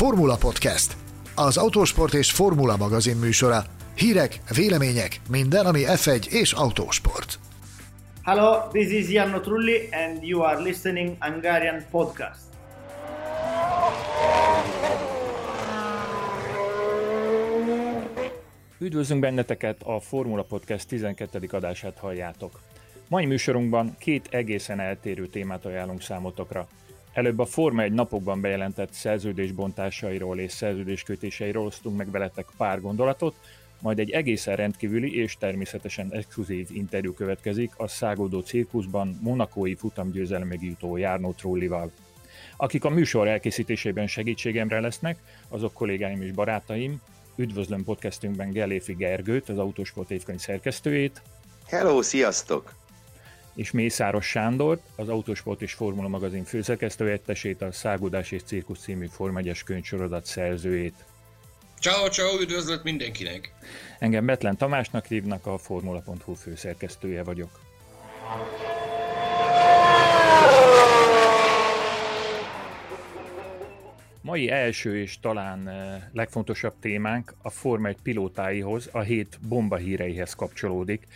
[0.00, 0.96] Formula Podcast,
[1.34, 3.62] az autósport és formula magazin műsora.
[3.96, 7.38] Hírek, vélemények, minden, ami F1 és autósport.
[8.22, 12.40] Hello, this is Jarno Trulli and you are listening Hungarian Podcast.
[18.78, 21.48] Üdvözlünk benneteket, a Formula Podcast 12.
[21.50, 22.60] adását halljátok.
[23.08, 26.68] Mai műsorunkban két egészen eltérő témát ajánlunk számotokra.
[27.12, 33.34] Előbb a Forma egy napokban bejelentett szerződésbontásairól és szerződéskötéseiről osztunk meg veletek pár gondolatot,
[33.80, 40.96] majd egy egészen rendkívüli és természetesen exkluzív interjú következik a szágodó cirkuszban monakói futamgyőzelemig jutó
[40.96, 41.90] Járnó Trullival.
[42.56, 47.00] Akik a műsor elkészítésében segítségemre lesznek, azok kollégáim és barátaim,
[47.36, 51.22] üdvözlöm podcastünkben Geléfi Gergőt, az Autosport évkönyv szerkesztőjét.
[51.66, 52.79] Hello, sziasztok!
[53.54, 59.36] És Mészáros Sándor, az Autosport és Formula magazin főszerkesztőjettesét, a Szágudás és Cirkusz című Form
[59.36, 61.04] 1 könyvsorozat szerzőjét.
[61.80, 63.52] Ciao, ciao, üdvözlet mindenkinek!
[63.98, 67.60] Engem Betlen Tamásnak hívnak, a Formula.hu főszerkesztője vagyok.
[74.22, 80.34] Mai első és talán eh, legfontosabb témánk a Forma 1 pilótáihoz, a hét bomba híreihez
[80.34, 81.06] kapcsolódik,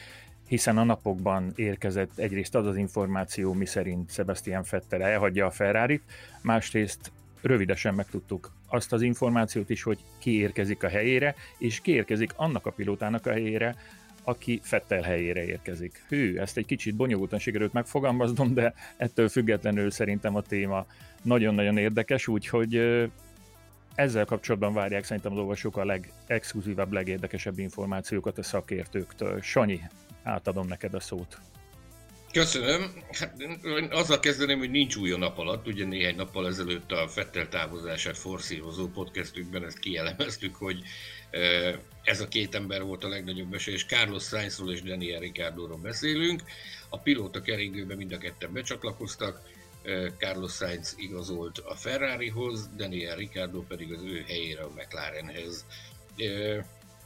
[0.49, 6.01] hiszen a napokban érkezett egyrészt az az információ, miszerint Sebastian Vettel elhagyja a ferrari
[6.43, 12.33] másrészt rövidesen megtudtuk azt az információt is, hogy ki érkezik a helyére, és ki érkezik
[12.37, 13.77] annak a pilótának a helyére,
[14.25, 16.05] aki Fettel helyére érkezik.
[16.09, 20.87] Hű, ezt egy kicsit bonyolultan sikerült megfogalmaznom, de ettől függetlenül szerintem a téma
[21.23, 23.01] nagyon-nagyon érdekes, úgyhogy
[23.95, 29.41] ezzel kapcsolatban várják szerintem az olvasók a legexkluzívabb, legérdekesebb információkat a szakértőktől.
[29.41, 29.81] Sanyi,
[30.25, 31.39] átadom neked a szót.
[32.33, 33.05] Köszönöm.
[33.11, 33.37] Hát,
[33.91, 35.67] azzal kezdeném, hogy nincs új a nap alatt.
[35.67, 40.83] Ugye néhány nappal ezelőtt a Fettel távozását forszírozó podcastünkben ezt kielemeztük, hogy
[42.03, 46.43] ez a két ember volt a legnagyobb esély, és Carlos Sainzról és Daniel Ricciardoról beszélünk.
[46.89, 49.41] A pilóta keringőben mind a ketten becsatlakoztak,
[50.19, 55.67] Carlos Sainz igazolt a Ferrarihoz, Daniel Ricciardo pedig az ő helyére a McLarenhez.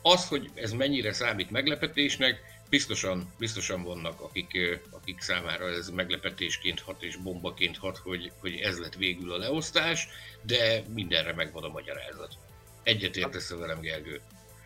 [0.02, 7.02] Az, hogy ez mennyire számít meglepetésnek, biztosan, biztosan vannak, akik, akik számára ez meglepetésként hat
[7.02, 10.08] és bombaként hat, hogy, hogy ez lett végül a leosztás,
[10.42, 12.34] de mindenre megvan a magyarázat.
[12.82, 14.20] Egyetértesz velem, Gergő?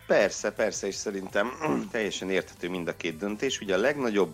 [0.07, 1.51] Persze, persze, és szerintem
[1.91, 3.59] teljesen érthető mind a két döntés.
[3.59, 4.33] Ugye a legnagyobb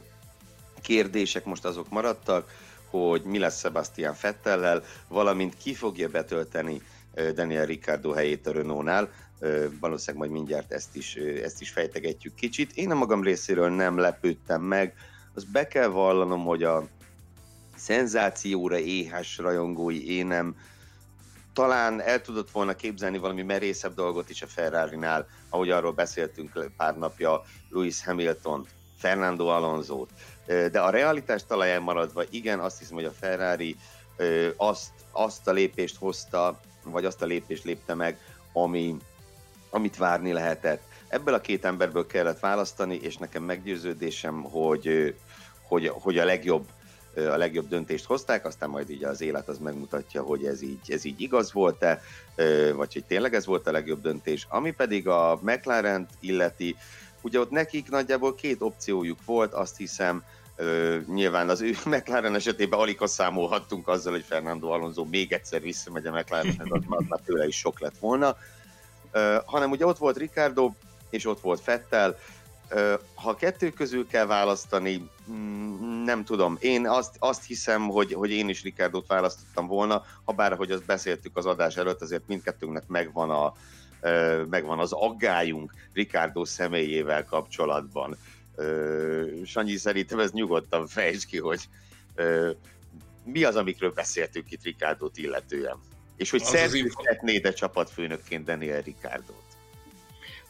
[0.82, 6.82] kérdések most azok maradtak, hogy mi lesz Sebastian Fettellel, valamint ki fogja betölteni
[7.34, 9.12] Daniel Ricciardo helyét a Renault-nál
[9.80, 12.72] valószínűleg majd mindjárt ezt is, ezt is fejtegetjük kicsit.
[12.74, 14.94] Én a magam részéről nem lepődtem meg,
[15.34, 16.88] az be kell vallanom, hogy a
[17.76, 20.56] szenzációra éhes rajongói énem
[21.54, 26.98] talán el tudott volna képzelni valami merészebb dolgot is a Ferrari-nál, ahogy arról beszéltünk pár
[26.98, 28.68] napja, Lewis Hamilton,
[28.98, 30.06] Fernando alonso
[30.72, 33.76] de a realitás talaján maradva, igen, azt hiszem, hogy a Ferrari
[34.58, 38.18] azt, azt a lépést hozta, vagy azt a lépést lépte meg,
[38.54, 38.98] ami,
[39.70, 40.82] amit várni lehetett.
[41.08, 45.16] Ebből a két emberből kellett választani, és nekem meggyőződésem, hogy,
[45.62, 46.68] hogy, hogy a legjobb
[47.16, 51.06] a legjobb döntést hozták, aztán majd így az élet az megmutatja, hogy ez így, ez
[51.06, 52.02] így igaz volt-e,
[52.76, 54.48] vagy hogy tényleg ez volt a legjobb döntés.
[54.50, 56.76] Ami pedig a mclaren illeti,
[57.22, 60.24] ugye ott nekik nagyjából két opciójuk volt, azt hiszem,
[61.08, 66.12] nyilván az ő McLaren esetében alig számolhattunk azzal, hogy Fernando Alonso még egyszer visszamegy a
[66.12, 68.38] McLarenhez, az már tőle is sok lett volna
[69.46, 70.72] hanem ugye ott volt Ricardo,
[71.10, 72.18] és ott volt Fettel.
[73.14, 76.58] Ha kettő közül kell választani, mm, nem tudom.
[76.60, 80.86] Én azt, azt hiszem, hogy, hogy én is Ricardot választottam volna, ha bár, hogy azt
[80.86, 83.54] beszéltük az adás előtt, azért mindkettőnknek megvan, a,
[84.50, 88.18] megvan az aggályunk Ricardo személyével kapcsolatban.
[89.46, 91.70] Sanyi, szerintem ez nyugodtan fejtsd ki, hogy
[93.24, 95.78] mi az, amikről beszéltünk itt Ricardot illetően.
[96.20, 99.44] És hogy szerződtetnéd a csapatfőnökként Daniel Ricardot?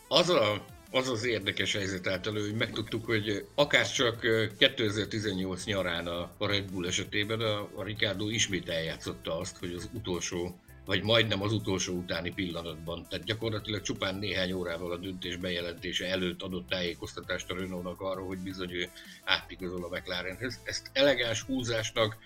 [0.08, 4.20] Az, a, az az érdekes helyzet állt elő, hogy megtudtuk, hogy akár csak
[4.58, 9.90] 2018 nyarán a, a Red Bull esetében a, a Ricardo ismét eljátszotta azt, hogy az
[9.94, 13.06] utolsó vagy majdnem az utolsó utáni pillanatban.
[13.10, 18.38] Tehát gyakorlatilag csupán néhány órával a döntés bejelentése előtt adott tájékoztatást a Renault-nak arról, hogy
[18.38, 18.90] bizony ő
[19.24, 20.60] átigazol a McLarenhez.
[20.64, 22.18] Ezt elegáns húzásnak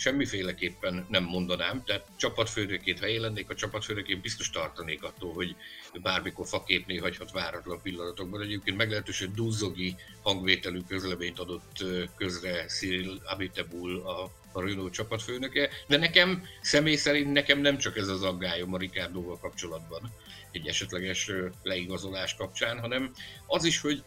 [0.00, 5.56] semmiféleképpen nem mondanám, tehát csapatfőnökként, ha én lennék a csapatfőnökként, biztos tartanék attól, hogy
[6.02, 8.42] bármikor faképné hagyhat váratlan pillanatokban.
[8.42, 11.84] Egyébként meglehetősen duzzogi hangvételű közleményt adott
[12.16, 18.08] közre Cyril Abitebul, a a Renault csapatfőnöke, de nekem személy szerint nekem nem csak ez
[18.08, 20.12] az aggályom a Ricardoval kapcsolatban,
[20.50, 21.30] egy esetleges
[21.62, 23.12] leigazolás kapcsán, hanem
[23.46, 24.02] az is, hogy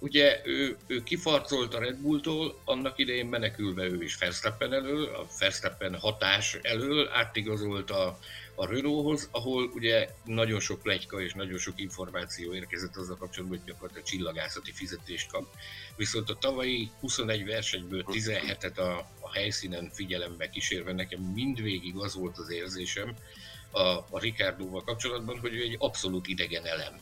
[0.00, 5.26] ugye ő, ő kifarcolt a Red Bulltól, annak idején menekülve ő is Verstappen elől, a
[5.38, 8.18] Verstappen hatás elől, átigazolt a,
[8.54, 13.66] a Renaulthoz, ahol ugye nagyon sok plegyka és nagyon sok információ érkezett azzal kapcsolatban, hogy
[13.66, 15.54] gyakorlatilag csillagászati fizetést kap.
[15.96, 22.38] Viszont a tavalyi 21 versenyből 17-et a, a helyszínen figyelembe kísérve nekem mindvégig az volt
[22.38, 23.14] az érzésem
[23.70, 27.00] a, a Ricardoval kapcsolatban, hogy ő egy abszolút idegen elem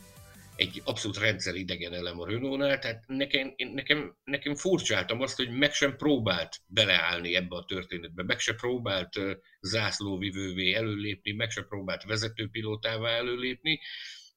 [0.55, 5.73] egy abszolút rendszer idegen elem a Renault-nál, tehát nekem, nekem, nekem furcsáltam azt, hogy meg
[5.73, 9.19] sem próbált beleállni ebbe a történetbe, meg sem próbált
[9.61, 13.79] zászlóvivővé előlépni, meg sem próbált vezetőpilótává előlépni,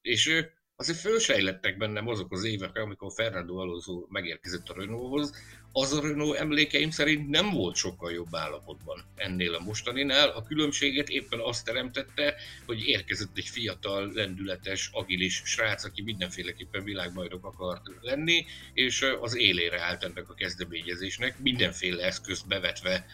[0.01, 0.47] és
[0.81, 5.33] azért fölsejlettek bennem azok az évek, amikor Fernando Alonso megérkezett a Renaulthoz,
[5.73, 10.29] az a Renault emlékeim szerint nem volt sokkal jobb állapotban ennél a mostaninál.
[10.29, 12.35] A különbséget éppen azt teremtette,
[12.67, 19.81] hogy érkezett egy fiatal, lendületes, agilis srác, aki mindenféleképpen világbajnok akart lenni, és az élére
[19.81, 23.07] állt ennek a kezdeményezésnek, mindenféle eszközt bevetve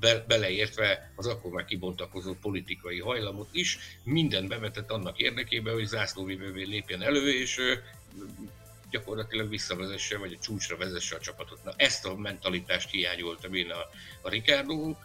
[0.00, 6.62] be, beleértve az akkor már kibontakozó politikai hajlamot is, minden bevetett annak érdekében, hogy zászlóvívővé
[6.62, 7.60] lépjen elő, és
[8.90, 11.64] gyakorlatilag visszavezesse, vagy a csúcsra vezesse a csapatot.
[11.64, 13.80] Na ezt a mentalitást hiányoltam én a,
[14.22, 14.96] a Ricardo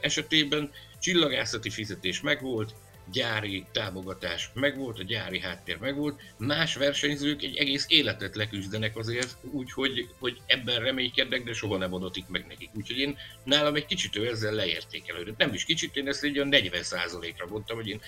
[0.00, 0.70] esetében.
[1.00, 2.74] Csillagászati fizetés megvolt,
[3.12, 10.08] gyári támogatás megvolt, a gyári háttér megvolt, más versenyzők egy egész életet leküzdenek azért, úgyhogy
[10.18, 12.70] hogy ebben reménykednek, de soha nem adatik meg nekik.
[12.74, 15.38] Úgyhogy én nálam egy kicsit ő ezzel leértékelődött.
[15.38, 18.00] Nem is kicsit, én ezt egy olyan 40%-ra mondtam, hogy én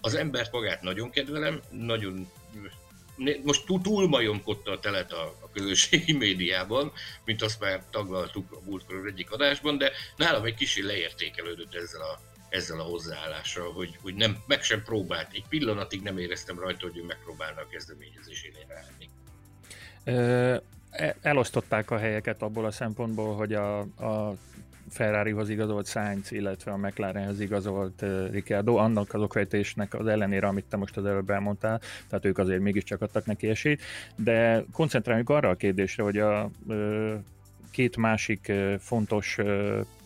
[0.00, 2.30] az embert magát nagyon kedvelem, nagyon
[3.42, 6.92] most túl majomkodta a telet a, a közösségi médiában,
[7.24, 12.20] mint azt már taglaltuk a múltkor egyik adásban, de nálam egy kicsit leértékelődött ezzel a,
[12.48, 15.32] ezzel a hozzáállással, hogy, hogy nem, meg sem próbált.
[15.32, 19.08] Egy pillanatig nem éreztem rajta, hogy ő megpróbálna a kezdeményezés élére állni.
[20.90, 24.34] E, elosztották a helyeket abból a szempontból, hogy a, a
[24.90, 30.64] Ferrarihoz igazolt Sainz, illetve a McLarenhez igazolt uh, Ricciardo, annak az okvetésnek az ellenére, amit
[30.64, 33.82] te most az előbb elmondtál, tehát ők azért mégiscsak adtak neki esélyt,
[34.16, 37.14] de koncentráljunk arra a kérdésre, hogy a uh,
[37.78, 39.38] két másik fontos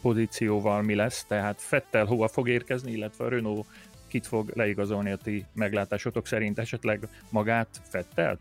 [0.02, 3.66] pozícióval mi lesz, tehát Fettel hova fog érkezni, illetve a Renault
[4.08, 8.38] kit fog leigazolni a ti meglátásotok szerint, esetleg magát Fettelt?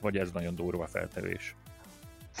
[0.00, 1.54] Vagy ez nagyon durva feltevés?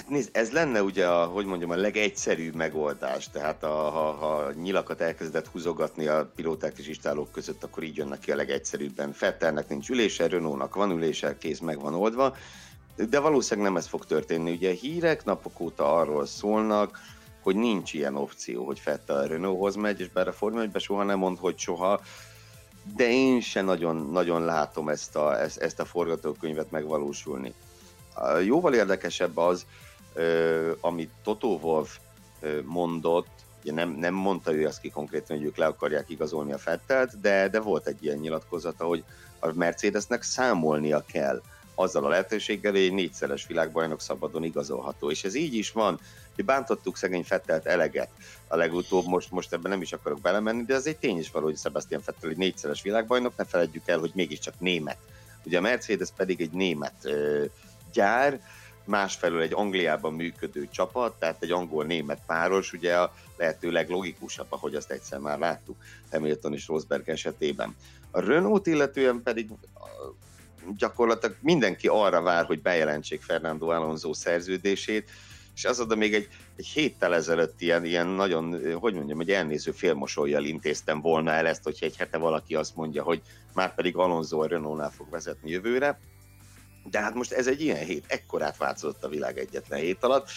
[0.08, 3.30] Nézd, ez lenne ugye, a, hogy mondjam, a legegyszerűbb megoldás.
[3.30, 8.18] Tehát a, ha, ha nyilakat elkezdett húzogatni a pilóták és istálók között, akkor így jönnek
[8.18, 9.12] ki a legegyszerűbben.
[9.12, 12.36] Fettelnek nincs ülése, Renault-nak van ülése, kész meg van oldva.
[12.96, 14.52] De valószínűleg nem ez fog történni.
[14.52, 16.98] Ugye hírek napok óta arról szólnak,
[17.42, 21.02] hogy nincs ilyen opció, hogy Fettel a Renaulthoz megy, és bár a Forma 1 soha
[21.02, 22.00] nem mond, hogy soha,
[22.96, 27.54] de én sem nagyon, nagyon látom ezt a, ezt, ezt a forgatókönyvet megvalósulni.
[28.44, 29.66] Jóval érdekesebb az,
[30.80, 31.98] amit Toto Wolf
[32.64, 33.28] mondott,
[33.62, 37.20] ugye nem, nem mondta ő azt ki konkrétan, hogy ők le akarják igazolni a Fettelt,
[37.20, 39.04] de, de volt egy ilyen nyilatkozata, hogy
[39.38, 41.42] a Mercedesnek számolnia kell
[41.74, 45.10] azzal a lehetőséggel, hogy egy négyszeres világbajnok szabadon igazolható.
[45.10, 46.00] És ez így is van.
[46.36, 48.08] Mi bántottuk szegény Fettelt eleget
[48.48, 51.44] a legutóbb, most, most ebben nem is akarok belemenni, de az egy tény is való,
[51.44, 54.98] hogy Sebastian Fettel egy négyszeres világbajnok, ne feledjük el, hogy mégiscsak német.
[55.44, 57.44] Ugye a Mercedes pedig egy német ö,
[57.92, 58.40] gyár,
[58.84, 64.90] másfelől egy Angliában működő csapat, tehát egy angol-német páros, ugye a lehető leglogikusabb, ahogy azt
[64.90, 65.76] egyszer már láttuk
[66.10, 67.76] Hamilton és Rosberg esetében.
[68.10, 69.50] A Renault illetően pedig
[70.76, 75.10] gyakorlatilag mindenki arra vár, hogy bejelentsék Fernando Alonso szerződését,
[75.54, 79.70] és az oda még egy, egy héttel ezelőtt ilyen, ilyen nagyon, hogy mondjam, egy elnéző
[79.70, 83.22] félmosolyjal intéztem volna el ezt, hogyha egy hete valaki azt mondja, hogy
[83.54, 85.98] már pedig Alonso a Renault-nál fog vezetni jövőre.
[86.90, 90.28] De hát most ez egy ilyen hét, ekkorát változott a világ egyetlen hét alatt,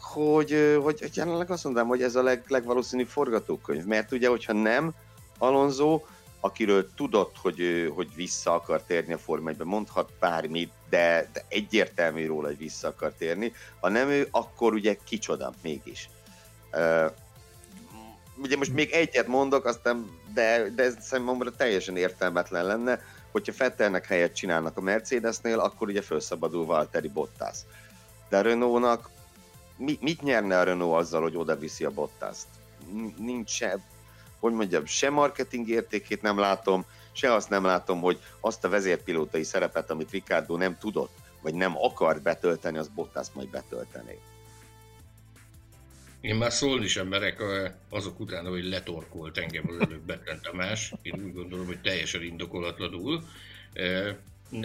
[0.00, 4.52] hogy, hogy, hogy jelenleg azt mondanám, hogy ez a leg, legvalószínűbb forgatókönyv, mert ugye, hogyha
[4.52, 4.94] nem,
[5.38, 6.00] Alonso,
[6.44, 12.26] akiről tudott, hogy, hogy vissza akar térni a Forma 1 mondhat bármit, de, de egyértelmű
[12.26, 13.52] róla, hogy vissza akar térni.
[13.80, 16.08] Ha nem ő, akkor ugye kicsoda mégis.
[16.72, 17.12] Uh,
[18.36, 24.06] ugye most még egyet mondok, aztán, de, de ez számomra teljesen értelmetlen lenne, hogyha Fettelnek
[24.06, 27.58] helyet csinálnak a Mercedesnél, akkor ugye felszabadul Valtteri Bottas.
[28.28, 29.10] De a Renault-nak
[29.76, 32.46] mi, mit nyerne a Renault azzal, hogy oda viszi a Bottaszt?
[33.18, 33.50] Nincs
[34.42, 39.42] hogy mondjam, se marketing értékét nem látom, se azt nem látom, hogy azt a vezérpilótai
[39.42, 44.18] szerepet, amit Ricardo nem tudott, vagy nem akart betölteni, az Bottas majd betöltené.
[46.20, 47.42] Én már szólni sem merek
[47.88, 50.92] azok után, hogy letorkolt engem az előbb Betlen Tamás.
[51.02, 53.22] Én úgy gondolom, hogy teljesen indokolatlanul.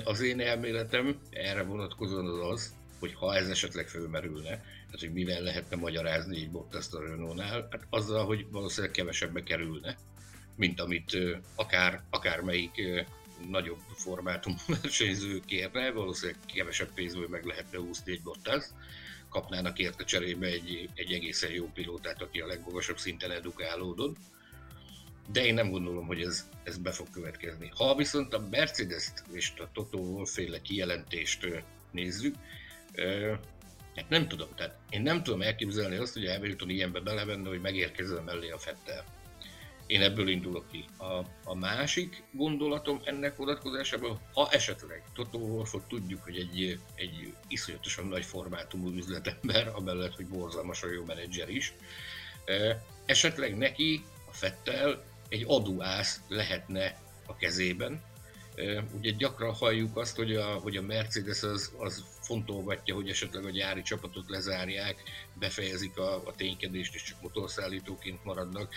[0.04, 5.42] Az én elméletem erre vonatkozóan az az, hogy ha ez esetleg fölmerülne, tehát hogy mivel
[5.42, 9.96] lehetne magyarázni egy Bottaszt a Renault-nál, hát azzal, hogy valószínűleg kevesebbe kerülne,
[10.56, 11.18] mint amit
[11.56, 12.82] akár, akármelyik
[13.50, 18.66] nagyobb formátum versenyző kérne, valószínűleg kevesebb pénzből meg lehetne úszni egy Bottas,
[19.30, 24.16] kapnának érte cserébe egy, egy egészen jó pilótát, aki a legmagasabb szinten edukálódott.
[25.32, 27.72] De én nem gondolom, hogy ez, ez be fog következni.
[27.76, 31.48] Ha viszont a Mercedes-t és a Toto féle kijelentést
[31.92, 32.36] nézzük,
[34.10, 38.24] nem tudom, tehát én nem tudom elképzelni azt, hogy a Hamilton ilyenbe belevenne, hogy megérkezzen
[38.24, 39.04] mellé a Fettel.
[39.88, 40.86] Én ebből indulok ki.
[40.98, 41.06] A,
[41.44, 48.26] a másik gondolatom ennek vonatkozásában, ha esetleg Toto Wolfot tudjuk, hogy egy, egy iszonyatosan nagy
[48.26, 51.74] formátumú üzletember, amellett, hogy borzalmasan jó menedzser is,
[53.06, 58.02] esetleg neki a Fettel egy adóász lehetne a kezében.
[58.98, 63.50] Ugye gyakran halljuk azt, hogy a, hogy a Mercedes az, az fontolgatja, hogy esetleg a
[63.50, 65.04] gyári csapatot lezárják,
[65.34, 68.74] befejezik a, a ténykedést, és csak motorszállítóként maradnak.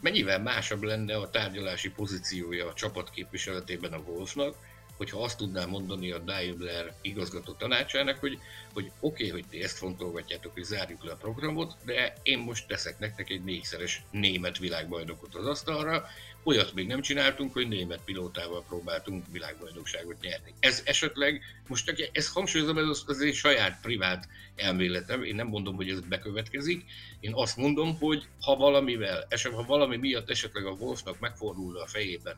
[0.00, 4.56] Mennyivel másabb lenne a tárgyalási pozíciója a csapat képviseletében a Wolfnak,
[5.00, 8.38] hogyha azt tudná mondani a Daimler igazgató tanácsának, hogy,
[8.72, 12.66] hogy oké, okay, hogy ti ezt fontolgatjátok, hogy zárjuk le a programot, de én most
[12.66, 16.04] teszek nektek egy négyszeres német világbajnokot az asztalra,
[16.42, 20.54] olyat még nem csináltunk, hogy német pilótával próbáltunk világbajnokságot nyerni.
[20.60, 25.74] Ez esetleg, most ez hangsúlyozom, ez az, az egy saját privát elméletem, én nem mondom,
[25.74, 26.84] hogy ez bekövetkezik,
[27.20, 31.86] én azt mondom, hogy ha valamivel, esetleg ha valami miatt esetleg a Wolfnak megfordulna a
[31.86, 32.36] fejében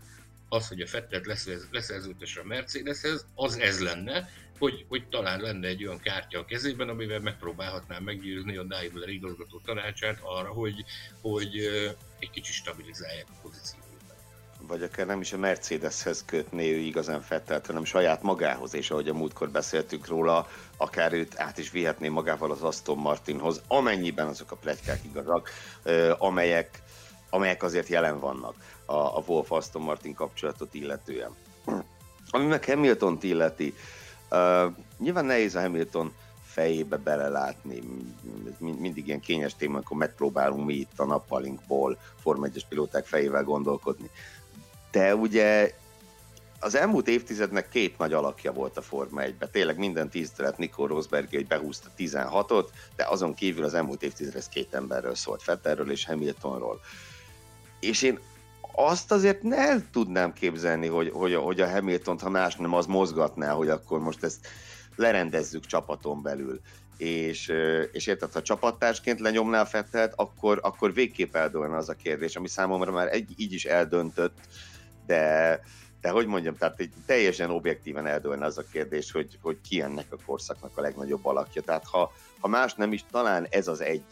[0.48, 1.26] az, hogy a Fettet
[1.70, 4.28] leszerződtesse a Mercedeshez, az ez lenne,
[4.58, 9.60] hogy, hogy talán lenne egy olyan kártya a kezében, amivel megpróbálhatná meggyőzni a Daimler igazgató
[9.64, 10.84] tanácsát arra, hogy,
[11.20, 11.56] hogy
[12.18, 13.81] egy kicsit stabilizálják a pozíciót
[14.72, 19.08] vagy akár nem is a Mercedeshez kötné ő igazán Fettelt, hanem saját magához, és ahogy
[19.08, 24.50] a múltkor beszéltük róla, akár őt át is vihetné magával az Aston Martinhoz, amennyiben azok
[24.50, 25.50] a plegykák igazak,
[26.18, 26.82] amelyek,
[27.30, 28.54] amelyek azért jelen vannak
[28.86, 31.30] a, a Wolf Aston Martin kapcsolatot illetően.
[32.30, 33.74] Ami meg hamilton illeti,
[34.30, 36.12] uh, nyilván nehéz a Hamilton
[36.44, 37.82] fejébe belelátni.
[38.58, 44.10] Mindig ilyen kényes téma, amikor megpróbálunk mi itt a nappalinkból Form 1 pilóták fejével gondolkodni
[44.92, 45.72] de ugye
[46.60, 49.48] az elmúlt évtizednek két nagy alakja volt a Forma 1-ben.
[49.52, 54.74] Tényleg minden tisztelet Nico Rosberg, hogy behúzta 16-ot, de azon kívül az elmúlt évtized két
[54.74, 56.80] emberről szólt, Fetterről és Hamiltonról.
[57.80, 58.18] És én
[58.74, 63.52] azt azért ne tudnám képzelni, hogy, hogy, hogy a Hamilton, ha más nem, az mozgatná,
[63.52, 64.46] hogy akkor most ezt
[64.96, 66.60] lerendezzük csapaton belül.
[66.96, 67.52] És,
[67.92, 72.48] és érted, ha csapattársként lenyomná a Fettelt, akkor, akkor végképp eldőlne az a kérdés, ami
[72.48, 74.38] számomra már egy, így is eldöntött,
[75.06, 75.60] de,
[76.00, 80.06] de hogy mondjam, tehát egy teljesen objektíven eldőlne az a kérdés, hogy, hogy ki ennek
[80.10, 81.62] a korszaknak a legnagyobb alakja.
[81.62, 84.02] Tehát ha, ha más nem is, talán ez az egy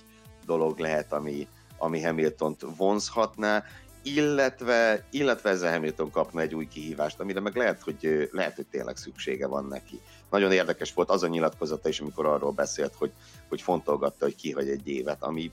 [0.47, 3.65] dolog lehet, ami, ami Hamilton-t vonzhatná,
[4.03, 8.97] illetve, illetve ezzel Hamilton kapna egy új kihívást, amire meg lehet, hogy, lehet, hogy tényleg
[8.97, 10.01] szüksége van neki.
[10.31, 13.13] Nagyon érdekes volt az a nyilatkozata is, amikor arról beszélt, hogy,
[13.49, 15.51] hogy fontolgatta, hogy kihagy egy évet, ami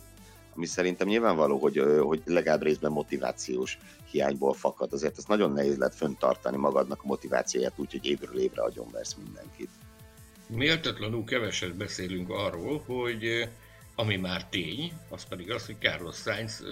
[0.57, 3.77] ami szerintem nyilvánvaló, hogy, hogy legalább részben motivációs
[4.11, 4.93] hiányból fakad.
[4.93, 9.69] Azért ez nagyon nehéz lehet föntartani magadnak a motivációját úgy, hogy évről évre agyonversz mindenkit.
[10.47, 13.49] Méltatlanul keveset beszélünk arról, hogy
[13.95, 16.63] ami már tény, az pedig az, hogy Carlos Sainz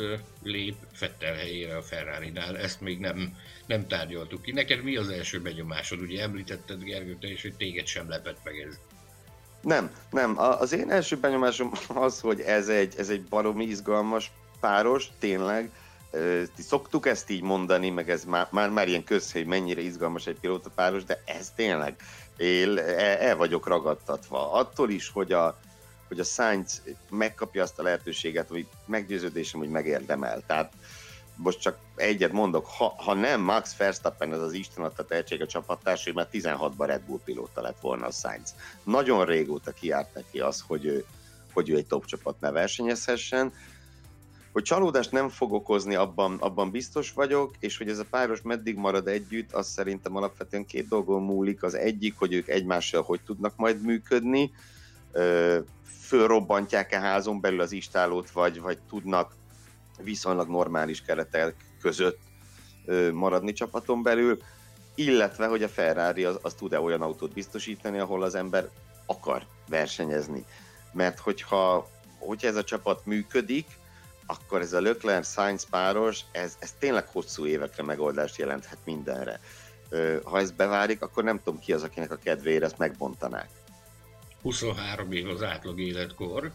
[0.44, 2.58] lép Fettel helyére a Ferrari-nál.
[2.58, 4.51] Ezt még nem, nem tárgyaltuk ki.
[4.51, 6.01] Neked mi az első benyomásod?
[6.01, 8.80] Ugye említetted, Gergő, te is, hogy téged sem lepett meg ez.
[9.66, 10.40] Nem, nem.
[10.40, 11.72] Az én első benyomásom
[12.06, 15.70] az, hogy ez egy, ez egy baromi izgalmas páros, tényleg.
[16.58, 20.70] Szoktuk ezt így mondani, meg ez már, már, már ilyen közhely, mennyire izgalmas egy pilóta
[20.76, 21.96] páros, de ez tényleg,
[22.38, 24.52] én el, el vagyok ragadtatva.
[24.52, 25.60] Attól is, hogy a,
[26.08, 30.42] hogy a Sainz megkapja azt a lehetőséget, hogy meggyőződésem, hogy megérdemel.
[30.48, 30.74] Tehát
[31.36, 35.48] most csak egyet mondok, ha, ha nem Max Verstappen ez az Isten adta tehetség a
[35.48, 38.56] csapattársai, mert 16-ban Red Bull pilóta lett volna a Sainz.
[38.84, 41.06] Nagyon régóta kiárt neki az, hogy ő,
[41.54, 43.54] hogy ő egy top csapatnál versenyezhessen,
[44.51, 48.75] hogy csalódást nem fog okozni, abban, abban biztos vagyok, és hogy ez a páros meddig
[48.75, 51.63] marad együtt, az szerintem alapvetően két dolgon múlik.
[51.63, 54.51] Az egyik, hogy ők egymással hogy tudnak majd működni,
[56.00, 59.36] fölrobbantják-e házon belül az istálót, vagy, vagy tudnak
[60.04, 62.20] viszonylag normális keretek között
[63.14, 64.38] maradni csapaton belül,
[64.96, 68.70] illetve hogy a Ferrari az, az tud-e olyan autót biztosítani, ahol az ember
[69.06, 70.46] akar versenyezni.
[70.94, 71.94] Mert hogyha
[72.25, 73.68] hogyha ez a csapat működik,
[74.25, 79.40] akkor ez a Leclerc-Sainz páros, ez, ez tényleg hosszú évekre megoldást jelenthet mindenre.
[80.24, 83.50] Ha ez beválik, akkor nem tudom ki az, akinek a kedvére ezt megbontanák.
[84.42, 86.52] 23 év az átlag életkor,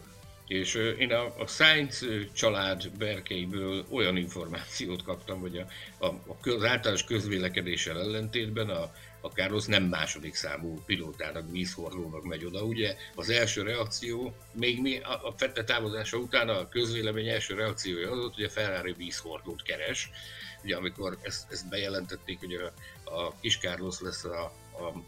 [0.51, 5.57] és én a, a Science család berkeiből olyan információt kaptam, hogy
[5.97, 6.15] a, a,
[6.49, 8.91] az általános közvélekedéssel ellentétben a,
[9.21, 12.63] a Carlos nem második számú pilótának, vízhordónak megy oda.
[12.63, 18.11] Ugye az első reakció, még mi a, a Fette távozása után a közvélemény első reakciója
[18.11, 20.09] az volt, hogy a Ferrari vízhordót keres.
[20.63, 22.73] Ugye amikor ezt, ezt bejelentették, hogy a,
[23.15, 24.51] a kis Carlos lesz a,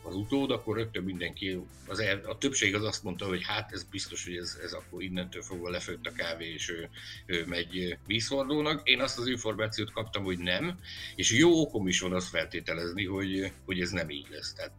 [0.03, 3.83] az utód, akkor rögtön mindenki, az el, a többség az azt mondta, hogy hát ez
[3.83, 6.89] biztos, hogy ez, ez akkor innentől fogva lefőtt a kávé, és ő,
[7.25, 8.89] ő megy vízhordónak.
[8.89, 10.79] Én azt az információt kaptam, hogy nem,
[11.15, 14.53] és jó okom is van azt feltételezni, hogy, hogy ez nem így lesz.
[14.53, 14.71] Tehát,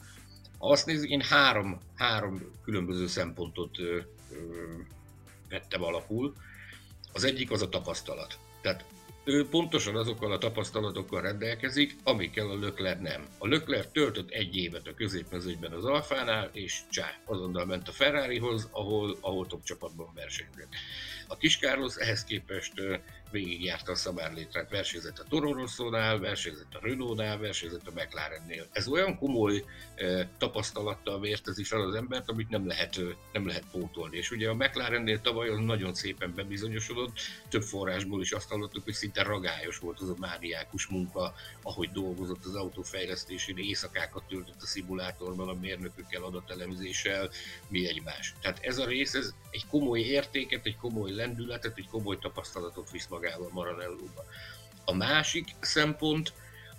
[0.59, 4.37] azt nézzük, én három, három különböző szempontot ö, ö,
[5.49, 6.35] vettem alapul.
[7.13, 8.39] Az egyik az a tapasztalat.
[8.61, 8.85] Tehát
[9.25, 13.27] ő pontosan azokkal a tapasztalatokkal rendelkezik, amikkel a Lökler nem.
[13.39, 18.69] A Lökler töltött egy évet a középmezőnyben az Alfánál, és csá, azonnal ment a Ferrarihoz,
[18.73, 20.69] ahol, ahol top csapatban versenyzett.
[21.29, 22.73] A kis Carlos ehhez képest
[23.35, 28.67] végigjárta a szabárlétrát, versenyzett a Toro Rosso-nál, versenyzett a Renault-nál, versenyzett a McLarennél.
[28.73, 29.65] Ez olyan komoly
[29.95, 33.01] eh, tapasztalattal vértezi fel az embert, amit nem lehet,
[33.33, 34.17] nem lehet pótolni.
[34.17, 38.95] És ugye a McLarennél tavaly az nagyon szépen bebizonyosodott, több forrásból is azt hallottuk, hogy
[38.95, 45.49] szinte ragályos volt az a mániákus munka, ahogy dolgozott az autófejlesztésén, éjszakákat töltött a szimulátorban,
[45.49, 47.31] a mérnökökkel, adatelemzéssel,
[47.69, 48.35] mi egymás.
[48.41, 53.07] Tehát ez a rész, ez egy komoly értéket, egy komoly lendületet, egy komoly tapasztalatot visz
[53.07, 54.25] magával Maranellóba.
[54.85, 56.33] A másik szempont,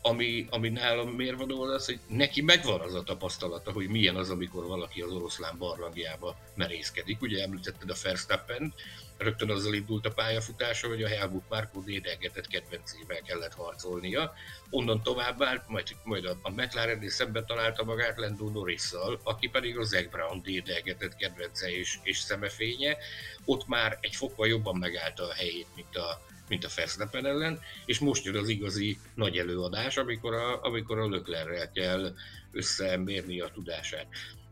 [0.07, 4.65] ami, ami nálam mérvadó az, hogy neki megvan az a tapasztalata, hogy milyen az, amikor
[4.65, 7.21] valaki az oroszlán barlangjába merészkedik.
[7.21, 8.73] Ugye említetted a Verstappen,
[9.17, 14.33] rögtön azzal indult a pályafutása, hogy a Helmut Márkó dédelgetett kedvencével kellett harcolnia.
[14.69, 18.91] Onnan tovább állt, majd, majd a, a mclaren szemben találta magát Lando norris
[19.23, 22.97] aki pedig a Zac Brown dédelgetett kedvence és, és szemefénye.
[23.45, 27.99] Ott már egy fokkal jobban megállta a helyét, mint a, mint a Verstappen ellen, és
[27.99, 32.13] most jön az igazi nagy előadás, amikor a, amikor a Löklerrel kell
[32.51, 34.07] összemérni a tudását.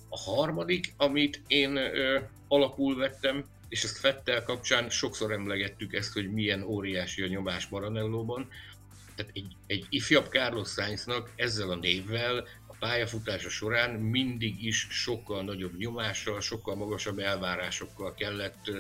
[0.09, 6.31] A harmadik, amit én ö, alapul vettem, és ezt Fettel kapcsán sokszor emlegettük ezt, hogy
[6.31, 8.47] milyen óriási a nyomás Maranellóban.
[9.15, 12.47] Tehát egy, egy ifjabb Carlos Sainznak ezzel a névvel
[12.83, 18.71] pályafutása során mindig is sokkal nagyobb nyomással, sokkal magasabb elvárásokkal kellett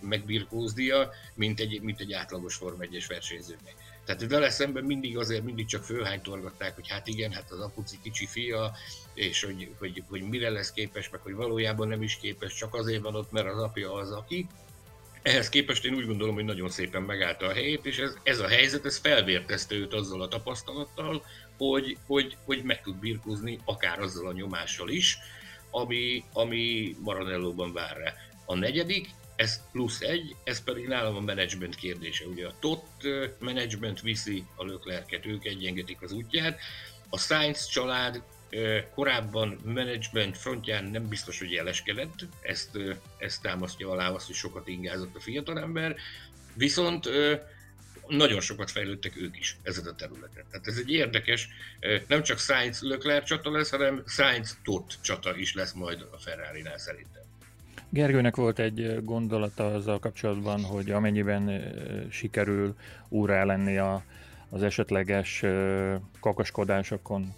[0.00, 3.74] megbirkóznia, mint egy, mint egy átlagos Form 1-es versenyzőnek.
[4.04, 8.26] Tehát vele szemben mindig azért mindig csak fölhánytorgatták, hogy hát igen, hát az apuci kicsi
[8.26, 8.72] fia,
[9.14, 13.02] és hogy, hogy, hogy mire lesz képes, meg hogy valójában nem is képes, csak azért
[13.02, 14.46] van ott, mert az apja az, aki.
[15.22, 18.48] Ehhez képest én úgy gondolom, hogy nagyon szépen megállta a helyét, és ez, ez a
[18.48, 21.24] helyzet, ez felvértezte őt azzal a tapasztalattal,
[21.56, 25.18] hogy, hogy, hogy meg tud birkózni akár azzal a nyomással is,
[25.70, 28.14] ami, ami Maranellóban vár rá.
[28.46, 32.26] A negyedik, ez plusz egy, ez pedig nálam a menedzsment kérdése.
[32.26, 32.86] Ugye a TOT
[33.38, 36.60] menedzsment viszi a löklerket, ők egyengetik az útját,
[37.10, 38.22] a Science család
[38.94, 42.78] korábban menedzsment frontján nem biztos, hogy jeleskedett, ezt,
[43.18, 45.96] ezt támasztja alá azt, hogy sokat ingázott a fiatalember,
[46.54, 47.08] viszont
[48.08, 50.44] nagyon sokat fejlődtek ők is ezen a területen.
[50.50, 51.48] Tehát ez egy érdekes,
[52.06, 56.78] nem csak Science Leclerc csata lesz, hanem Science Tot csata is lesz majd a Ferrari-nál
[56.78, 57.22] szerintem.
[57.88, 61.74] Gergőnek volt egy gondolata azzal kapcsolatban, hogy amennyiben
[62.10, 62.76] sikerül
[63.08, 64.04] úrá lenni a,
[64.48, 65.44] az esetleges
[66.20, 67.34] kakaskodásokon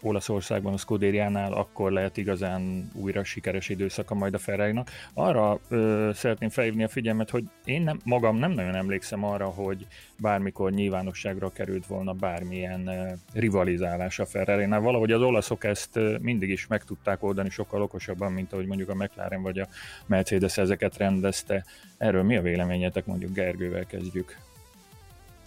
[0.00, 4.80] Olaszországban, a Scuderiánál, akkor lehet igazán újra sikeres időszaka majd a ferrari
[5.14, 9.86] Arra ö, szeretném felhívni a figyelmet, hogy én nem, magam nem nagyon emlékszem arra, hogy
[10.18, 14.80] bármikor nyilvánosságra került volna bármilyen ö, rivalizálás a ferrari -nál.
[14.80, 18.88] Valahogy az olaszok ezt ö, mindig is meg tudták oldani sokkal okosabban, mint ahogy mondjuk
[18.88, 19.68] a McLaren vagy a
[20.06, 21.64] Mercedes ezeket rendezte.
[21.96, 24.47] Erről mi a véleményetek, mondjuk Gergővel kezdjük?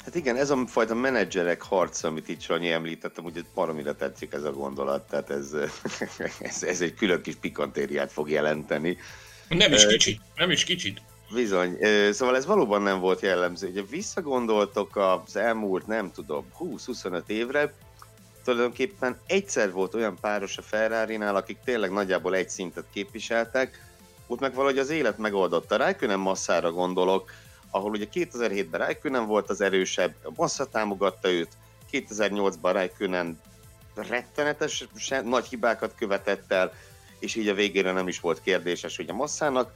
[0.03, 4.43] Hát igen, ez a fajta menedzserek harca, amit itt Sanyi említettem, ugye baromira tetszik ez
[4.43, 5.53] a gondolat, tehát ez,
[6.39, 8.97] ez, ez egy külön kis pikantériát fog jelenteni.
[9.49, 11.01] Nem is kicsit, nem is kicsit.
[11.33, 11.77] Bizony,
[12.11, 13.67] szóval ez valóban nem volt jellemző.
[13.67, 17.73] Ugye visszagondoltok az elmúlt, nem tudom, 20-25 évre,
[18.43, 23.89] tulajdonképpen egyszer volt olyan páros a ferrari akik tényleg nagyjából egy szintet képviseltek,
[24.27, 25.75] ott meg valahogy az élet megoldotta.
[25.75, 27.31] Rájkönen masszára gondolok,
[27.71, 31.49] ahol ugye 2007-ben Raikkonen volt az erősebb, Massa támogatta őt,
[31.91, 33.39] 2008-ban Raikkonen
[33.95, 34.87] rettenetes,
[35.23, 36.73] nagy hibákat követett el,
[37.19, 39.73] és így a végére nem is volt kérdéses, hogy a Massának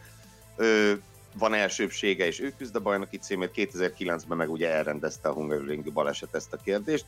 [0.56, 0.94] ö,
[1.38, 6.36] van elsőbsége, és ő küzd a bajnoki címért, 2009-ben meg ugye elrendezte a Hungaroring baleset
[6.36, 7.06] ezt a kérdést,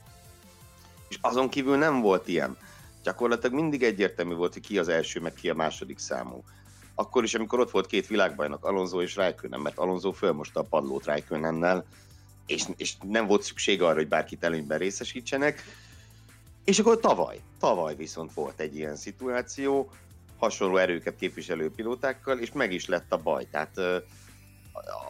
[1.10, 2.58] és azon kívül nem volt ilyen.
[3.04, 6.43] Gyakorlatilag mindig egyértelmű volt, hogy ki az első, meg ki a második számú.
[7.00, 11.06] Akkor is, amikor ott volt két világbajnok, Alonso és Raikkonen, mert Alonso fölmosta a padlót
[11.06, 11.86] Raikkonennel,
[12.46, 15.64] és, és nem volt szükség arra, hogy bárkit előnyben részesítsenek.
[16.64, 19.92] És akkor tavaly, tavaly viszont volt egy ilyen szituáció,
[20.38, 23.48] hasonló erőket képviselő pilótákkal, és meg is lett a baj.
[23.52, 23.80] Tehát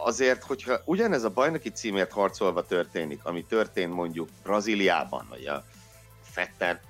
[0.04, 5.64] azért, hogyha ugyanez a bajnoki címért harcolva történik, ami történt mondjuk Brazíliában, vagy a
[6.22, 6.80] Fetter,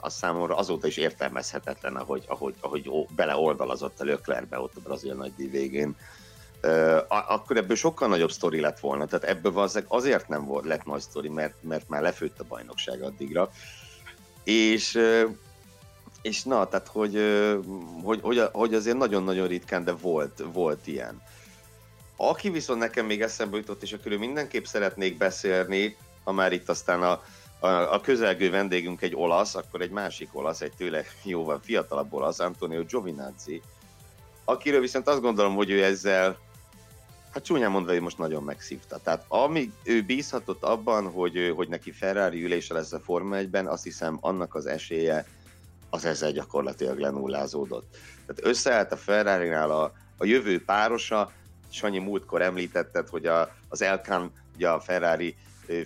[0.00, 5.48] az számomra azóta is értelmezhetetlen, ahogy, ahogy, ahogy beleoldalazott a Löklerbe ott a brazil nagydíj
[5.48, 5.96] végén,
[7.08, 9.06] akkor ebből sokkal nagyobb sztori lett volna.
[9.06, 13.50] Tehát ebből azért nem volt, lett nagy sztori, mert, mert már lefőtt a bajnokság addigra.
[14.44, 14.98] És,
[16.22, 17.18] és na, tehát hogy,
[18.02, 21.22] hogy, hogy, hogy azért nagyon-nagyon ritkán, de volt, volt ilyen.
[22.16, 27.02] Aki viszont nekem még eszembe jutott, és akiről mindenképp szeretnék beszélni, ha már itt aztán
[27.02, 27.22] a,
[27.66, 32.84] a, közelgő vendégünk egy olasz, akkor egy másik olasz, egy tőle jóval fiatalabb olasz, Antonio
[32.84, 33.62] Giovinazzi,
[34.44, 36.38] akiről viszont azt gondolom, hogy ő ezzel
[37.32, 38.98] hát csúnyán mondva, hogy most nagyon megszívta.
[38.98, 43.84] Tehát amíg ő bízhatott abban, hogy, hogy neki Ferrari ülése lesz a Forma 1-ben, azt
[43.84, 45.26] hiszem annak az esélye
[45.90, 47.96] az ezzel gyakorlatilag lenullázódott.
[48.26, 51.32] Tehát összeállt a Ferrari-nál a, a jövő párosa,
[51.70, 55.36] Sanyi múltkor említetted, hogy a, az Elkan, ugye a Ferrari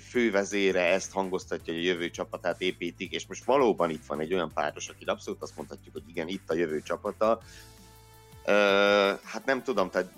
[0.09, 4.53] fővezére ezt hangoztatja, hogy a jövő csapatát építik, és most valóban itt van egy olyan
[4.55, 7.41] páros, aki abszolút azt mondhatjuk, hogy igen, itt a jövő csapata,
[9.25, 10.13] hát nem tudom, tehát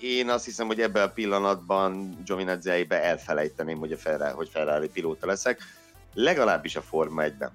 [0.00, 5.26] én azt hiszem, hogy ebben a pillanatban Giovinazzi-be elfelejteném, hogy, a Ferrari, hogy Ferrari pilóta
[5.26, 5.60] leszek,
[6.14, 7.52] legalábbis a Forma 1-ben.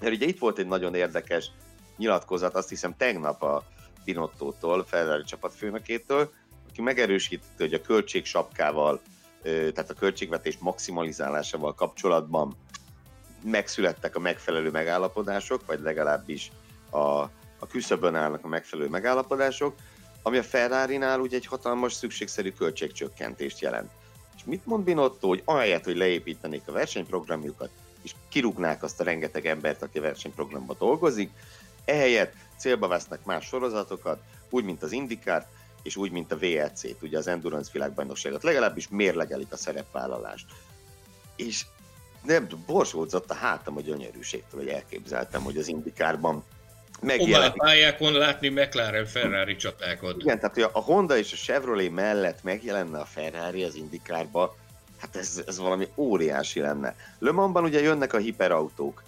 [0.00, 1.50] Mert ugye itt volt egy nagyon érdekes
[1.96, 3.64] nyilatkozat, azt hiszem tegnap a
[4.04, 6.32] Binotto-tól, Ferrari csapatfőnökétől,
[6.70, 9.00] aki megerősítette, hogy a költségsapkával,
[9.42, 12.56] tehát a költségvetés maximalizálásával kapcsolatban
[13.42, 16.50] megszülettek a megfelelő megállapodások, vagy legalábbis
[16.90, 19.74] a a küszöbön állnak a megfelelő megállapodások,
[20.22, 23.90] ami a Ferrari-nál ugye egy hatalmas szükségszerű költségcsökkentést jelent.
[24.36, 27.70] És mit mond Binotto, hogy ahelyett, hogy leépítenék a versenyprogramjukat,
[28.02, 31.30] és kirúgnák azt a rengeteg embert, aki a versenyprogramban dolgozik,
[31.84, 34.20] ehelyett célba vesznek más sorozatokat,
[34.50, 35.46] úgy, mint az IndyCar,
[35.82, 40.46] és úgy, mint a VLC-t, ugye az Endurance világbajnokságot, legalábbis mérlegelik a szerepvállalást.
[41.36, 41.64] És
[42.24, 46.44] nem borsódzott a hátam a gyönyörűségtől, hogy elképzeltem, hogy az Indikárban
[47.00, 47.56] megjelenik.
[47.56, 50.16] pályákon látni McLaren Ferrari csatákat.
[50.20, 54.56] Igen, tehát a Honda és a Chevrolet mellett megjelenne a Ferrari az Indikárba,
[55.00, 56.96] hát ez, ez valami óriási lenne.
[57.18, 59.02] Le Mansban ugye jönnek a hiperautók,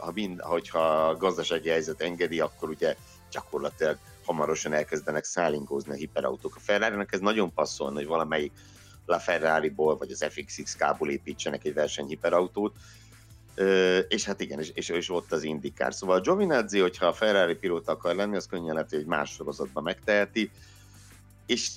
[0.00, 2.96] ha mind, hogyha a gazdasági helyzet engedi, akkor ugye
[3.30, 6.56] gyakorlatilag hamarosan elkezdenek szállingózni a hiperautók.
[6.56, 8.52] A ferrari ez nagyon passzolna, hogy valamelyik
[9.06, 12.76] La Ferrari-ból vagy az FXXK-ból építsenek egy versenyhiperautót,
[14.08, 15.94] és hát igen, és, és, és ott az indikár.
[15.94, 19.30] Szóval a Giovinazzi, hogyha a Ferrari pilóta akar lenni, az könnyen lehet, hogy egy más
[19.30, 20.50] sorozatban megteheti,
[21.46, 21.70] és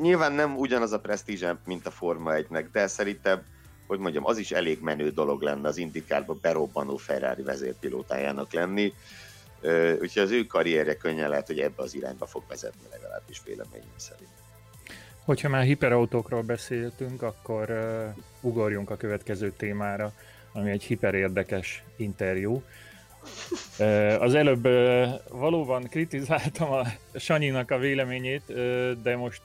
[0.00, 3.42] nyilván nem ugyanaz a presztízse, mint a Forma 1-nek, de szerintem,
[3.86, 8.92] hogy mondjam, az is elég menő dolog lenne az indikárba berobbanó Ferrari vezérpilótájának lenni,
[10.00, 14.30] úgyhogy az ő karrierje könnyen lehet, hogy ebbe az irányba fog vezetni legalábbis véleményem szerint.
[15.24, 17.70] Hogyha már hiperautókról beszéltünk, akkor
[18.40, 20.12] ugorjunk a következő témára
[20.52, 22.62] ami egy hiperérdekes interjú.
[24.18, 24.68] Az előbb
[25.28, 28.42] valóban kritizáltam a Sanyinak a véleményét,
[29.02, 29.42] de most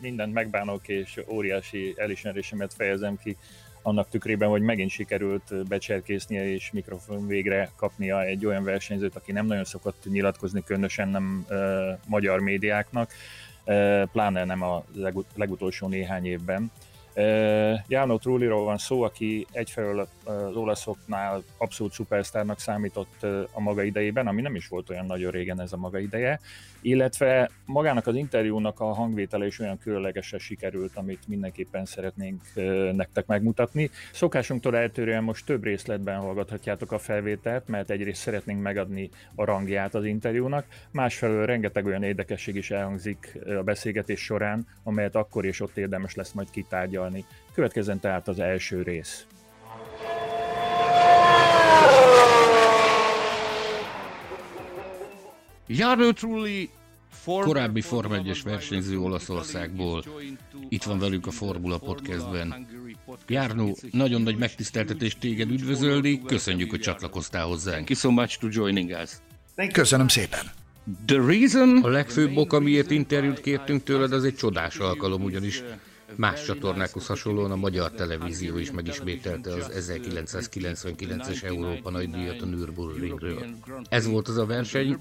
[0.00, 3.36] mindent megbánok, és óriási elismerésemet fejezem ki
[3.86, 9.46] annak tükrében, hogy megint sikerült becserkésznie és mikrofon végre kapnia egy olyan versenyzőt, aki nem
[9.46, 11.46] nagyon szokott nyilatkozni, különösen nem
[12.06, 13.12] magyar médiáknak,
[14.12, 14.84] pláne nem a
[15.34, 16.70] legutolsó néhány évben.
[17.88, 24.42] Jánó Trulliról van szó, aki egyfelől az olaszoknál abszolút szupersztárnak számított a maga idejében, ami
[24.42, 26.40] nem is volt olyan nagyon régen ez a maga ideje,
[26.80, 32.42] illetve magának az interjúnak a hangvétele is olyan különlegesen sikerült, amit mindenképpen szeretnénk
[32.92, 33.90] nektek megmutatni.
[34.12, 40.04] Szokásunktól eltérően most több részletben hallgathatjátok a felvételt, mert egyrészt szeretnénk megadni a rangját az
[40.04, 46.14] interjúnak, másfelől rengeteg olyan érdekesség is elhangzik a beszélgetés során, amelyet akkor és ott érdemes
[46.14, 47.04] lesz majd kitárgyalni.
[47.54, 49.26] Következzen tehát az első rész.
[55.66, 56.70] Jarno Trulli
[57.24, 60.04] korábbi Forma 1-es versenyző Olaszországból.
[60.68, 62.66] Itt van velünk a Formula Podcastben.
[63.28, 67.88] Járnó, nagyon nagy megtiszteltetés téged üdvözölni, köszönjük, hogy csatlakoztál hozzánk.
[69.72, 70.40] Köszönöm szépen.
[71.06, 71.78] The reason...
[71.82, 75.62] A legfőbb ok, amiért interjút kértünk tőled, az egy csodás alkalom, ugyanis
[76.16, 83.44] Más csatornákhoz hasonlóan a magyar televízió is megismételte az 1999-es Európa nagydíjat a Nürburgringről.
[83.88, 84.96] Ez volt az a verseny,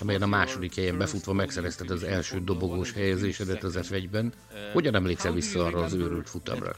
[0.00, 4.32] amelyen a második helyen befutva megszerezted az első dobogós helyezésedet az F1-ben.
[4.72, 6.74] Hogyan emlékszel vissza arra az őrült futamra?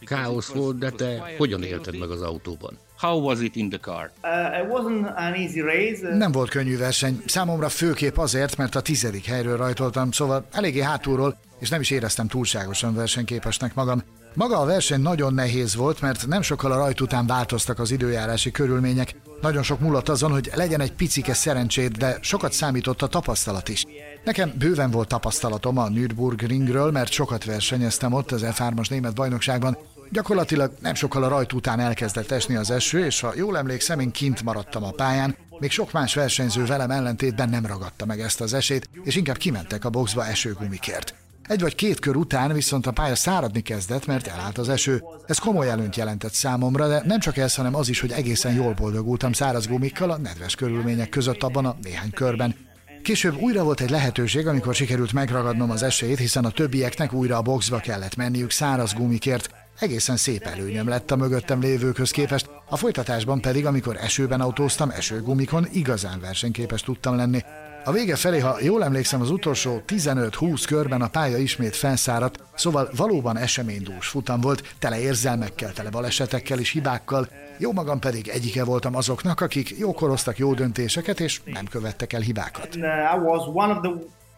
[0.00, 2.78] Káosz volt, de te hogyan élted meg az autóban?
[3.02, 4.10] How was it in the car?
[4.22, 6.16] Uh, it wasn't an easy race.
[6.16, 11.36] Nem volt könnyű verseny, számomra főképp azért, mert a tizedik helyről rajtoltam, szóval eléggé hátulról,
[11.58, 14.02] és nem is éreztem túlságosan versenyképesnek magam.
[14.34, 18.50] Maga a verseny nagyon nehéz volt, mert nem sokkal a rajt után változtak az időjárási
[18.50, 19.14] körülmények.
[19.40, 23.84] Nagyon sok múlott azon, hogy legyen egy picike szerencsét, de sokat számított a tapasztalat is.
[24.24, 29.78] Nekem bőven volt tapasztalatom a Nürburgringről, mert sokat versenyeztem ott az F3-as német bajnokságban.
[30.12, 34.10] Gyakorlatilag nem sokkal a rajt után elkezdett esni az eső, és ha jól emlékszem, én
[34.10, 38.54] kint maradtam a pályán, még sok más versenyző velem ellentétben nem ragadta meg ezt az
[38.54, 41.14] esélyt, és inkább kimentek a boxba esőgumikért.
[41.48, 45.02] Egy vagy két kör után viszont a pálya száradni kezdett, mert elállt az eső.
[45.26, 48.72] Ez komoly előnyt jelentett számomra, de nem csak ez, hanem az is, hogy egészen jól
[48.72, 52.56] boldogultam száraz gumikkal a nedves körülmények között abban a néhány körben.
[53.02, 57.42] Később újra volt egy lehetőség, amikor sikerült megragadnom az esélyt, hiszen a többieknek újra a
[57.42, 59.61] boxba kellett menniük száraz gumikért.
[59.78, 65.66] Egészen szép előnyöm lett a mögöttem lévőkhöz képest, a folytatásban pedig, amikor esőben autóztam, esőgumikon
[65.72, 67.40] igazán versenyképes tudtam lenni.
[67.84, 72.90] A vége felé, ha jól emlékszem, az utolsó 15-20 körben a pálya ismét felszáradt, szóval
[72.96, 78.96] valóban eseménydús futam volt, tele érzelmekkel, tele balesetekkel és hibákkal, jó magam pedig egyike voltam
[78.96, 82.76] azoknak, akik jókoroztak jó döntéseket és nem követtek el hibákat.
[82.76, 82.82] Uh,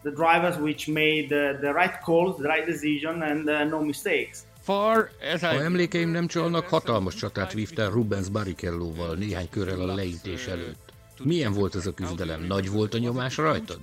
[0.03, 4.45] the, drivers which made the, the right calls, the right decision and uh, no mistakes.
[4.65, 5.09] Far,
[5.41, 10.93] ha emlékeim nem csalnak, hatalmas csatát vívtál Rubens Barrichello-val néhány körrel a leítés előtt.
[11.23, 12.43] Milyen volt ez a küzdelem?
[12.47, 13.77] Nagy volt a nyomás rajtad?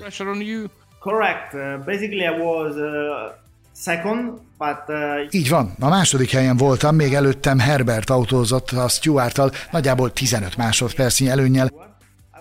[0.99, 1.55] Correct.
[1.55, 2.85] Uh, basically I was uh,
[3.77, 4.83] second, but...
[4.89, 5.35] Uh...
[5.35, 5.75] Így van.
[5.81, 11.92] A második helyen voltam, még előttem Herbert autózott a Stuart-tal nagyjából 15 másodpercnyi előnnyel.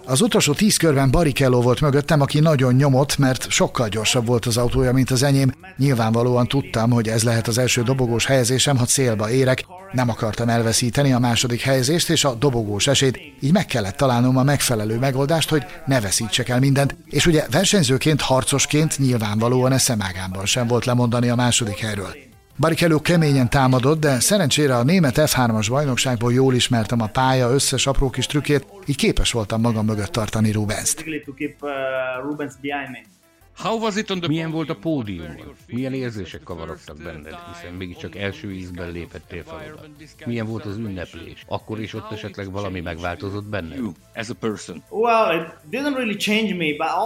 [0.05, 4.57] Az utolsó tíz körben Barrichello volt mögöttem, aki nagyon nyomott, mert sokkal gyorsabb volt az
[4.57, 5.51] autója, mint az enyém.
[5.77, 9.65] Nyilvánvalóan tudtam, hogy ez lehet az első dobogós helyezésem, ha célba érek.
[9.91, 14.43] Nem akartam elveszíteni a második helyezést és a dobogós esélyt, így meg kellett találnom a
[14.43, 16.95] megfelelő megoldást, hogy ne veszítsek el mindent.
[17.05, 22.30] És ugye versenyzőként, harcosként nyilvánvalóan eszemágámban sem volt lemondani a második helyről.
[22.57, 28.09] Barrichello keményen támadott, de szerencsére a német F3-as bajnokságból jól ismertem a pálya összes apró
[28.09, 31.03] kis trükkét, így képes voltam magam mögött tartani Rubens-t.
[34.27, 35.55] Milyen volt a pódiumon?
[35.67, 39.85] Milyen érzések kavarodtak benned, hiszen mégiscsak első ízben lépettél fel oda?
[40.25, 41.43] Milyen volt az ünneplés?
[41.47, 43.79] Akkor is ott esetleg valami megváltozott benned?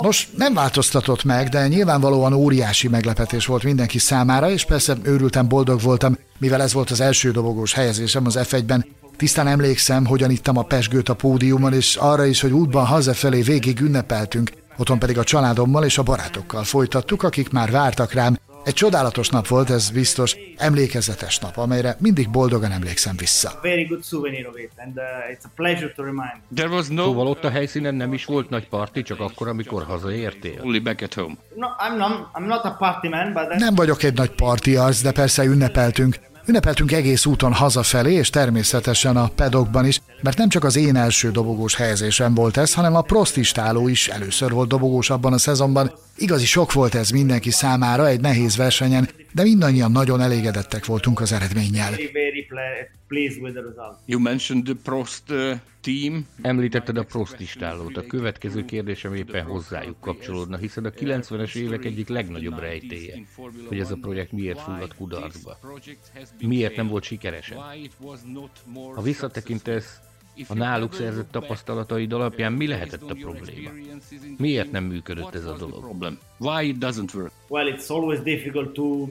[0.01, 5.81] Nos, nem változtatott meg, de nyilvánvalóan óriási meglepetés volt mindenki számára, és persze őrültem boldog
[5.81, 8.85] voltam, mivel ez volt az első dobogós helyezésem az F1-ben,
[9.17, 13.79] Tisztán emlékszem, hogyan ittam a pesgőt a pódiumon, és arra is, hogy útban hazafelé végig
[13.79, 18.37] ünnepeltünk, Otthon pedig a családommal és a barátokkal folytattuk, akik már vártak rám.
[18.63, 23.59] Egy csodálatos nap volt, ez biztos, emlékezetes nap, amelyre mindig boldogan emlékszem vissza.
[26.53, 30.61] Uh, szóval ott a helyszínen nem is volt nagy parti, csak akkor, amikor hazaértél?
[30.63, 31.35] Only back at home.
[31.55, 35.01] No, I'm not, I'm not a party man, but Nem vagyok egy nagy parti arc,
[35.01, 36.19] de persze ünnepeltünk.
[36.47, 41.31] Ünnepeltünk egész úton hazafelé, és természetesen a pedokban is, mert nem csak az én első
[41.31, 45.91] dobogós helyezésem volt ez, hanem a prostistáló is először volt dobogós abban a szezonban.
[46.17, 51.31] Igazi sok volt ez mindenki számára egy nehéz versenyen, de mindannyian nagyon elégedettek voltunk az
[51.31, 51.93] eredménnyel.
[54.05, 55.51] You mentioned the Prost uh.
[56.41, 57.97] Említetted a Prost istálót.
[57.97, 63.19] A következő kérdésem éppen hozzájuk kapcsolódna, hiszen a 90-es évek egyik legnagyobb rejtéje,
[63.67, 65.57] hogy ez a projekt miért fulladt kudarcba.
[66.39, 67.57] Miért nem volt sikeresen?
[68.95, 69.99] Ha visszatekintesz,
[70.47, 73.69] a náluk szerzett tapasztalataid alapján mi lehetett a probléma?
[74.37, 76.17] Miért nem működött ez a dolog?
[76.37, 77.31] Why it doesn't work?
[77.47, 79.07] Well, it's always difficult to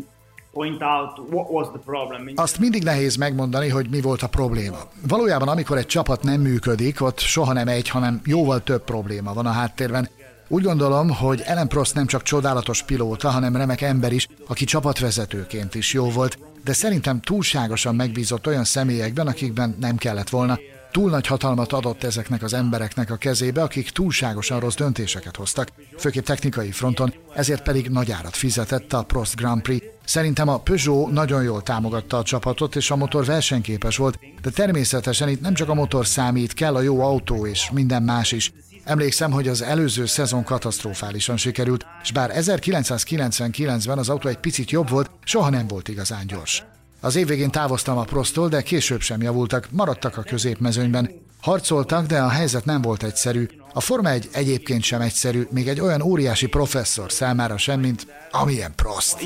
[2.36, 4.78] Azt mindig nehéz megmondani, hogy mi volt a probléma.
[5.08, 9.46] Valójában, amikor egy csapat nem működik, ott soha nem egy, hanem jóval több probléma van
[9.46, 10.08] a háttérben.
[10.48, 15.74] Úgy gondolom, hogy Ellen Prost nem csak csodálatos pilóta, hanem remek ember is, aki csapatvezetőként
[15.74, 20.58] is jó volt, de szerintem túlságosan megbízott olyan személyekben, akikben nem kellett volna
[20.94, 26.24] túl nagy hatalmat adott ezeknek az embereknek a kezébe, akik túlságosan rossz döntéseket hoztak, főképp
[26.24, 29.87] technikai fronton, ezért pedig nagy árat fizetett a Prost Grand Prix.
[30.04, 35.28] Szerintem a Peugeot nagyon jól támogatta a csapatot, és a motor versenyképes volt, de természetesen
[35.28, 38.52] itt nem csak a motor számít, kell a jó autó és minden más is.
[38.85, 44.88] Emlékszem, hogy az előző szezon katasztrofálisan sikerült, és bár 1999-ben az autó egy picit jobb
[44.88, 46.64] volt, soha nem volt igazán gyors.
[47.04, 51.10] Az év végén távoztam a prostól, de később sem javultak, maradtak a középmezőnyben.
[51.40, 53.46] Harcoltak, de a helyzet nem volt egyszerű.
[53.72, 58.72] A Forma egy egyébként sem egyszerű, még egy olyan óriási professzor számára sem, mint amilyen
[58.76, 59.16] Prost.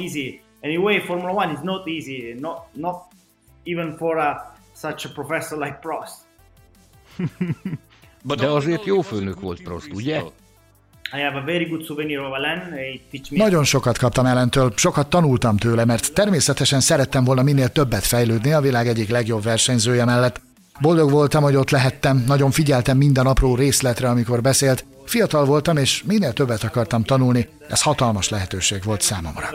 [0.62, 2.96] Anyway, Formula One is not easy, not, not
[3.64, 6.14] even for a, such a professor like Prost.
[8.40, 10.22] De azért jó főnök volt Prost, ugye?
[11.12, 12.61] I have a very good souvenir of Alain.
[13.11, 13.38] teach me...
[13.38, 18.61] Nagyon sokat kaptam ellentől, sokat tanultam tőle, mert természetesen szerettem volna minél többet fejlődni a
[18.61, 20.40] világ egyik legjobb versenyzője mellett.
[20.81, 24.85] Boldog voltam, hogy ott lehettem, nagyon figyeltem minden apró részletre, amikor beszélt.
[25.05, 27.49] Fiatal voltam, és minél többet akartam tanulni.
[27.68, 29.49] Ez hatalmas lehetőség volt számomra.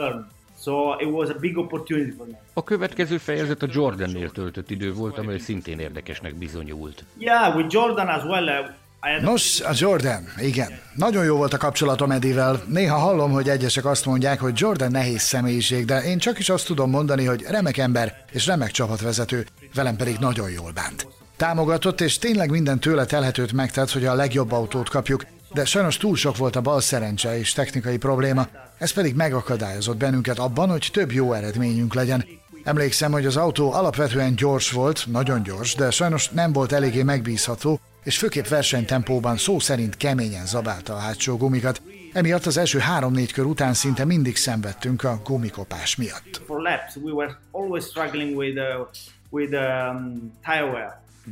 [0.62, 2.40] So it was a big opportunity for me.
[2.52, 7.04] A következő fejezet a Jordannél töltött idő volt, amely szintén érdekesnek bizonyult.
[7.18, 8.74] Yeah, with Jordan as well.
[9.20, 10.68] Nos, a Jordan, igen.
[10.94, 12.62] Nagyon jó volt a kapcsolatom Edivel.
[12.66, 16.66] Néha hallom, hogy egyesek azt mondják, hogy Jordan nehéz személyiség, de én csak is azt
[16.66, 21.06] tudom mondani, hogy remek ember és remek csapatvezető, velem pedig nagyon jól bánt.
[21.36, 26.16] Támogatott, és tényleg minden tőle telhetőt megtett, hogy a legjobb autót kapjuk, de sajnos túl
[26.16, 28.46] sok volt a bal szerencse és technikai probléma,
[28.78, 32.24] ez pedig megakadályozott bennünket abban, hogy több jó eredményünk legyen.
[32.64, 37.80] Emlékszem, hogy az autó alapvetően gyors volt, nagyon gyors, de sajnos nem volt eléggé megbízható,
[38.04, 41.82] és főképp versenytempóban szó szerint keményen zabálta a hátsó gumikat.
[42.12, 46.42] Emiatt az első három-négy kör után szinte mindig szenvedtünk a gumikopás miatt.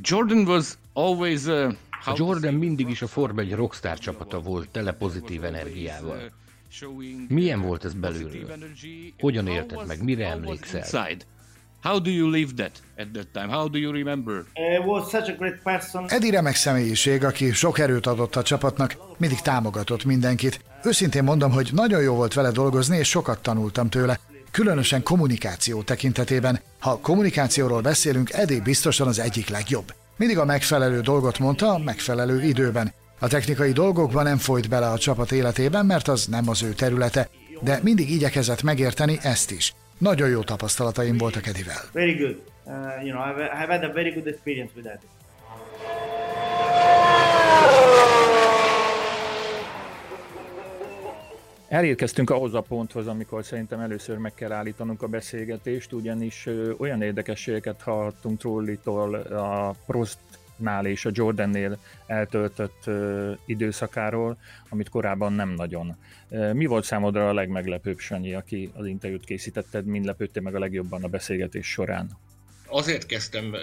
[0.02, 1.72] Jordan was always uh,
[2.14, 6.30] Jordan mindig is a Form egy rockstar csapata volt, tele pozitív energiával.
[7.28, 8.52] Milyen volt ez belülről?
[9.20, 10.04] Hogyan élted meg?
[10.04, 10.82] Mire emlékszel?
[11.82, 13.48] How do you live that at that time?
[13.48, 14.44] How do you remember?
[14.54, 16.04] It was such a great person.
[16.08, 20.60] Eddie remek személyiség, aki sok erőt adott a csapatnak, mindig támogatott mindenkit.
[20.84, 24.18] Őszintén mondom, hogy nagyon jó volt vele dolgozni, és sokat tanultam tőle.
[24.50, 26.60] Különösen kommunikáció tekintetében.
[26.78, 29.94] Ha kommunikációról beszélünk, Eddie biztosan az egyik legjobb.
[30.16, 32.92] Mindig a megfelelő dolgot mondta a megfelelő időben.
[33.18, 37.28] A technikai dolgokban nem folyt bele a csapat életében, mert az nem az ő területe,
[37.60, 39.74] de mindig igyekezett megérteni ezt is.
[40.02, 41.76] Nagyon jó tapasztalataim voltak Edivel.
[41.92, 42.42] Very good.
[42.64, 45.08] Uh, you know, I've, I've had a very good experience with Eddie.
[51.68, 57.82] Elérkeztünk ahhoz a ponthoz, amikor szerintem először meg kell állítanunk a beszélgetést, ugyanis olyan érdekességeket
[57.82, 59.74] hallhattunk Trollitól a
[60.62, 62.90] Prostnál és a Jordannél eltöltött
[63.46, 65.96] időszakáról, amit korábban nem nagyon.
[66.52, 71.04] Mi volt számodra a legmeglepőbb, Sanyi, aki az interjút készítetted, mind lepődtél meg a legjobban
[71.04, 72.10] a beszélgetés során?
[72.66, 73.54] Azért kezdtem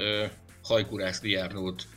[0.64, 1.88] hajkurászni járnót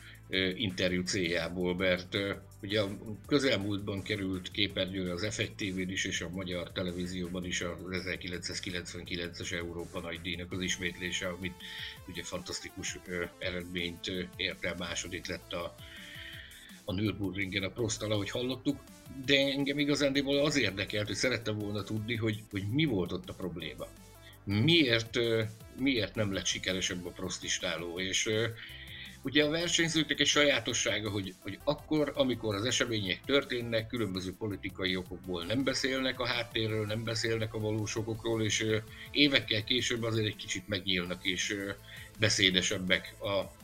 [0.54, 2.16] interjú céljából, mert
[2.62, 2.88] ugye a
[3.27, 10.01] közelmúltban került képernyőre az F1 tv is és a magyar televízióban is az 1999-es Európa
[10.01, 11.55] nagy díjnak az ismétlése, amit
[12.09, 12.98] ugye fantasztikus
[13.38, 15.75] eredményt ért el, második lett a,
[16.85, 18.81] a Nürburgringen a Prosttal, ahogy hallottuk,
[19.25, 23.35] de engem igazándiból az érdekelt, hogy szerettem volna tudni, hogy, hogy mi volt ott a
[23.35, 23.87] probléma.
[24.44, 25.18] Miért,
[25.79, 28.31] miért nem lett sikeresebb a prostistáló, és
[29.24, 35.44] Ugye a versenyzőknek egy sajátossága, hogy, hogy akkor, amikor az események történnek, különböző politikai okokból
[35.44, 38.66] nem beszélnek a háttérről, nem beszélnek a valós okokról, és
[39.11, 41.56] évekkel később azért egy kicsit megnyílnak és
[42.18, 43.14] beszédesebbek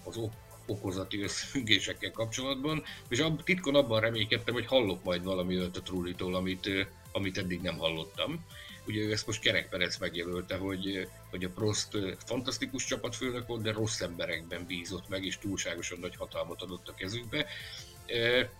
[0.05, 0.21] az
[0.67, 6.71] okozati összefüggésekkel kapcsolatban, és ab, titkon abban reménykedtem, hogy hallok majd valami a Trullitól, amit,
[7.13, 8.45] amit eddig nem hallottam.
[8.89, 11.89] Ugye ő ezt most Kerek Perec megjelölte, hogy, hogy a Prost
[12.27, 17.47] fantasztikus csapatfőnök volt, de rossz emberekben bízott meg, és túlságosan nagy hatalmat adott a kezükbe.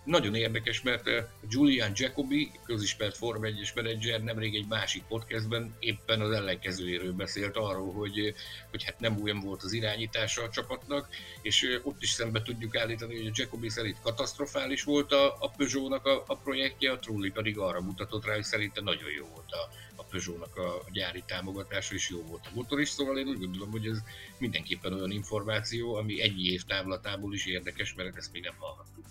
[0.05, 1.11] Nagyon érdekes, mert
[1.49, 7.93] Julian Jacobi, közismert Form 1-es menedzser, nemrég egy másik podcastben éppen az ellenkezőjéről beszélt arról,
[7.93, 8.35] hogy,
[8.71, 11.09] hogy hát nem olyan volt az irányítása a csapatnak,
[11.43, 16.07] és ott is szembe tudjuk állítani, hogy a Jacobi szerint katasztrofális volt a, a Peugeot-nak
[16.07, 19.69] a, a projektje, a Trulli pedig arra mutatott rá, hogy szerinte nagyon jó volt a
[20.11, 23.87] Peugeot-nak a gyári támogatása, és jó volt a motor is, szóval én úgy gondolom, hogy
[23.87, 23.99] ez
[24.39, 29.05] mindenképpen olyan információ, ami ennyi év távlatából is érdekes, mert ezt még nem hallhattuk.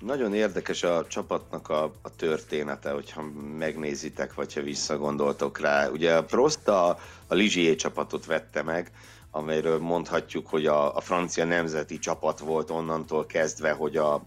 [0.00, 3.22] Nagyon érdekes a csapatnak a, a története, hogyha
[3.58, 5.88] megnézitek, vagy ha visszagondoltok rá.
[5.88, 6.88] Ugye a Prost a,
[7.26, 8.90] a Ligier csapatot vette meg,
[9.30, 14.26] amelyről mondhatjuk, hogy a, a francia nemzeti csapat volt onnantól kezdve, hogy a,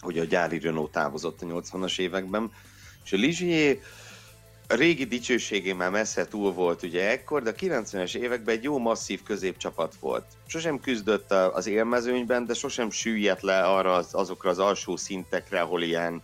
[0.00, 2.52] hogy a gyári Renault távozott a 80-as években.
[3.04, 3.76] És a Ligier
[4.68, 8.78] a régi dicsőségé már messze túl volt ugye ekkor, de a 90-es években egy jó
[8.78, 10.24] masszív középcsapat volt.
[10.46, 15.82] Sosem küzdött az élmezőnyben, de sosem süllyedt le arra az, azokra az alsó szintekre, ahol
[15.82, 16.22] ilyen,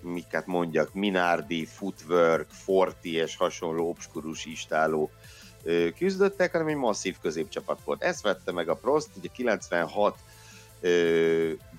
[0.00, 5.10] miket mondjak, Minardi, Footwork, Forti és hasonló obskurus istáló
[5.96, 8.02] küzdöttek, hanem egy masszív középcsapat volt.
[8.02, 10.16] Ezt vette meg a Prost, ugye 96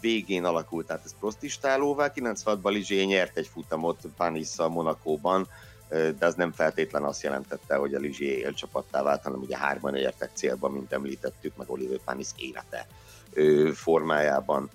[0.01, 5.47] végén alakult át ez prostistálóvá, 96-ban Lizsé nyert egy futamot Panissa Monakóban,
[5.89, 10.29] de az nem feltétlen azt jelentette, hogy a Lizsé élcsapattá vált, hanem ugye hárman értek
[10.33, 12.87] célba, mint említettük, meg Oliver Panis élete
[13.73, 14.69] formájában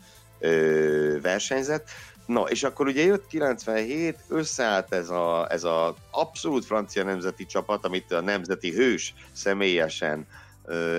[1.22, 1.88] versenyzett.
[2.26, 7.84] Na, és akkor ugye jött 97, összeállt ez a, ez a abszolút francia nemzeti csapat,
[7.84, 10.26] amit a nemzeti hős személyesen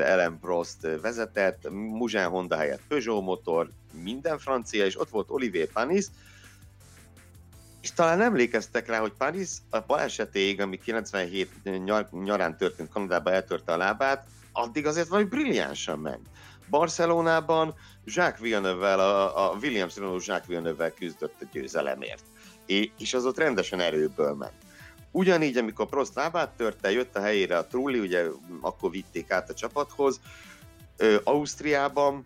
[0.04, 3.70] Ellen Prost vezetett, Muzsán Honda helyett Peugeot motor,
[4.04, 6.06] minden francia, és ott volt Olivier Panis,
[7.84, 11.50] és talán emlékeztek rá, hogy Paris a balesetéig, ami 97
[11.84, 16.28] nyar, nyarán történt, Kanadában eltörte a lábát, addig azért valami brilliánsan ment.
[16.70, 17.74] Barcelonában
[18.06, 22.24] Jacques Villeneuve-vel, a, a Williams Renault Jacques Villeneuve-vel küzdött a győzelemért.
[22.98, 24.54] És az ott rendesen erőből ment.
[25.12, 28.26] Ugyanígy, amikor Prost lábát törte, jött a helyére a Trulli, ugye
[28.62, 30.20] akkor vitték át a csapathoz,
[31.24, 32.24] Ausztriában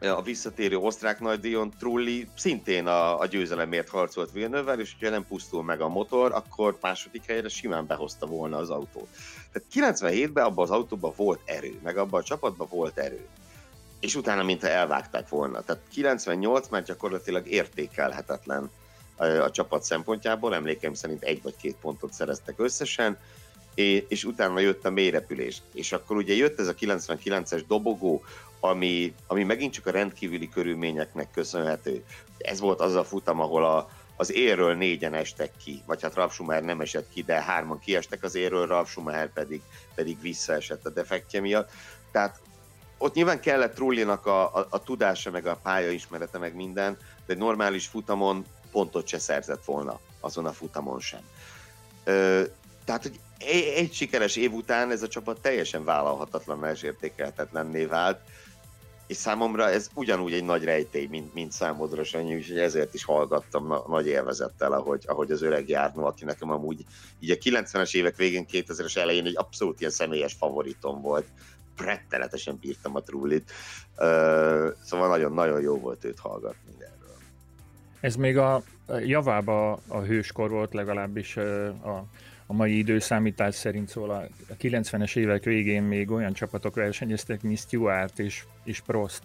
[0.00, 5.62] a visszatérő osztrák nagydíjon Trulli szintén a, a győzelemért harcolt villeneuve és hogyha nem pusztul
[5.62, 9.08] meg a motor, akkor második helyre simán behozta volna az autót.
[9.52, 13.26] Tehát 97-ben abban az autóban volt erő, meg abban a csapatban volt erő.
[14.00, 15.60] És utána, mintha elvágták volna.
[15.60, 18.70] Tehát 98 már gyakorlatilag értékelhetetlen
[19.16, 23.18] a, a csapat szempontjából, emlékeim szerint egy vagy két pontot szereztek összesen,
[24.08, 25.62] és utána jött a mélyrepülés.
[25.72, 28.24] És akkor ugye jött ez a 99-es dobogó,
[28.60, 32.04] ami, ami megint csak a rendkívüli körülményeknek köszönhető.
[32.38, 36.32] Ez volt az a futam, ahol a, az érről négyen estek ki, vagy hát Ralf
[36.32, 39.60] Schumacher nem esett ki, de hárman kiestek az érről, Ralf Schumacher pedig,
[39.94, 41.70] pedig visszaesett a defektje miatt.
[42.12, 42.40] Tehát
[42.98, 46.96] ott nyilván kellett Trullinak a, a, a tudása, meg a pályaismerete, meg minden,
[47.26, 51.20] de egy normális futamon pontot se szerzett volna azon a futamon sem.
[52.04, 52.42] Ö,
[52.84, 58.20] tehát, hogy egy, egy sikeres év után ez a csapat teljesen vállalhatatlan és értékelhetetlenné vált,
[59.06, 63.66] és számomra ez ugyanúgy egy nagy rejtély, mint, mint számodra, Sanyi, úgyhogy ezért is hallgattam
[63.66, 66.84] na, nagy élvezettel, ahogy, ahogy az öreg Járnó, aki nekem amúgy
[67.20, 71.26] így a 90-es évek végén, 2000-es elején egy abszolút ilyen személyes favoritom volt.
[71.76, 73.52] Rettenetesen bírtam a Trullit,
[73.96, 77.16] uh, szóval nagyon-nagyon jó volt őt hallgatni erről.
[78.00, 78.62] Ez még a
[79.04, 82.04] javába a hőskor volt legalábbis a
[82.46, 88.18] a mai időszámítás szerint, szóval a 90-es évek végén még olyan csapatok versenyeztek, mint Stuart
[88.18, 89.22] és, és Prost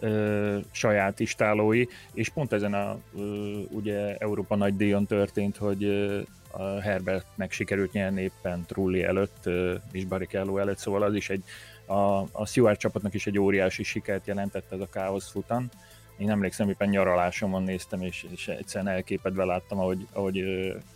[0.00, 6.20] ö, saját istálói, és pont ezen a ö, ugye Európa nagy díjon történt, hogy ö,
[6.50, 11.42] a Herbertnek sikerült nyerni éppen Trulli előtt ö, és Barrichello előtt, szóval az is egy
[11.86, 15.68] a, a Stuart csapatnak is egy óriási sikert jelentett ez a káosz futam.
[16.20, 20.44] Én emlékszem, éppen nyaralásomon néztem, és, és egyszerűen elképedve láttam, ahogy, ahogy,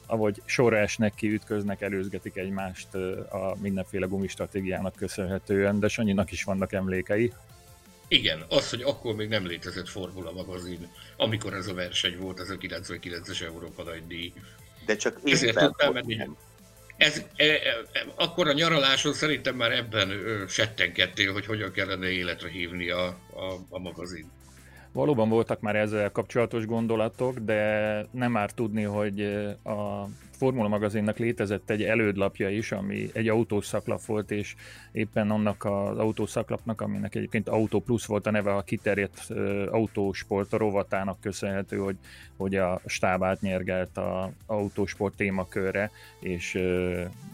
[0.07, 2.95] ahogy sorra esnek ki, ütköznek, előzgetik egymást
[3.31, 7.33] a mindenféle gumistratégiának köszönhetően, de Sanyinak is vannak emlékei.
[8.09, 12.51] Igen, az, hogy akkor még nem létezett Formula magazin, amikor ez a verseny volt, ez
[12.51, 14.33] a 99-es Európa nagy díj.
[14.87, 16.29] De csak Ezért tudtam menni.
[16.97, 17.59] Ez, e, e,
[18.15, 20.11] akkor a nyaraláson szerintem már ebben
[20.49, 24.31] settenkedtél, hogy hogyan kellene életre hívni a, a, a magazin.
[24.95, 29.21] Valóban voltak már ezzel kapcsolatos gondolatok, de nem már tudni, hogy
[29.65, 34.55] a Formula magazinnak létezett egy elődlapja is, ami egy autószaklap volt, és
[34.93, 39.31] éppen annak az autószaklapnak, aminek egyébként Auto Plus volt a neve, a kiterjedt
[39.71, 41.97] autósport a rovatának köszönhető, hogy,
[42.37, 45.91] hogy a stáb átnyergelt a autósport témakörre,
[46.21, 46.59] és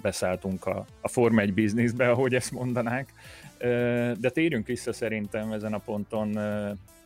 [0.03, 3.13] beszálltunk a, a Forma 1 bizniszbe, ahogy ezt mondanák.
[4.19, 6.39] De térjünk vissza szerintem ezen a ponton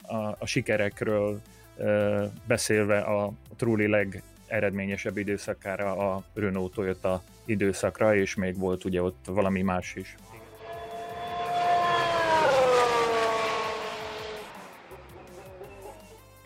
[0.07, 1.40] a, a sikerekről
[1.76, 9.24] ö, beszélve a truly legeredményesebb időszakára, a Renault Toyota időszakra, és még volt ugye ott
[9.26, 10.14] valami más is.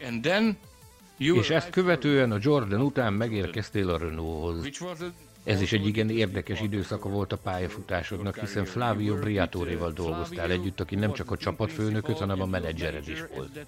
[0.03, 0.59] And then
[1.19, 4.81] és ezt követően a Jordan után megérkeztél a Renaulthoz.
[5.49, 10.95] Ez is egy igen érdekes időszaka volt a pályafutásodnak, hiszen Flavio Briatoréval dolgoztál együtt, aki
[10.95, 13.67] nem csak a csapatfőnököt, hanem a menedzsered is volt.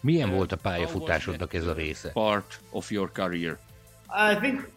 [0.00, 2.10] Milyen volt a pályafutásodnak ez a része?
[2.12, 3.58] Part of your career.
[4.32, 4.70] I think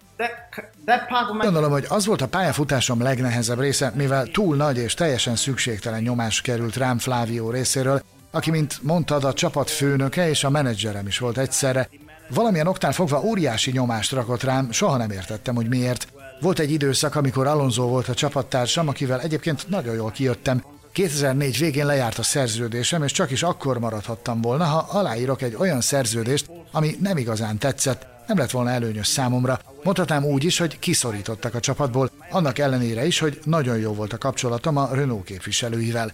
[1.41, 6.41] Gondolom, hogy az volt a pályafutásom legnehezebb része, mivel túl nagy és teljesen szükségtelen nyomás
[6.41, 8.01] került rám Flávio részéről,
[8.31, 11.89] aki, mint mondtad, a csapat főnöke és a menedzserem is volt egyszerre.
[12.29, 16.07] Valamilyen oktán fogva óriási nyomást rakott rám, soha nem értettem, hogy miért.
[16.41, 20.63] Volt egy időszak, amikor Alonso volt a csapattársam, akivel egyébként nagyon jól kijöttem.
[20.91, 25.81] 2004 végén lejárt a szerződésem, és csak is akkor maradhattam volna, ha aláírok egy olyan
[25.81, 29.59] szerződést, ami nem igazán tetszett, nem lett volna előnyös számomra.
[29.83, 34.17] Mondhatnám úgy is, hogy kiszorítottak a csapatból, annak ellenére is, hogy nagyon jó volt a
[34.17, 36.13] kapcsolatom a Renault képviselőivel.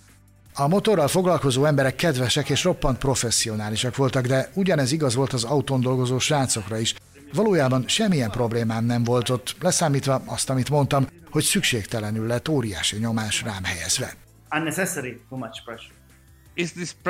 [0.54, 5.82] A motorral foglalkozó emberek kedvesek és roppant professzionálisak voltak, de ugyanez igaz volt az autón
[5.82, 6.96] dolgozó srácokra is.
[7.34, 13.42] Valójában semmilyen problémám nem volt ott, leszámítva azt, amit mondtam, hogy szükségtelenül lett óriási nyomás
[13.42, 14.14] rám helyezve.
[14.52, 15.96] Unnecessary, too much pressure.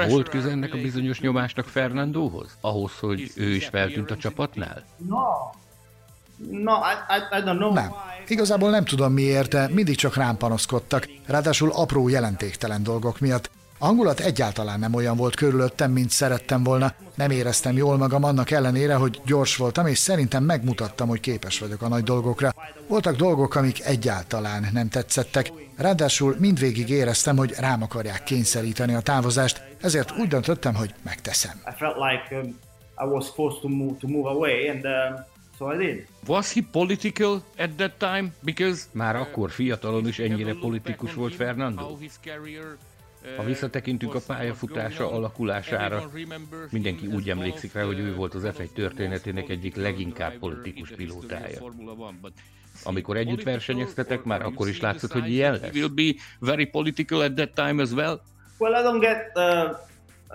[0.07, 2.57] Volt köze ennek a bizonyos nyomásnak Fernandóhoz?
[2.61, 4.83] Ahhoz, hogy ő is feltűnt a csapatnál?
[7.73, 7.93] Nem.
[8.27, 13.49] Igazából nem tudom miért, de mindig csak rám panaszkodtak, ráadásul apró jelentéktelen dolgok miatt.
[13.79, 16.93] A hangulat egyáltalán nem olyan volt körülöttem, mint szerettem volna.
[17.15, 21.81] Nem éreztem jól magam annak ellenére, hogy gyors voltam, és szerintem megmutattam, hogy képes vagyok
[21.81, 22.53] a nagy dolgokra.
[22.87, 25.51] Voltak dolgok, amik egyáltalán nem tetszettek.
[25.75, 31.61] Ráadásul mindvégig éreztem, hogy rám akarják kényszeríteni a távozást, ezért úgy döntöttem, hogy megteszem.
[35.57, 36.07] So I did.
[36.27, 38.31] Was he political at that time?
[38.41, 41.97] Because már akkor fiatalon is ennyire politikus volt Fernando?
[43.37, 46.11] Ha visszatekintünk a pályafutása alakulására,
[46.69, 51.73] mindenki úgy emlékszik rá, hogy ő volt az F1 történetének egyik leginkább politikus pilótája.
[52.83, 55.73] Amikor együtt versenyeztetek, már akkor is látszott, hogy ilyen lesz?
[55.73, 58.21] Will be very political at that time as well?
[58.57, 59.77] Well, I don't get uh,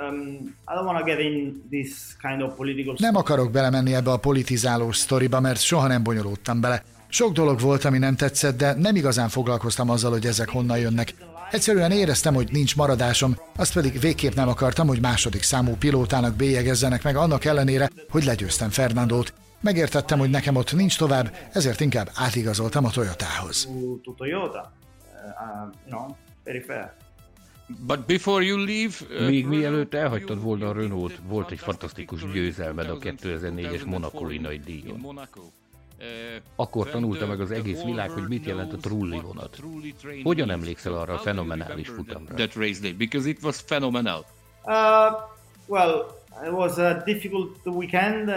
[0.08, 4.10] um, I don't want to get in this kind of political Nem akarok belemenni ebbe
[4.10, 6.82] a politizálós sztoriba, mert soha nem bonyolódtam bele.
[7.08, 11.14] Sok dolog volt, ami nem tetszett, de nem igazán foglalkoztam azzal, hogy ezek honnan jönnek.
[11.52, 17.02] Egyszerűen éreztem, hogy nincs maradásom, azt pedig végképp nem akartam, hogy második számú pilótának bélyegezzenek
[17.02, 19.34] meg annak ellenére, hogy legyőztem Fernandót.
[19.60, 23.68] Megértettem, hogy nekem ott nincs tovább, ezért inkább átigazoltam a Toyotához.
[24.16, 24.72] Toyota.
[25.90, 26.92] Uh, very fair.
[27.86, 32.90] But before you leave, uh, Még mielőtt elhagytad volna a Renault, volt egy fantasztikus győzelmed
[32.90, 35.18] a 2004-es Monacói nagy díjon.
[36.56, 39.58] Akkor tanulta meg az egész világ, hogy mit jelent a trulli vonat.
[40.22, 42.34] Hogyan emlékszel arra a fenomenális futamra?
[42.34, 44.24] That race day, because it was phenomenal.
[44.64, 44.74] Uh,
[45.66, 48.34] well, it was a difficult weekend, uh,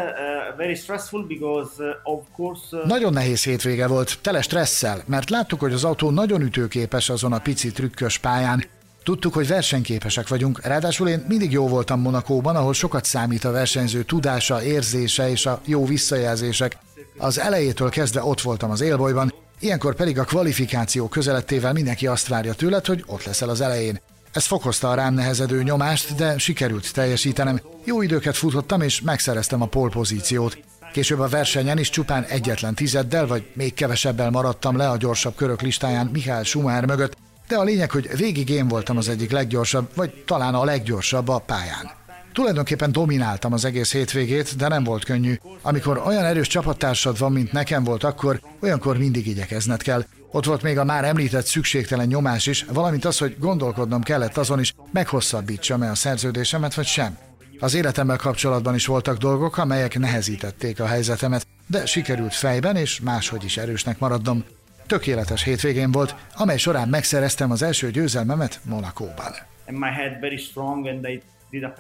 [0.58, 2.78] very stressful because uh, of course.
[2.78, 7.34] Uh, Nagyon nehéz hétvége volt, tele stresszel, mert láttuk, hogy az autó nagyon ütőképes azon
[7.34, 8.64] a pici trükkös pályán.
[9.06, 14.04] Tudtuk, hogy versenyképesek vagyunk, ráadásul én mindig jó voltam Monakóban, ahol sokat számít a versenyző
[14.04, 16.78] tudása, érzése és a jó visszajelzések.
[17.18, 22.54] Az elejétől kezdve ott voltam az élbolyban, ilyenkor pedig a kvalifikáció közelettével mindenki azt várja
[22.54, 24.02] tőled, hogy ott leszel az elején.
[24.32, 27.62] Ez fokozta a rám nehezedő nyomást, de sikerült teljesítenem.
[27.84, 30.58] Jó időket futottam, és megszereztem a polpozíciót.
[30.94, 35.62] Később a versenyen is csupán egyetlen tizeddel, vagy még kevesebbel maradtam le a gyorsabb körök
[35.62, 37.18] listáján Mihály Schumacher mögött,
[37.48, 41.38] de a lényeg, hogy végig én voltam az egyik leggyorsabb, vagy talán a leggyorsabb a
[41.40, 41.92] pályán.
[42.34, 45.36] Tulajdonképpen domináltam az egész hétvégét, de nem volt könnyű.
[45.62, 50.06] Amikor olyan erős csapattársad van, mint nekem volt akkor, olyankor mindig igyekezned kell.
[50.32, 54.60] Ott volt még a már említett szükségtelen nyomás is, valamint az, hogy gondolkodnom kellett azon
[54.60, 57.18] is, meghosszabbítsam-e a szerződésemet, vagy sem.
[57.60, 63.44] Az életemmel kapcsolatban is voltak dolgok, amelyek nehezítették a helyzetemet, de sikerült fejben és máshogy
[63.44, 64.44] is erősnek maradnom.
[64.88, 69.32] Tökéletes hétvégén volt, amely során megszereztem az első győzelmemet Monakóban.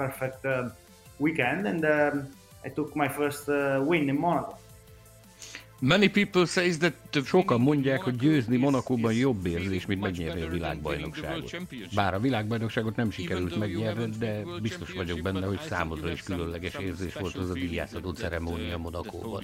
[0.05, 0.71] and uh,
[1.17, 2.29] weekend, um,
[2.65, 4.64] I took my first uh, win in Monaco.
[5.85, 10.49] Many people says that the Sokan mondják, hogy győzni Monakóban jobb érzés, mint megnyerni a
[10.49, 11.57] világbajnokságot.
[11.95, 17.13] Bár a világbajnokságot nem sikerült megnyerni, de biztos vagyok benne, hogy számodra is különleges érzés
[17.13, 19.43] volt az a díjátadó ceremónia Monakóban.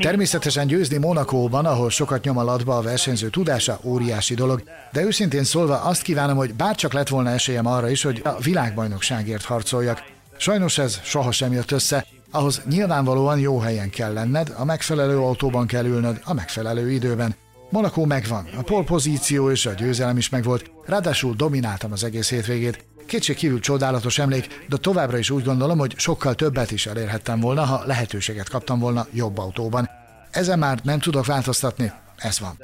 [0.00, 4.62] Természetesen győzni Monakóban, ahol sokat nyom a latba a versenyző tudása, óriási dolog,
[4.92, 9.44] de őszintén szólva azt kívánom, hogy bárcsak lett volna esélyem arra is, hogy a világbajnokságért
[9.44, 10.02] harcoljak.
[10.36, 15.84] Sajnos ez sohasem jött össze, ahhoz nyilvánvalóan jó helyen kell lenned, a megfelelő autóban kell
[15.84, 17.34] ülnöd, a megfelelő időben.
[17.70, 22.84] Monaco megvan, a polpozíció és a győzelem is megvolt, ráadásul domináltam az egész hétvégét.
[23.06, 27.64] Kétség kívül csodálatos emlék, de továbbra is úgy gondolom, hogy sokkal többet is elérhettem volna,
[27.64, 29.88] ha lehetőséget kaptam volna jobb autóban.
[30.30, 32.58] Ezen már nem tudok változtatni, ez van.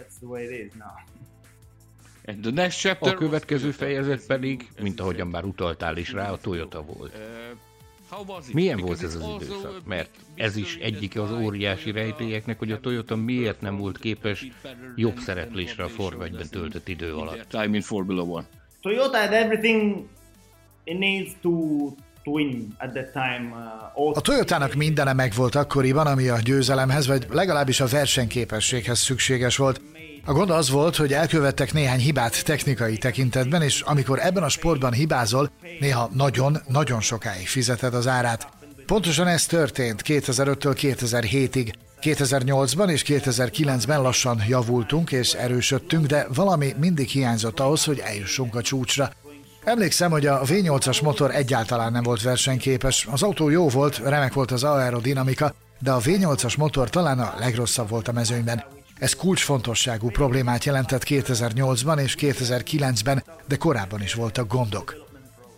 [3.01, 7.13] A következő fejezet pedig, mint ahogyan már utaltál is rá, a Toyota volt.
[8.53, 9.83] Milyen volt ez az időszak?
[9.87, 14.47] Mert ez is that az óriási rejtélyeknek, hogy a Toyota miért nem volt képes
[14.97, 15.89] jobb szereplésre a
[16.21, 17.47] 1-ben töltött idő alatt.
[17.49, 18.47] Time in Formula One.
[18.81, 20.07] Toyota had everything
[20.85, 21.51] it needs to
[24.13, 29.81] A Toyotának mindene megvolt akkoriban, ami a győzelemhez, vagy legalábbis a versenyképességhez szükséges volt.
[30.27, 34.93] A gond az volt, hogy elkövettek néhány hibát technikai tekintetben, és amikor ebben a sportban
[34.93, 35.51] hibázol,
[35.81, 38.49] néha nagyon-nagyon sokáig fizeted az árát.
[38.87, 41.73] Pontosan ez történt 2005-től 2007-ig.
[42.03, 48.63] 2008-ban és 2009-ben lassan javultunk és erősödtünk, de valami mindig hiányzott ahhoz, hogy eljussunk a
[48.63, 49.11] csúcsra.
[49.65, 53.07] Emlékszem, hogy a V8-as motor egyáltalán nem volt versenyképes.
[53.11, 57.89] Az autó jó volt, remek volt az aerodinamika, de a V8-as motor talán a legrosszabb
[57.89, 58.65] volt a mezőnyben.
[59.05, 64.95] Ez kulcsfontosságú problémát jelentett 2008-ban és 2009-ben, de korábban is voltak gondok.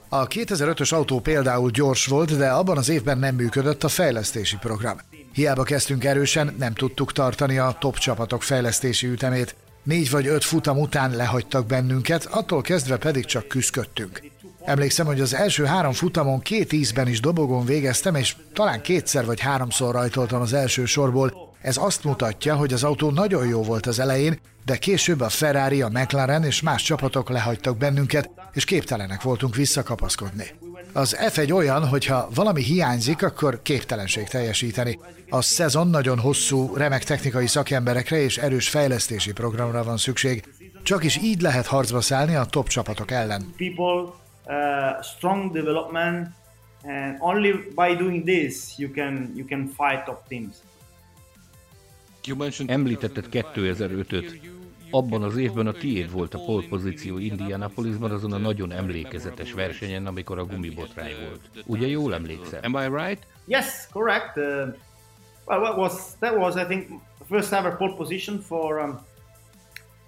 [0.08, 4.98] A 2005-ös autó például gyors volt, de abban az évben nem működött a fejlesztési program.
[5.32, 9.54] Hiába kezdtünk erősen, nem tudtuk tartani a top csapatok fejlesztési ütemét.
[9.82, 14.22] Négy vagy öt futam után lehagytak bennünket, attól kezdve pedig csak küzdködtünk.
[14.64, 19.40] Emlékszem, hogy az első három futamon két ízben is dobogon végeztem, és talán kétszer vagy
[19.40, 21.45] háromszor rajtoltam az első sorból.
[21.60, 25.82] Ez azt mutatja, hogy az autó nagyon jó volt az elején, de később a Ferrari,
[25.82, 30.44] a McLaren és más csapatok lehagytak bennünket, és képtelenek voltunk visszakapaszkodni.
[30.92, 34.98] Az F1 olyan, hogyha valami hiányzik, akkor képtelenség teljesíteni.
[35.28, 40.44] A szezon nagyon hosszú, remek technikai szakemberekre és erős fejlesztési programra van szükség.
[40.82, 43.54] Csak is így lehet harcba szállni a top csapatok ellen.
[43.56, 44.12] People,
[44.46, 46.28] uh, strong development,
[46.84, 50.65] and only by doing this you can you can fight top teams.
[52.66, 54.40] Említetted 2005-öt.
[54.90, 60.06] Abban az évben a tiéd volt a pole pozíció Indianapolisban azon a nagyon emlékezetes versenyen,
[60.06, 61.66] amikor a gumibotrány volt.
[61.66, 62.60] Ugye jól emlékszem?
[62.62, 63.26] Am I right?
[63.46, 64.36] Yes, correct.
[64.36, 64.44] Uh,
[65.46, 68.98] well, what was that was I think first ever pole position for um,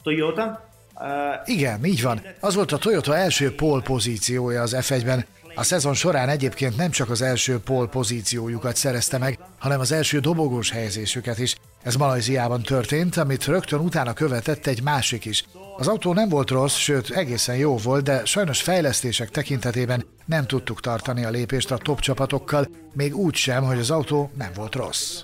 [0.03, 0.69] Toyota.
[1.01, 2.21] Uh, Igen, így van.
[2.41, 5.25] Az volt a Toyota első pole pozíciója az F1-ben.
[5.59, 10.19] A szezon során egyébként nem csak az első pole pozíciójukat szerezte meg, hanem az első
[10.19, 11.57] dobogós helyezésüket is.
[11.83, 15.45] Ez Malajziában történt, amit rögtön utána követett egy másik is.
[15.77, 20.81] Az autó nem volt rossz, sőt egészen jó volt, de sajnos fejlesztések tekintetében nem tudtuk
[20.81, 25.23] tartani a lépést a top csapatokkal, még úgy sem, hogy az autó nem volt rossz.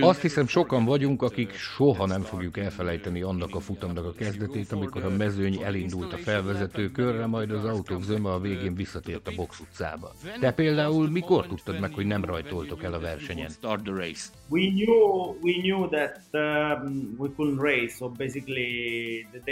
[0.00, 5.04] Azt hiszem sokan vagyunk, akik soha nem fogjuk elfelejteni annak a futamnak a kezdetét, amikor
[5.04, 9.60] a mezőny elindult a felvezető körre, majd az autók zöme a végén visszatért a box
[9.60, 10.12] utcába.
[10.40, 13.50] Te például mikor tudtad meg, hogy nem rajtoltok el a versenyen?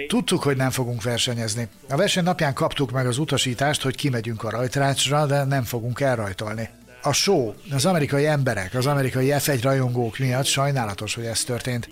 [0.07, 1.69] Tudtuk, hogy nem fogunk versenyezni.
[1.89, 6.69] A verseny napján kaptuk meg az utasítást, hogy kimegyünk a rajtrácsra, de nem fogunk elrajtolni
[7.07, 11.89] a show, az amerikai emberek, az amerikai F1 rajongók miatt sajnálatos, hogy ez történt.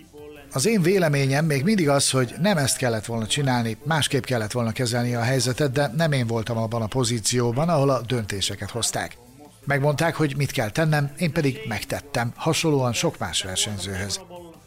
[0.51, 4.71] Az én véleményem még mindig az, hogy nem ezt kellett volna csinálni, másképp kellett volna
[4.71, 9.17] kezelni a helyzetet, de nem én voltam abban a pozícióban, ahol a döntéseket hozták.
[9.65, 14.19] Megmondták, hogy mit kell tennem, én pedig megtettem, hasonlóan sok más versenyzőhöz.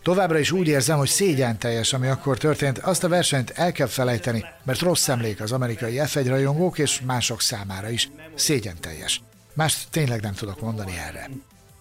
[0.02, 3.86] Továbbra is úgy érzem, hogy szégyen teljes, ami akkor történt, azt a versenyt el kell
[3.86, 8.10] felejteni, mert rossz emlék az amerikai F1 rajongók és mások számára is.
[8.34, 9.22] Szégyen teljes.
[9.58, 11.28] Más tényleg nem tudok mondani erre.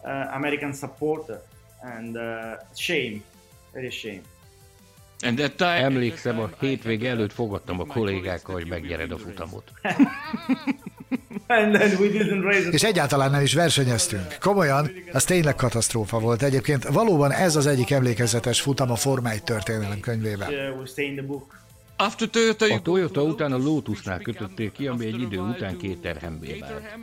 [0.02, 1.42] Uh, American supporter
[1.98, 2.24] and uh,
[2.76, 3.22] shame,
[3.74, 4.22] very shame.
[5.22, 5.84] And that time...
[5.84, 9.72] Emlékszem, a hétvége előtt fogadtam a kollégákkal, hogy megnyered a futamot.
[12.72, 14.38] És egyáltalán nem is versenyeztünk.
[14.40, 16.44] Komolyan, az tényleg katasztrófa volt.
[16.44, 20.50] Egyébként valóban ez az egyik emlékezetes futam a Forma 1 történelem könyvében.
[21.98, 26.98] A Toyota után a Lotusnál kötötték ki, ami egy idő után két terhembé vált.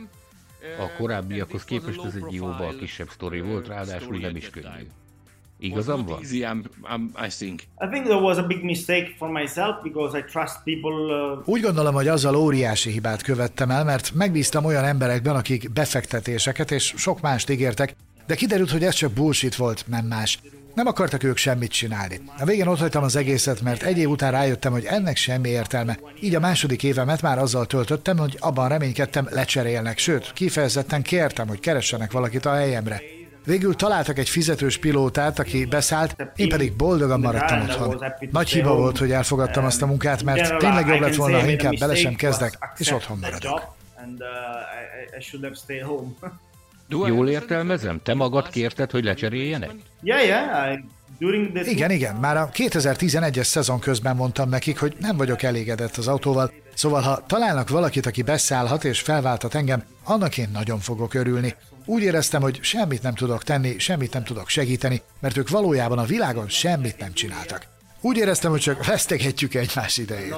[0.79, 4.87] A korábbiakhoz képest ez egy jóval kisebb sztori volt, ráadásul nem is könnyű.
[5.59, 6.19] Igazam van?
[11.45, 16.93] Úgy gondolom, hogy azzal óriási hibát követtem el, mert megbíztam olyan emberekben, akik befektetéseket és
[16.97, 17.95] sok mást ígértek,
[18.27, 20.39] de kiderült, hogy ez csak bullshit volt, nem más.
[20.75, 22.21] Nem akartak ők semmit csinálni.
[22.39, 25.97] A végén hagytam az egészet, mert egy év után rájöttem, hogy ennek semmi értelme.
[26.19, 31.59] Így a második évemet már azzal töltöttem, hogy abban reménykedtem, lecserélnek, sőt, kifejezetten kértem, hogy
[31.59, 33.01] keressenek valakit a helyemre.
[33.45, 38.03] Végül találtak egy fizetős pilótát, aki beszállt, én pedig boldogan maradtam otthon.
[38.31, 41.77] Nagy hiba volt, hogy elfogadtam azt a munkát, mert tényleg jobb lett volna, ha inkább
[41.79, 43.61] bele sem kezdek, és otthon maradok.
[46.87, 47.99] Jól értelmezem?
[48.03, 49.71] Te magad kérted, hogy lecseréljenek?
[50.01, 50.79] Yeah, yeah.
[51.67, 56.51] Igen, igen, már a 2011-es szezon közben mondtam nekik, hogy nem vagyok elégedett az autóval,
[56.73, 61.55] szóval ha találnak valakit, aki beszállhat és felváltat engem, annak én nagyon fogok örülni.
[61.85, 66.03] Úgy éreztem, hogy semmit nem tudok tenni, semmit nem tudok segíteni, mert ők valójában a
[66.03, 67.67] világon semmit nem csináltak.
[68.01, 70.35] Úgy éreztem, hogy csak vesztegetjük egymás idejét.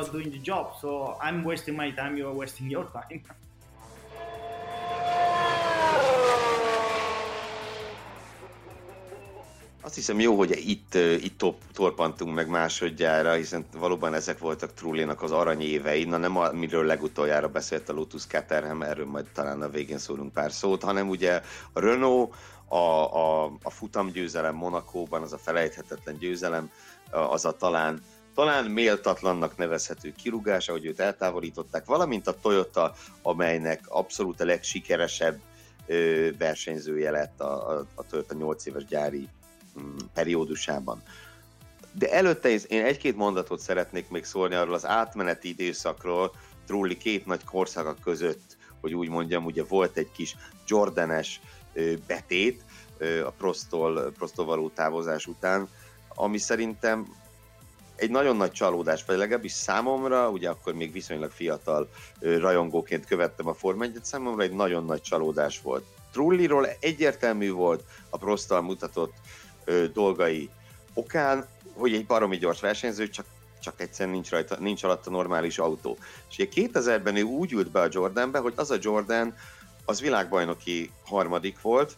[9.88, 15.22] Azt hiszem jó, hogy itt, itt top, torpantunk meg másodjára, hiszen valóban ezek voltak Trullinak
[15.22, 19.98] az aranyévei, na nem amiről legutoljára beszélt a Lotus Caterham, erről majd talán a végén
[19.98, 21.42] szólunk pár szót, hanem ugye
[21.74, 22.34] a Renault,
[22.66, 26.72] a, a, a futamgyőzelem Monakóban, az a felejthetetlen győzelem,
[27.12, 28.02] az a talán
[28.36, 35.40] talán méltatlannak nevezhető kirúgása, hogy őt eltávolították, valamint a Toyota, amelynek abszolút a legsikeresebb
[35.86, 39.28] ö, versenyzője lett a, a, a Toyota 8 éves gyári
[40.14, 41.04] periódusában.
[41.92, 46.32] De előtte én egy-két mondatot szeretnék még szólni arról az átmeneti időszakról,
[46.66, 50.36] Trulli két nagy korszaka között, hogy úgy mondjam, ugye volt egy kis
[50.68, 51.42] Jordanes
[52.08, 52.64] betét
[53.26, 55.70] a Prostól, Prostól való távozás után,
[56.16, 57.08] ami szerintem
[57.96, 63.54] egy nagyon nagy csalódás, vagy legalábbis számomra, ugye akkor még viszonylag fiatal rajongóként követtem a
[63.54, 65.86] Form 1 számomra egy nagyon nagy csalódás volt.
[66.12, 69.14] Trulliról egyértelmű volt a Prosttal mutatott
[69.94, 70.50] dolgai
[70.94, 73.26] okán, hogy egy baromi gyors versenyző, csak
[73.60, 75.98] csak egyszerűen nincs, rajta, nincs alatt a normális autó.
[76.30, 79.36] És ugye 2000-ben ő úgy ült be a Jordanbe, hogy az a Jordan
[79.86, 81.98] az világbajnoki harmadik volt,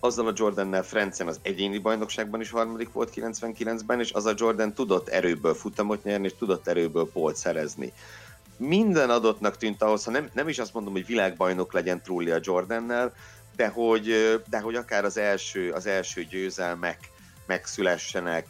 [0.00, 4.74] azzal a Jordannel Francen az egyéni bajnokságban is harmadik volt 99-ben, és az a Jordan
[4.74, 7.92] tudott erőből futamot nyerni, és tudott erőből polt szerezni.
[8.56, 12.40] Minden adottnak tűnt ahhoz, ha nem, nem is azt mondom, hogy világbajnok legyen Trulli a
[12.42, 13.12] Jordannel,
[13.58, 16.98] de hogy, de hogy akár az első, az első győzelmek
[17.46, 18.46] megszülessenek,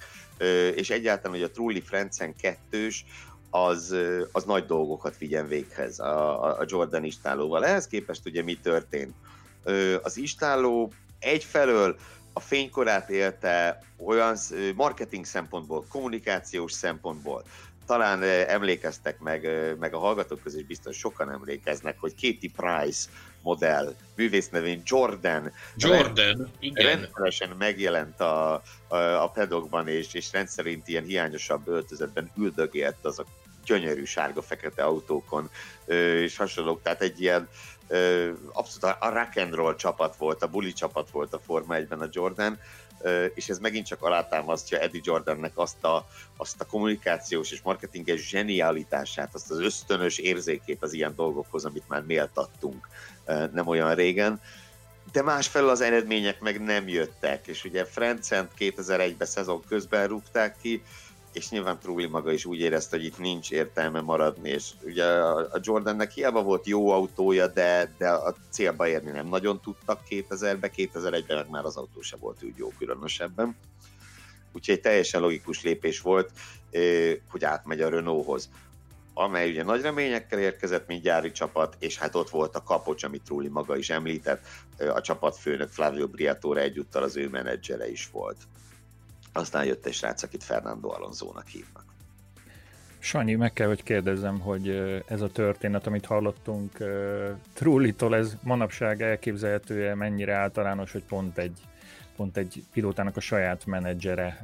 [0.74, 3.04] és egyáltalán, hogy a Trulli Francen kettős,
[3.50, 3.94] az,
[4.32, 7.64] az nagy dolgokat vigyen véghez a, a Jordan istálóval.
[7.64, 9.14] Ehhez képest ugye mi történt?
[10.02, 11.96] Az istáló egyfelől
[12.32, 14.36] a fénykorát élte olyan
[14.74, 17.44] marketing szempontból, kommunikációs szempontból,
[17.88, 23.08] talán emlékeztek meg, meg a hallgatók közül biztos sokan emlékeznek, hogy Katie Price
[23.42, 25.52] modell, művész nevén Jordan.
[25.76, 26.86] Jordan, igen.
[26.86, 33.24] Rendszeresen megjelent a, a, a pedokban, és, és rendszerint ilyen hiányosabb öltözetben üldögélt az a
[33.64, 35.50] gyönyörű sárga-fekete autókon,
[36.24, 36.82] és hasonlók.
[36.82, 37.48] Tehát egy ilyen
[38.52, 42.08] abszolút a rock and roll csapat volt, a buli csapat volt a Forma 1-ben a
[42.10, 42.58] Jordan,
[43.34, 49.34] és ez megint csak alátámasztja Eddie Jordannek azt a, azt a kommunikációs és marketinges zsenialitását,
[49.34, 52.88] azt az ösztönös érzékét az ilyen dolgokhoz, amit már méltattunk
[53.52, 54.40] nem olyan régen.
[55.12, 60.82] De másfelől az eredmények meg nem jöttek, és ugye Frencent 2001-ben szezon közben rúgták ki,
[61.32, 65.60] és nyilván Trulli maga is úgy érezte, hogy itt nincs értelme maradni, és ugye a
[65.62, 71.36] Jordannek hiába volt jó autója, de, de a célba érni nem nagyon tudtak 2000-ben, 2001-ben
[71.36, 73.56] meg már az autó se volt úgy jó különösebben.
[74.52, 76.30] Úgyhogy teljesen logikus lépés volt,
[77.30, 78.48] hogy átmegy a Renaulthoz
[79.20, 83.22] amely ugye nagy reményekkel érkezett, mint gyári csapat, és hát ott volt a kapocs, amit
[83.22, 84.46] Trulli maga is említett,
[84.78, 88.36] a csapatfőnök Flavio Briatore egyúttal az ő menedzsere is volt.
[89.32, 91.84] Aztán jött egy srác, akit Fernando Alonso-nak hívnak.
[92.98, 94.68] Sanyi, meg kell, hogy kérdezzem, hogy
[95.06, 96.78] ez a történet, amit hallottunk
[97.52, 101.60] Trullitól, ez manapság elképzelhető mennyire általános, hogy pont egy
[102.18, 104.42] pont egy pilótának a saját menedzsere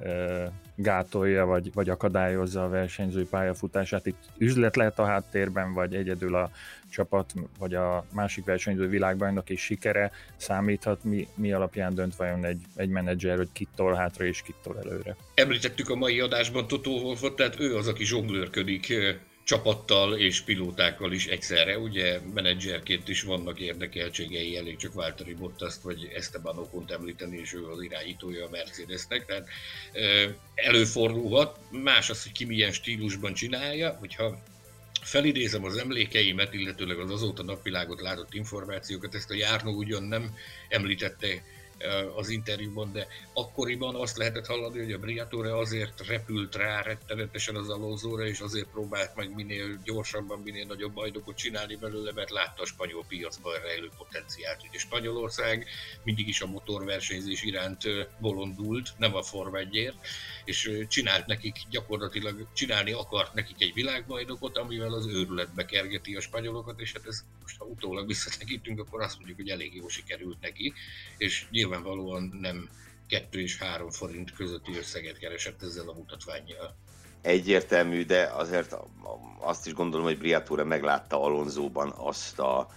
[0.75, 4.07] gátolja, vagy, vagy akadályozza a versenyző pályafutását.
[4.07, 6.51] Itt üzlet lehet a háttérben, vagy egyedül a
[6.91, 12.62] csapat, vagy a másik versenyző világbajnok és sikere számíthat, mi, mi alapján dönt vajon egy,
[12.77, 15.16] egy menedzser, hogy kit tol hátra és kit tol előre.
[15.35, 18.93] Említettük a mai adásban Totó Wolfot, tehát ő az, aki zsonglőrködik
[19.45, 21.78] csapattal és pilótákkal is egyszerre.
[21.78, 27.66] Ugye menedzserként is vannak érdekeltségei, elég csak Valtteri Bottaszt vagy Esteban Okont említeni, és ő
[27.66, 29.49] az irányítója a Mercedesnek, tehát
[30.55, 31.59] előfordulhat.
[31.70, 34.42] Más az, hogy ki milyen stílusban csinálja, hogyha
[35.03, 40.34] felidézem az emlékeimet, illetőleg az azóta napvilágot látott információkat, ezt a Járnó ugyan nem
[40.68, 41.42] említette
[42.16, 47.68] az interjúban, de akkoriban azt lehetett hallani, hogy a Briatore azért repült rá rettenetesen az
[47.68, 52.66] alózóra, és azért próbált meg minél gyorsabban, minél nagyobb bajnokot csinálni belőle, mert látta a
[52.66, 54.62] spanyol piacban rejlő potenciált.
[54.68, 55.66] Ugye Spanyolország
[56.03, 57.83] mindig is a motorversenyzés iránt
[58.18, 59.93] bolondult, nem a Form 1
[60.45, 66.81] és csinált nekik gyakorlatilag, csinálni akart nekik egy világbajnokot, amivel az őrületbe kergeti a spanyolokat,
[66.81, 70.72] és hát ez most ha utólag visszatekintünk, akkor azt mondjuk, hogy elég jó sikerült neki,
[71.16, 72.68] és nyilvánvalóan nem
[73.08, 76.76] 2 és 3 forint közötti összeget keresett ezzel a mutatványjal.
[77.22, 78.76] Egyértelmű, de azért
[79.38, 82.68] azt is gondolom, hogy Briatore meglátta Alonzóban azt a,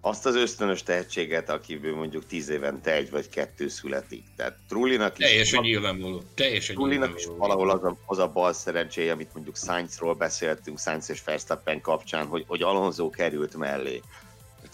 [0.00, 4.24] azt az ösztönös tehetséget, akiből mondjuk tíz évente egy vagy kettő születik.
[4.36, 5.26] Tehát Trullinak is...
[5.26, 6.22] Teljesen nyilvánvaló.
[6.34, 11.10] Teljesen Trullinak is valahol az a, az a bal szerencséje, amit mondjuk Sainzról beszéltünk, Sainz
[11.10, 14.02] és Verstappen kapcsán, hogy, hogy Alonso került mellé.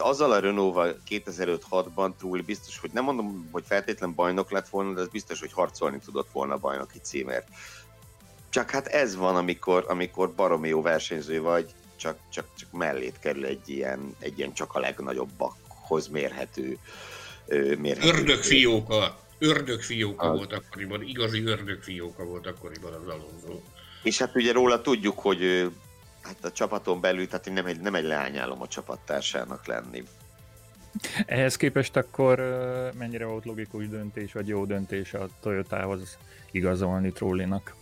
[0.02, 5.00] Azzal a Renault-val 2005-6-ban Trulli biztos, hogy nem mondom, hogy feltétlen bajnok lett volna, de
[5.00, 7.48] az biztos, hogy harcolni tudott volna a bajnoki címért.
[8.50, 13.44] Csak hát ez van, amikor, amikor baromi jó versenyző vagy, csak, csak, csak mellét kerül
[13.44, 16.78] egy ilyen, egy ilyen csak a legnagyobbakhoz mérhető,
[17.78, 20.36] mérhető Ördögfióka, ördögfióka a...
[20.36, 23.60] volt akkoriban, igazi ördögfióka volt akkoriban az Alonso.
[24.02, 25.70] És hát ugye róla tudjuk, hogy
[26.22, 30.02] hát a csapaton belül, tehát nem egy, nem egy leányálom a csapattársának lenni.
[31.26, 32.38] Ehhez képest akkor
[32.98, 36.18] mennyire volt logikus döntés, vagy jó döntés a Toyotához
[36.50, 37.74] igazolni Trollinak?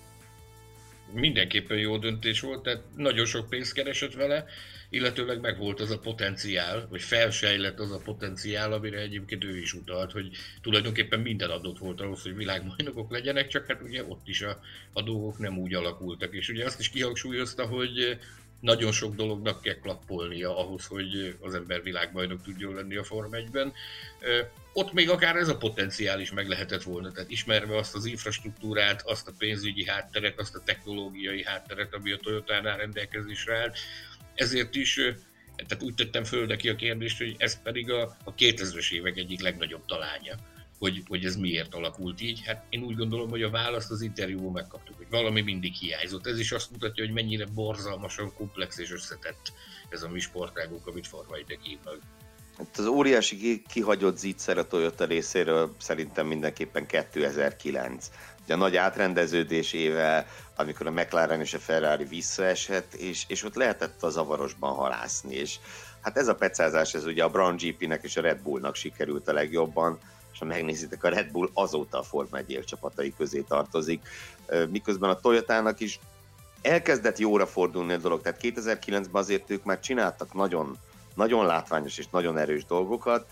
[1.13, 4.45] mindenképpen jó döntés volt, tehát nagyon sok pénzt keresett vele,
[4.91, 9.73] illetőleg meg volt az a potenciál, vagy felsejlett az a potenciál, amire egyébként ő is
[9.73, 10.31] utalt, hogy
[10.63, 14.61] tulajdonképpen minden adott volt ahhoz, hogy világbajnokok legyenek, csak hát ugye ott is a,
[14.93, 16.35] a dolgok nem úgy alakultak.
[16.35, 18.19] És ugye azt is kihangsúlyozta, hogy
[18.61, 23.73] nagyon sok dolognak kell klappolnia ahhoz, hogy az ember világbajnok tudjon lenni a Form 1-ben.
[24.73, 29.03] Ott még akár ez a potenciál is meg lehetett volna, tehát ismerve azt az infrastruktúrát,
[29.07, 33.79] azt a pénzügyi hátteret, azt a technológiai hátteret, ami a Toyota-nál rendelkezésre állt.
[34.35, 35.01] Ezért is
[35.67, 39.41] tehát úgy tettem föl neki a kérdést, hogy ez pedig a, a 2000-es évek egyik
[39.41, 40.39] legnagyobb talánya
[40.81, 42.43] hogy, hogy ez miért alakult így.
[42.47, 46.27] Hát én úgy gondolom, hogy a választ az interjúban megkaptuk, hogy valami mindig hiányzott.
[46.27, 49.53] Ez is azt mutatja, hogy mennyire borzalmasan komplex és összetett
[49.89, 51.99] ez a mi sportágunk, amit Formaidek hívnak.
[52.59, 58.11] Hát az óriási kihagyott zicser a Toyota részéről szerintem mindenképpen 2009.
[58.45, 60.27] Ugye a nagy átrendeződésével,
[60.61, 65.59] amikor a McLaren és a Ferrari visszaesett, és, és ott lehetett a zavarosban halászni, és
[66.01, 69.33] hát ez a pecázás, ez ugye a Brown GP-nek és a Red Bullnak sikerült a
[69.33, 69.99] legjobban,
[70.39, 74.09] ha megnézitek, a Red Bull azóta a Forma 1 csapatai közé tartozik,
[74.71, 76.01] miközben a Toyotának is
[76.63, 80.79] elkezdett jóra fordulni a dolog, tehát 2009-ben azért ők már csináltak nagyon,
[81.15, 83.27] nagyon látványos és nagyon erős dolgokat,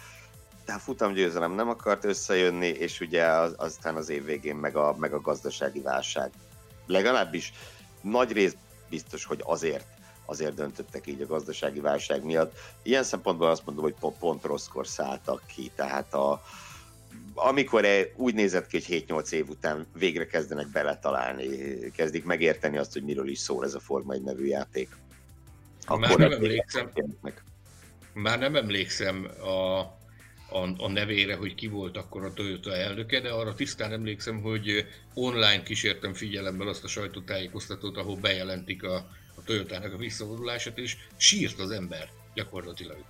[0.64, 4.96] de a futamgyőzelem nem akart összejönni, és ugye az, aztán az év végén meg a,
[4.98, 6.30] meg a gazdasági válság.
[6.88, 7.52] Legalábbis
[8.00, 8.56] nagy rész
[8.88, 9.86] biztos, hogy azért
[10.28, 12.58] azért döntöttek így a gazdasági válság miatt.
[12.82, 16.42] Ilyen szempontból azt mondom, hogy pont, rosszkor szálltak ki, tehát a,
[17.34, 21.46] amikor e úgy nézett ki, hogy 7-8 év után végre kezdenek beletalálni,
[21.90, 24.96] kezdik megérteni azt, hogy miről is szól ez a Forma 1 nevű játék.
[25.86, 26.90] Akkor már nem emlékszem,
[28.12, 29.80] már nem emlékszem a,
[30.48, 34.86] a, a nevére, hogy ki volt akkor a Toyota elnöke, de arra tisztán emlékszem, hogy
[35.14, 38.94] online kísértem figyelemmel azt a sajtótájékoztatót, ahol bejelentik a,
[39.34, 43.04] a Toyotának a visszavonulását, és sírt az ember gyakorlatilag.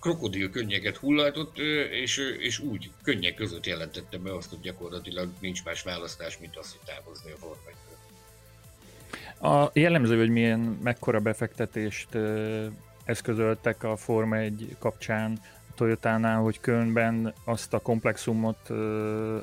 [0.00, 1.58] Krokodil könnyeket hullajtott,
[1.90, 6.70] és, és úgy könnyek között jelentette be azt, hogy gyakorlatilag nincs más választás, mint az,
[6.70, 7.70] hogy távozni a Forma
[9.40, 12.08] A jellemző, hogy milyen mekkora befektetést
[13.04, 15.38] eszközöltek a Forma 1 kapcsán
[15.76, 18.70] Toyotánál, hogy Kölnben azt a komplexumot,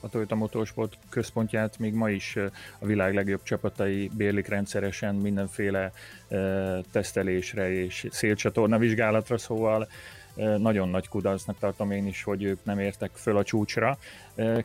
[0.02, 2.36] a Toyota Motorsport központját még ma is
[2.80, 5.92] a világ legjobb csapatai bérlik rendszeresen mindenféle
[6.92, 9.88] tesztelésre és szélcsatorna vizsgálatra, szóval
[10.58, 13.98] nagyon nagy kudarcnak tartom én is, hogy ők nem értek föl a csúcsra.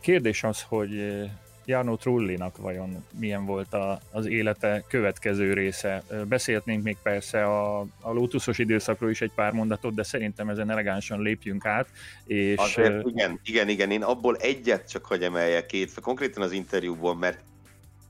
[0.00, 1.22] Kérdés az, hogy
[1.68, 6.02] Jarno Trullinak vajon milyen volt a, az élete következő része.
[6.28, 11.22] Beszélhetnénk még persze a, a Lotusos időszakról is egy pár mondatot, de szerintem ezen elegánsan
[11.22, 11.88] lépjünk át.
[12.26, 12.56] És...
[12.56, 17.38] Azért, igen, igen, igen, én abból egyet csak hogy emeljek két, konkrétan az interjúból, mert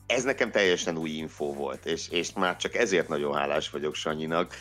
[0.06, 4.54] ez nekem teljesen új info volt, és, és már csak ezért nagyon hálás vagyok Sanyinak,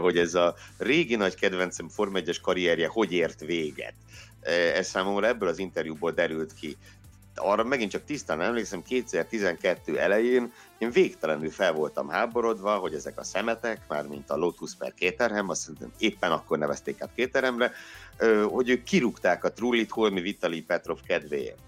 [0.00, 3.94] hogy ez a régi nagy kedvencem Form 1 karrierje hogy ért véget.
[4.74, 6.76] Ez számomra ebből az interjúból derült ki.
[7.34, 13.24] Arra megint csak tisztán emlékszem, 2012 elején én végtelenül fel voltam háborodva, hogy ezek a
[13.24, 17.72] szemetek, már mint a Lotus per Kéterhem, azt szerintem éppen akkor nevezték át Kéterhemre,
[18.48, 21.58] hogy ők kirúgták a Trullit Holmi Vitali Petrov kedvéért.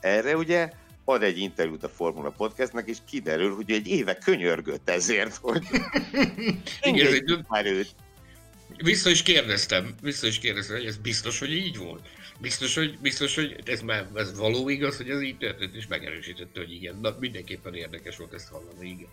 [0.00, 0.72] Erre ugye
[1.04, 5.62] ad egy interjút a Formula Podcastnek, és kiderül, hogy egy éve könyörgött ezért, hogy
[6.82, 7.44] Igen, ez egy...
[7.48, 7.94] már őt.
[8.76, 12.08] Vissza is kérdeztem, vissza is kérdeztem, hogy ez biztos, hogy így volt.
[12.40, 16.60] Biztos, hogy, biztos, hogy ez már ez való igaz, hogy ez így történt, és megerősítette,
[16.60, 16.98] hogy igen.
[17.00, 19.08] Na, mindenképpen érdekes volt ezt hallani, igen.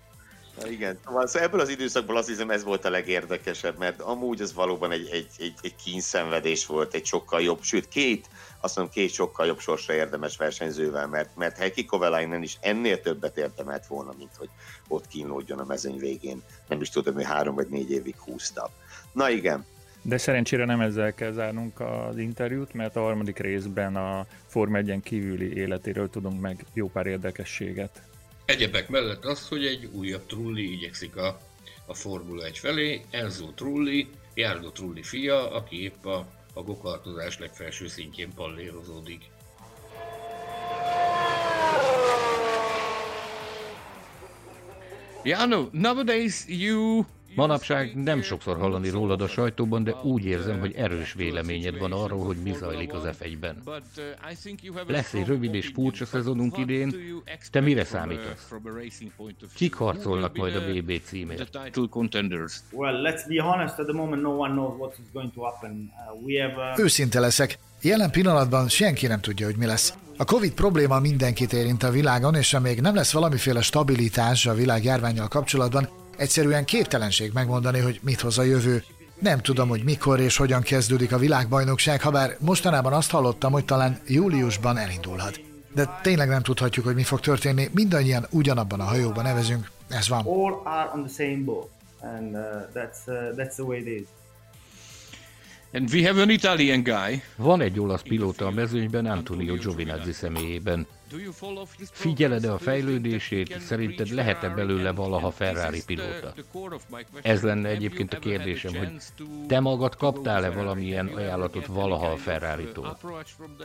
[0.62, 4.54] Na igen, szóval, ebből az időszakból azt hiszem ez volt a legérdekesebb, mert amúgy az
[4.54, 8.30] valóban egy, egy, egy, egy kínszenvedés volt, egy sokkal jobb, sőt két
[8.62, 13.38] azt mondom, két sokkal jobb sorsra érdemes versenyzővel, mert, mert Heikki Kovalainen is ennél többet
[13.38, 14.50] érdemelt volna, mint hogy
[14.88, 16.44] ott kínlódjon a mezőny végén.
[16.68, 18.72] Nem is tudom, hogy három vagy négy évig húzta.
[19.14, 19.66] Na igen,
[20.08, 25.00] De szerencsére nem ezzel kell zárnunk az interjút, mert a harmadik részben a Form 1
[25.04, 28.02] kívüli életéről tudunk meg jó pár érdekességet.
[28.46, 31.40] Egyebek mellett az, hogy egy újabb Trulli igyekszik a,
[31.86, 37.88] a Formula 1 felé, Enzo Trulli, Járdó Trulli fia, aki épp a, a gokartozás legfelső
[37.88, 39.22] szintjén pallérozódik.
[45.24, 47.06] Yeah, no, nowadays you
[47.38, 52.26] Manapság nem sokszor hallani rólad a sajtóban, de úgy érzem, hogy erős véleményed van arról,
[52.26, 53.64] hogy mi zajlik az F1-ben.
[54.88, 56.96] Lesz egy rövid és furcsa szezonunk idén,
[57.52, 58.52] te mire számítasz?
[59.56, 61.60] Kik harcolnak majd a VB címért?
[62.72, 65.92] Well, let's be honest, at the moment no one knows what is going to happen.
[66.12, 66.80] Uh, we have, uh...
[66.80, 69.94] Őszinte leszek, jelen pillanatban senki nem tudja, hogy mi lesz.
[70.18, 74.84] A Covid probléma mindenkit érint a világon, és amíg nem lesz valamiféle stabilitás a világ
[74.84, 78.84] járványjal kapcsolatban, Egyszerűen képtelenség megmondani, hogy mit hoz a jövő.
[79.20, 83.66] Nem tudom, hogy mikor és hogyan kezdődik a világbajnokság, ha bár mostanában azt hallottam, hogy
[83.66, 85.40] talán júliusban elindulhat.
[85.74, 87.70] De tényleg nem tudhatjuk, hogy mi fog történni.
[87.74, 89.72] Mindannyian ugyanabban a hajóban nevezünk.
[89.90, 90.26] Ez van.
[90.26, 91.70] All are on the same boat,
[92.02, 92.42] and uh,
[92.74, 94.08] that's uh, that's the way it is.
[95.74, 97.22] And we have an Italian guy.
[97.36, 100.88] Van egy olasz pilóta a mezőnyben, Antonio Giovinazzi személyében.
[101.92, 103.60] Figyeled-e a fejlődését?
[103.60, 106.34] Szerinted lehet-e belőle valaha Ferrari pilóta?
[107.22, 108.92] Ez lenne egyébként a kérdésem, hogy
[109.48, 112.98] te magad kaptál-e valamilyen ajánlatot valaha a Ferrari-tól?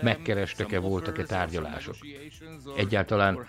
[0.03, 1.97] Megkerestek-e, voltak-e tárgyalások?
[2.76, 3.47] Egyáltalán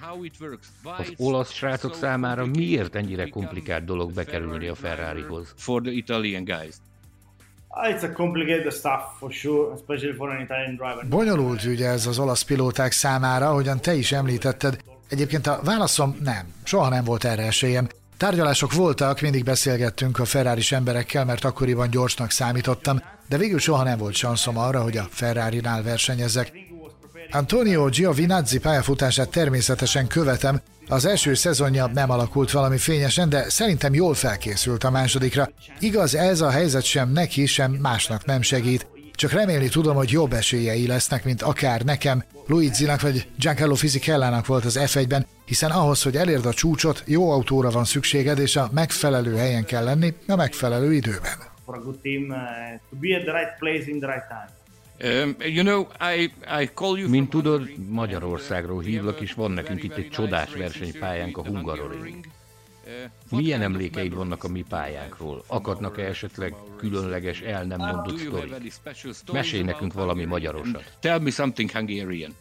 [0.83, 5.53] az olasz srácok számára miért ennyire komplikált dolog bekerülni a Ferrarihoz?
[5.57, 6.75] For the Italian guys.
[7.75, 11.07] Ah, it's a complicated stuff for sure, especially for an Italian driver.
[11.09, 14.77] Bonyolult ügy ez az olasz pilóták számára, ahogyan te is említetted.
[15.09, 17.87] Egyébként a válaszom nem, soha nem volt erre esélyem.
[18.17, 23.97] Tárgyalások voltak, mindig beszélgettünk a ferrari emberekkel, mert akkoriban gyorsnak számítottam, de végül soha nem
[23.97, 26.51] volt sanszom arra, hogy a Ferrari-nál versenyezzek.
[27.31, 34.13] Antonio Giovinazzi pályafutását természetesen követem, az első szezonja nem alakult valami fényesen, de szerintem jól
[34.13, 35.49] felkészült a másodikra.
[35.79, 38.87] Igaz, ez a helyzet sem neki, sem másnak nem segít.
[39.15, 44.65] Csak remélni tudom, hogy jobb esélyei lesznek, mint akár nekem, Luigi-nak vagy Giancarlo Fisichella-nak volt
[44.65, 49.35] az F1-ben, hiszen ahhoz, hogy elérd a csúcsot, jó autóra van szükséged, és a megfelelő
[49.35, 51.37] helyen kell lenni a megfelelő időben.
[51.65, 52.37] For a good team, uh,
[52.89, 54.62] to be at the right place in the right time.
[55.01, 55.35] Um,
[57.09, 62.25] Mint tudod, Magyarországról hívlak, és van nekünk itt egy csodás versenypályánk, a Hungaroring.
[63.29, 65.43] Milyen emlékeid vannak a mi pályánkról?
[65.47, 68.51] Akadnak-e esetleg különleges, el nem mondott sztori?
[69.31, 70.97] Mesélj nekünk valami magyarosat.
[70.99, 72.35] Tell me something Hungarian.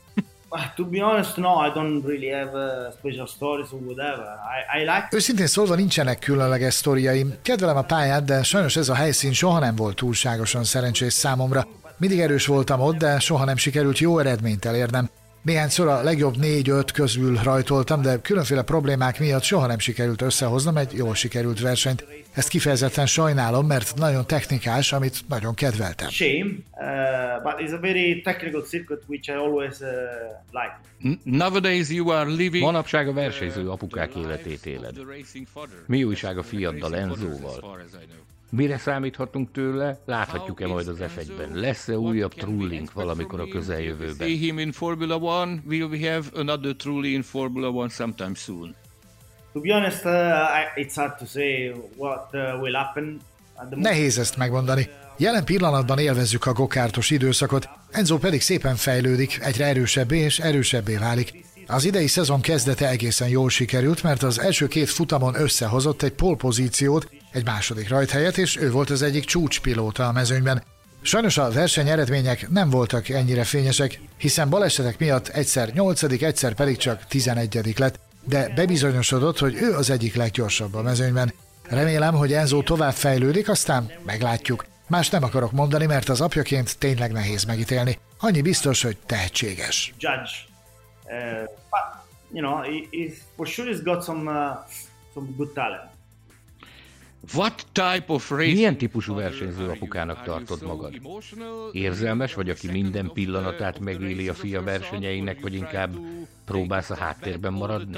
[0.77, 4.25] To be honest, no, I don't really have uh, special stories or whatever.
[4.25, 5.09] I, I like...
[5.11, 7.35] Őszintén szólva nincsenek különleges sztoriaim.
[7.43, 11.67] Kedvelem a pályát, de sajnos ez a helyszín soha nem volt túlságosan szerencsés számomra.
[11.97, 15.11] Mindig erős voltam ott, de soha nem sikerült jó eredményt elérnem.
[15.43, 20.93] Néhányszor a legjobb négy-öt közül rajtoltam, de különféle problémák miatt soha nem sikerült összehoznom egy
[20.93, 22.05] jól sikerült versenyt.
[22.33, 26.09] Ezt kifejezetten sajnálom, mert nagyon technikás, amit nagyon kedveltem.
[26.09, 29.89] Shame, uh, but it's a very technical circuit which I always uh,
[30.51, 31.19] like.
[31.25, 32.65] Nowadays you are living...
[32.65, 34.95] Manapság a versenyző apukák életét éled.
[35.87, 37.81] Mi újság a fiaddal, Enzóval?
[38.57, 39.99] Mire számíthatunk tőle?
[40.07, 41.55] Láthatjuk-e majd az F1-ben?
[41.55, 44.29] Lesz-e újabb Trulling valamikor a közeljövőben?
[44.29, 48.75] See him in Formula One, will we have another Trulli in Formula One sometime soon?
[49.53, 53.21] To be honest, uh, it's hard to say what uh, will happen.
[53.71, 54.89] Nehéz ezt megmondani.
[55.17, 61.45] Jelen pillanatban élvezzük a gokártos időszakot, Enzo pedig szépen fejlődik, egyre erősebbé és erősebbé válik.
[61.67, 67.11] Az idei szezon kezdete egészen jól sikerült, mert az első két futamon összehozott egy polpozíciót,
[67.33, 70.63] egy második rajthelyet, és ő volt az egyik csúcspilóta a mezőnyben.
[71.03, 76.77] Sajnos a verseny eredmények nem voltak ennyire fényesek, hiszen balesetek miatt egyszer nyolcadik, egyszer pedig
[76.77, 81.33] csak tizenegyedik lett, de bebizonyosodott, hogy ő az egyik leggyorsabb a mezőnyben.
[81.69, 84.65] Remélem, hogy Enzo tovább fejlődik, aztán meglátjuk.
[84.89, 87.99] Más nem akarok mondani, mert az apjaként tényleg nehéz megítélni.
[88.19, 89.95] Annyi biztos, hogy tehetséges.
[89.99, 90.31] Judge.
[91.05, 94.57] Uh, but, you know, he, for sure he's got some, uh,
[95.15, 95.92] some good talent.
[97.31, 98.53] What type of race...
[98.53, 100.95] Milyen típusú versenyző apukának tartod magad?
[101.73, 105.95] Érzelmes vagy, aki minden pillanatát megéli a fia versenyeinek, vagy inkább
[106.45, 107.97] próbálsz a háttérben maradni?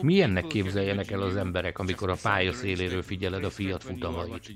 [0.00, 4.54] Milyennek képzeljenek el az emberek, amikor a pálya széléről figyeled a fiat futamait?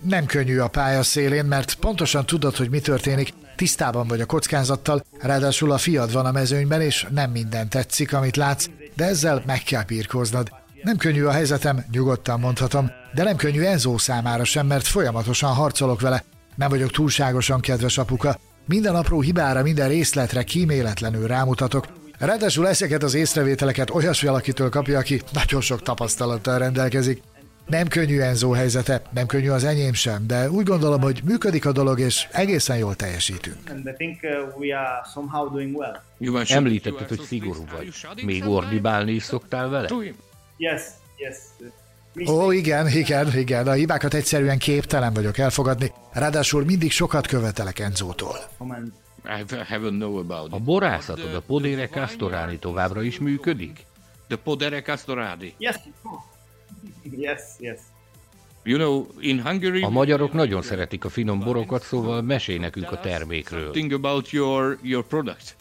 [0.00, 5.04] Nem könnyű a pálya szélén, mert pontosan tudod, hogy mi történik, tisztában vagy a kockázattal,
[5.20, 9.62] ráadásul a fiad van a mezőnyben, és nem minden tetszik, amit látsz, de ezzel meg
[9.62, 10.48] kell birkóznod.
[10.82, 16.00] Nem könnyű a helyzetem, nyugodtan mondhatom, de nem könnyű Enzo számára sem, mert folyamatosan harcolok
[16.00, 16.24] vele.
[16.54, 18.38] Nem vagyok túlságosan kedves apuka.
[18.66, 21.86] Minden apró hibára, minden részletre kíméletlenül rámutatok.
[22.18, 27.22] Ráadásul ezeket az észrevételeket olyas valakitől kapja, aki nagyon sok tapasztalattal rendelkezik.
[27.66, 31.72] Nem könnyű Enzo helyzete, nem könnyű az enyém sem, de úgy gondolom, hogy működik a
[31.72, 33.56] dolog, és egészen jól teljesítünk.
[36.18, 37.92] Uh, Említetted, hogy szigorú vagy.
[38.24, 39.88] Még ordibálni is szoktál vele?
[40.56, 40.82] Yes,
[41.16, 41.36] yes.
[42.26, 43.66] Ó, igen, igen, igen.
[43.66, 45.92] A hibákat egyszerűen képtelen vagyok elfogadni.
[46.12, 48.36] Ráadásul mindig sokat követelek Enzótól.
[50.50, 53.86] A borászatod, a Podere Castorani továbbra is működik?
[54.28, 55.54] The Podere Castorani.
[55.58, 55.76] Yes,
[57.10, 57.78] yes, yes.
[58.64, 59.82] You know, in Hungary...
[59.82, 63.70] A magyarok nagyon szeretik a finom borokat, szóval mesélj nekünk a termékről.
[63.70, 65.56] Think about your, your product.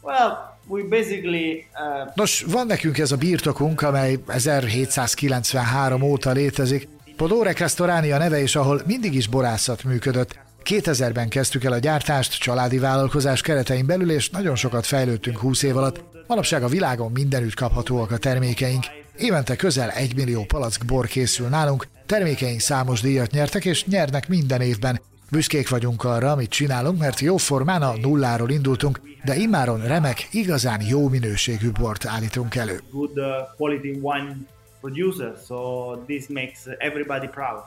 [0.00, 2.12] Well, uh...
[2.14, 6.88] Nos, van nekünk ez a birtokunk, amely 1793 óta létezik.
[7.16, 7.54] Podore
[7.90, 10.38] a neve is, ahol mindig is borászat működött.
[10.64, 15.76] 2000-ben kezdtük el a gyártást családi vállalkozás keretein belül, és nagyon sokat fejlődtünk 20 év
[15.76, 16.00] alatt.
[16.26, 18.84] Manapság a világon mindenütt kaphatóak a termékeink.
[19.16, 24.60] Évente közel 1 millió palack bor készül nálunk, termékeink számos díjat nyertek és nyernek minden
[24.60, 25.00] évben.
[25.30, 30.80] Büszkék vagyunk arra, amit csinálunk, mert jó formán a nulláról indultunk, de immáron remek, igazán
[30.82, 32.80] jó minőségű bort állítunk elő.
[32.90, 33.24] Good uh,
[33.56, 34.36] quality wine
[34.80, 37.62] producer, so this makes everybody proud.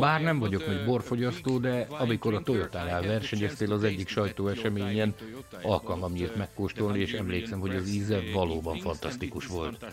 [0.00, 5.14] Bár nem vagyok nagy borfogyasztó, de amikor a Toyota-nál versenyeztél az egyik sajtóeseményen,
[5.62, 9.84] alkalmam nyílt megkóstolni, és emlékszem, hogy az íze valóban fantasztikus volt.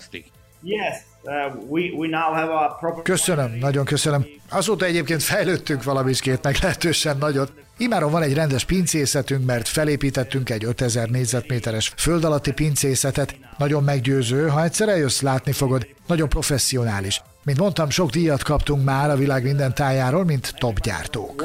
[1.24, 4.26] Uh, köszönöm, nagyon köszönöm.
[4.50, 7.54] Azóta egyébként fejlődtünk valamiskét, meg lehetősen nagyot.
[7.78, 13.36] Imáron van egy rendes pincészetünk, mert felépítettünk egy 5000 négyzetméteres föld alatti pincészetet.
[13.58, 15.88] Nagyon meggyőző, ha egyszer eljössz, látni fogod.
[16.08, 17.22] Nagyon professzionális.
[17.44, 21.44] Mint mondtam, sok díjat kaptunk már a világ minden tájáról, mint top gyártók.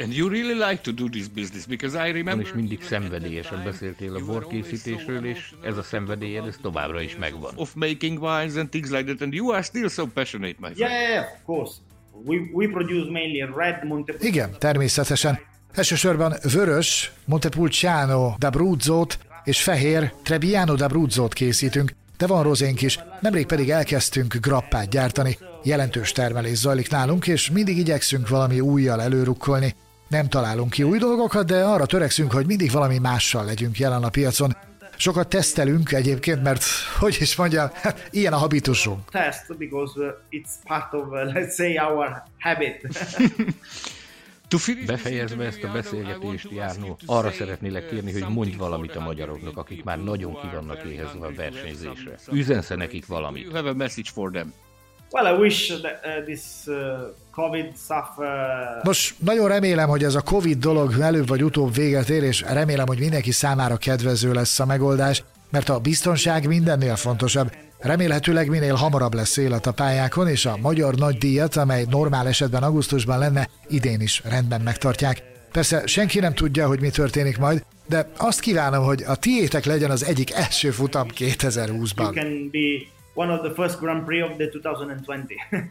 [0.00, 2.46] And you really like to do this business because I remember...
[2.46, 7.52] És mindig szenvedélyesen beszéltél a borkészítésről, és ez a szenvedélyed, ez továbbra is megvan.
[7.56, 10.78] Of making wines and things like that, and you are still so passionate, my friend.
[10.78, 11.72] Yeah, yeah, of course.
[12.24, 14.34] We, we produce mainly red Montepulciano.
[14.34, 15.38] Igen, természetesen.
[15.72, 23.70] Elsősorban vörös Montepulciano d'Abruzzót és fehér Trebbiano d'Abruzzót készítünk, de van rozénk is, nemrég pedig
[23.70, 25.38] elkezdtünk grappát gyártani.
[25.64, 29.74] Jelentős termelés zajlik nálunk, és mindig igyekszünk valami újjal előrukkolni.
[30.08, 34.08] Nem találunk ki új dolgokat, de arra törekszünk, hogy mindig valami mással legyünk jelen a
[34.08, 34.56] piacon.
[34.96, 36.64] Sokat tesztelünk egyébként, mert
[36.98, 39.10] hogy is mondjam, hát ilyen a habitusunk.
[39.10, 42.86] Test because uh, it's part of, uh, let's say, our habit.
[44.86, 50.02] Befejezve ezt a beszélgetést, Járnó, arra szeretnélek kérni, hogy mondj valamit a magyaroknak, akik már
[50.02, 52.14] nagyon ki vannak éhezve a versenyzésre.
[52.32, 53.44] Üzensze nekik valamit.
[53.44, 54.52] You have a message for them.
[55.10, 56.74] Well, I wish that uh, this uh,
[57.30, 58.18] COVID stuff...
[58.18, 58.24] Uh...
[58.82, 62.86] Nos, nagyon remélem, hogy ez a COVID dolog előbb vagy utóbb véget ér, és remélem,
[62.86, 67.52] hogy mindenki számára kedvező lesz a megoldás, mert a biztonság mindennél fontosabb.
[67.78, 73.18] Remélhetőleg minél hamarabb lesz élet a pályákon, és a magyar nagydíjat, amely normál esetben augusztusban
[73.18, 75.22] lenne, idén is rendben megtartják.
[75.52, 79.90] Persze senki nem tudja, hogy mi történik majd, de azt kívánom, hogy a tiétek legyen
[79.90, 82.50] az egyik első futam 2020-ban.
[83.18, 85.34] One of the first Grand Prix of the 2020.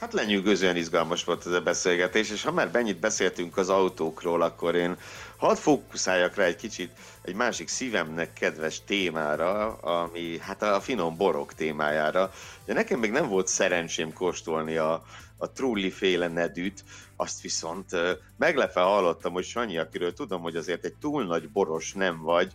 [0.00, 4.74] Hát lenyűgözően izgalmas volt ez a beszélgetés, és ha már bennyit beszéltünk az autókról, akkor
[4.74, 4.96] én
[5.36, 6.90] hadd fókuszáljak rá egy kicsit
[7.22, 12.32] egy másik szívemnek kedves témára, ami hát a finom borok témájára.
[12.64, 15.04] De nekem még nem volt szerencsém kóstolni a,
[15.36, 16.84] a Trulli féle nedűt,
[17.22, 17.90] azt viszont
[18.36, 22.52] meglepve hallottam, hogy Sanyi, akiről tudom, hogy azért egy túl nagy boros nem vagy,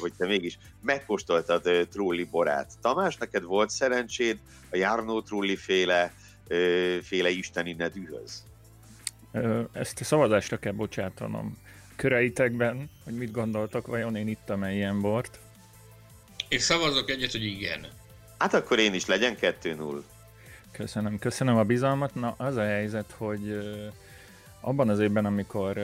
[0.00, 2.72] hogy te mégis megkóstoltad Trulli borát.
[2.80, 4.38] Tamás, neked volt szerencséd
[4.70, 6.12] a Járnó Trulli féle
[7.02, 8.44] féle isteni nedűhöz?
[9.72, 11.58] Ezt a szavazásra kell bocsátanom.
[11.96, 15.38] Köreitekben, hogy mit gondoltak, vajon én ittam-e ilyen bort?
[16.48, 17.86] Én szavazok egyet, hogy igen.
[18.38, 20.02] Hát akkor én is legyen 2-0.
[20.76, 22.14] Köszönöm, köszönöm a bizalmat.
[22.14, 23.58] Na, az a helyzet, hogy
[24.60, 25.80] abban az évben, amikor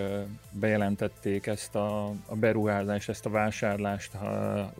[0.50, 4.72] bejelentették ezt a, a beruházást, ezt a vásárlást, ha,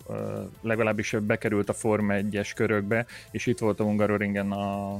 [0.61, 4.95] legalábbis bekerült a Forma 1-es körökbe, és itt volt a Hungaroringen a,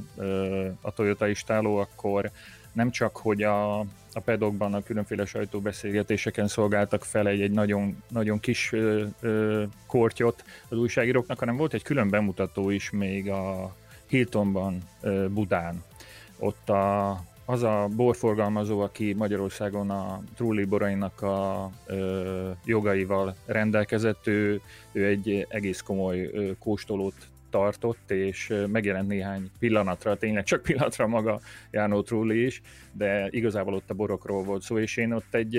[0.81, 2.31] a Toyota istáló, akkor
[2.73, 3.79] nem csak, hogy a,
[4.13, 10.45] a pedokban a különféle sajtóbeszélgetéseken szolgáltak fel egy, egy nagyon, nagyon kis ö, ö, kortyot
[10.69, 13.75] az újságíróknak, hanem volt egy külön bemutató is még a
[14.11, 14.79] Hiltonban,
[15.29, 15.83] Budán.
[16.39, 24.61] Ott a az a borforgalmazó, aki Magyarországon a Trulli borainak a ö, jogaival rendelkezett, ő,
[24.93, 27.15] ő egy egész komoly ö, kóstolót
[27.51, 32.63] tartott, és megjelent néhány pillanatra, tényleg csak pillanatra maga Jánó Trulli is,
[32.93, 35.57] de igazából ott a borokról volt szó, és én ott egy,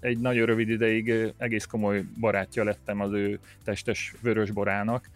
[0.00, 5.08] egy nagyon rövid ideig egész komoly barátja lettem az ő testes vörösborának,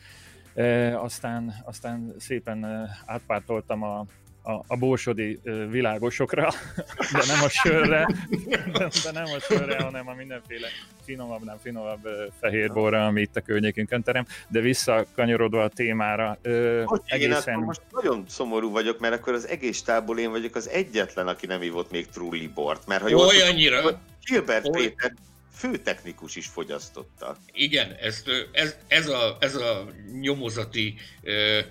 [0.54, 4.06] E, aztán, aztán szépen átpártoltam a,
[4.42, 6.52] a, a borsodi világosokra,
[7.12, 8.06] de nem a sörre,
[8.46, 10.68] de, de nem a sörre, hanem a mindenféle
[11.04, 12.08] finomabb, nem finomabb
[12.40, 16.38] fehérborra, ami itt a környékünkön terem, de visszakanyarodva a témára,
[16.84, 17.58] hogy egészen...
[17.58, 21.46] Én most nagyon szomorú vagyok, mert akkor az egész tából én vagyok az egyetlen, aki
[21.46, 24.00] nem ívott még Trulli bort, mert ha jól Olyannyira?
[24.24, 24.72] Gilbert Oly...
[24.72, 25.12] Péter
[25.52, 27.36] főtechnikus is fogyasztotta.
[27.52, 30.94] Igen, ezt, ez, ez, a, ez a nyomozati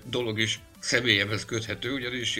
[0.04, 2.38] dolog is személyemhez köthető, ugyanis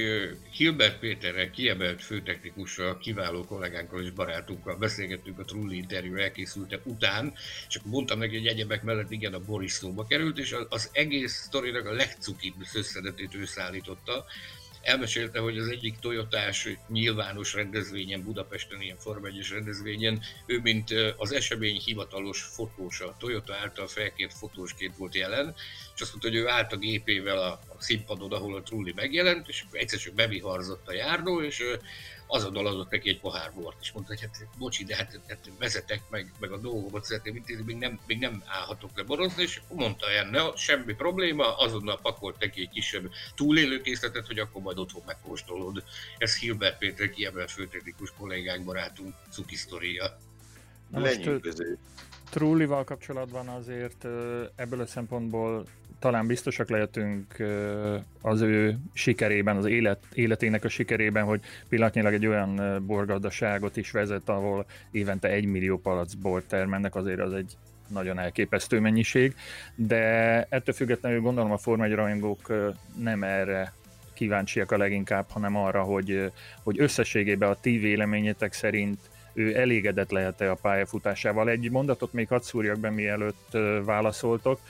[0.51, 7.33] Hilbert Péterrel, kiemelt főtechnikussal, kiváló kollégánkkal és barátunkkal beszélgettünk a Trulli interjú elkészülte után,
[7.69, 11.33] és akkor mondtam neki, hogy egyebek mellett igen, a Boris szóba került, és az egész
[11.33, 14.25] sztorinak a legcukibb összedetét ő szállította,
[14.83, 21.33] elmesélte, hogy az egyik Toyotás nyilvános rendezvényen, Budapesten ilyen Forma 1 rendezvényen, ő mint az
[21.33, 25.55] esemény hivatalos fotósa, a Toyota által felkért fotósként volt jelen,
[25.95, 29.49] és azt mondta, hogy ő állt a gépével a, a színpadon, ahol a Trulli megjelent,
[29.49, 31.65] és egyszer csak beviharzott a járnó, és
[32.33, 36.03] azonnal adott neki egy pohár bort, és mondta, hogy hát bocsi, de hát, hát vezetek
[36.11, 40.11] meg, meg a dolgomat szeretném intézni, még nem, még nem állhatok le borozni, és mondta
[40.11, 45.85] ilyen, ne, semmi probléma, azonnal pakolt neki egy kisebb túlélőkészletet, hogy akkor majd otthon megkóstolod.
[46.19, 50.19] Ez Hilbert Péter kiemelt főtechnikus kollégánk, barátunk, cuki sztoria.
[50.91, 51.79] Lenyűgöző.
[52.31, 54.05] Trullival kapcsolatban azért
[54.57, 55.67] ebből a szempontból
[56.03, 57.37] talán biztosak lehetünk
[58.21, 64.29] az ő sikerében, az élet, életének a sikerében, hogy pillanatnyilag egy olyan borgazdaságot is vezet,
[64.29, 67.57] ahol évente egy millió palac bort termelnek, azért az egy
[67.89, 69.35] nagyon elképesztő mennyiség,
[69.75, 70.03] de
[70.49, 72.53] ettől függetlenül gondolom a Forma 1 rajongók
[72.97, 73.73] nem erre
[74.15, 78.99] kíváncsiak a leginkább, hanem arra, hogy, hogy összességében a ti véleményetek szerint
[79.35, 81.49] ő elégedett lehet-e a pályafutásával.
[81.49, 84.61] Egy mondatot még hadd szúrjak be, mielőtt válaszoltok.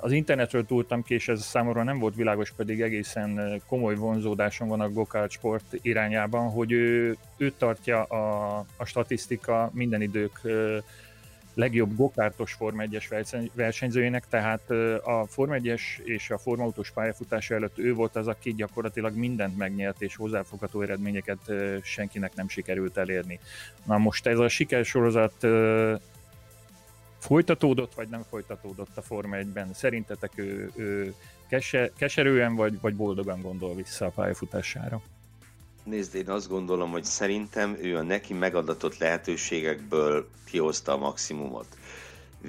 [0.00, 4.80] Az internetről túltam ki, és ez számomra nem volt világos, pedig egészen komoly vonzódásom van
[4.80, 10.40] a gokart sport irányában, hogy ő, ő tartja a, a statisztika minden idők
[11.54, 14.70] legjobb gokártos Forma 1-es versenyzőjének, tehát
[15.02, 19.56] a Forma 1-es és a Forma autós pályafutása előtt ő volt az, aki gyakorlatilag mindent
[19.56, 21.38] megnyert, és hozzáfogható eredményeket
[21.82, 23.40] senkinek nem sikerült elérni.
[23.86, 25.46] Na most ez a sikersorozat
[27.22, 29.72] folytatódott, vagy nem folytatódott a Forma 1-ben?
[29.74, 31.14] Szerintetek ő, ő
[31.48, 35.02] kese, keserűen, vagy, vagy boldogan gondol vissza a pályafutására?
[35.84, 41.66] Nézd, én azt gondolom, hogy szerintem ő a neki megadatott lehetőségekből kihozta a maximumot.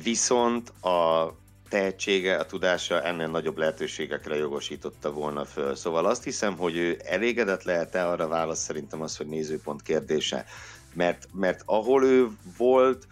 [0.04, 1.34] Viszont a
[1.70, 5.76] tehetsége, a tudása ennél nagyobb lehetőségekre jogosította volna föl.
[5.76, 10.46] Szóval azt hiszem, hogy ő elégedett lehet-e, arra válasz szerintem az, hogy nézőpont kérdése.
[10.94, 12.28] Mert, mert ahol ő
[12.58, 13.08] volt,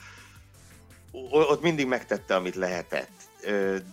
[1.32, 3.12] ott mindig megtette, amit lehetett.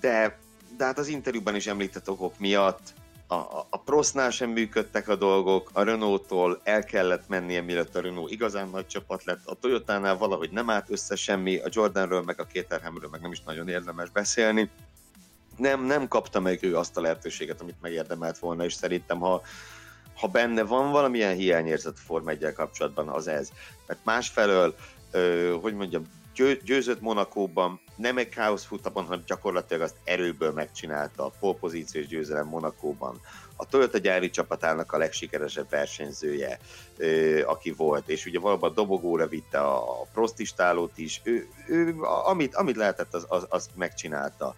[0.00, 0.38] De,
[0.76, 2.92] de hát az interjúban is említett okok miatt
[3.30, 8.00] a, a, a Prosznál sem működtek a dolgok, a Renault-tól el kellett mennie, mielőtt a
[8.00, 12.40] Renault igazán nagy csapat lett, a Toyota-nál valahogy nem állt össze semmi, a Jordanről meg
[12.40, 14.70] a Kéterhemről meg nem is nagyon érdemes beszélni.
[15.56, 19.42] Nem, nem kapta meg ő azt a lehetőséget, amit megérdemelt volna, és szerintem ha,
[20.14, 23.50] ha benne van valamilyen hiányérzet a Form 1 kapcsolatban, az ez.
[23.86, 24.74] Mert másfelől,
[25.10, 26.04] ö, hogy mondjam,
[26.38, 32.46] győ, győzött Monakóban, nem egy káosz futamon, hanem gyakorlatilag azt erőből megcsinálta a polpozíciós győzelem
[32.46, 33.20] Monakóban.
[33.56, 36.58] A Toyota gyári csapatának a legsikeresebb versenyzője,
[37.46, 41.94] aki volt, és ugye valóban dobogóra vitte a prostistálót is, ő, ő
[42.24, 44.54] amit, amit lehetett, az, az, megcsinálta.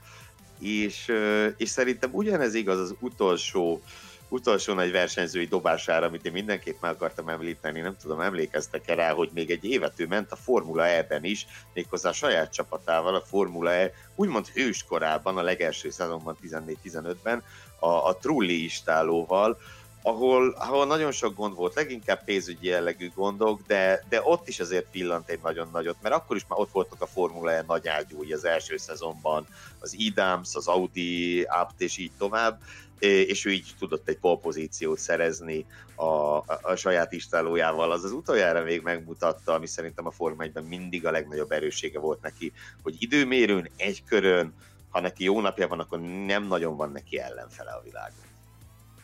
[0.59, 1.13] És,
[1.57, 3.83] és szerintem ugyanez igaz az utolsó
[4.31, 9.31] utolsó nagy versenyzői dobására, amit én mindenképp meg akartam említeni, nem tudom, emlékeztek-e rá, hogy
[9.35, 13.73] még egy évet ő ment a Formula E-ben is, méghozzá a saját csapatával, a Formula
[13.73, 17.43] E úgymond hőskorában, a legelső szezonban 14-15-ben,
[17.79, 19.59] a, a Trulli istálóval,
[20.03, 24.91] ahol, ahol nagyon sok gond volt, leginkább pénzügyi jellegű gondok, de, de ott is azért
[24.91, 28.33] pillant egy nagyon nagyot, mert akkor is már ott voltak a Formula E nagy ágyúi
[28.33, 29.47] az első szezonban,
[29.79, 32.61] az Idams, az Audi, Apt és így tovább,
[33.01, 37.93] és ő így tudott egy polpozíciót szerezni a, a, a saját istálójával.
[37.93, 42.23] Az az utoljára még megmutatta, ami szerintem a Forma 1 mindig a legnagyobb erőssége volt
[42.23, 42.53] neki,
[42.83, 44.55] hogy időmérőn, egy körön,
[44.91, 48.25] ha neki jó napja van, akkor nem nagyon van neki ellenfele a világon.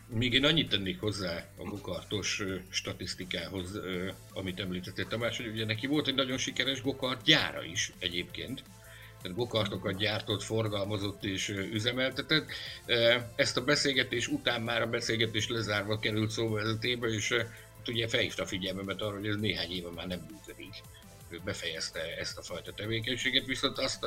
[0.08, 3.80] még én annyit tennék hozzá a gokartos statisztikához,
[4.32, 8.62] amit említettél Tamás, hogy ugye neki volt egy nagyon sikeres gokart gyára is egyébként.
[9.22, 12.46] Tehát gokartokat gyártott, forgalmazott és üzemeltetett.
[13.36, 17.34] Ezt a beszélgetés után már a beszélgetés lezárva került szóvezetébe, és
[17.86, 20.74] ugye felhívta a figyelmemet arra, hogy ez néhány éve már nem működik.
[21.28, 24.06] Ő befejezte ezt a fajta tevékenységet, viszont azt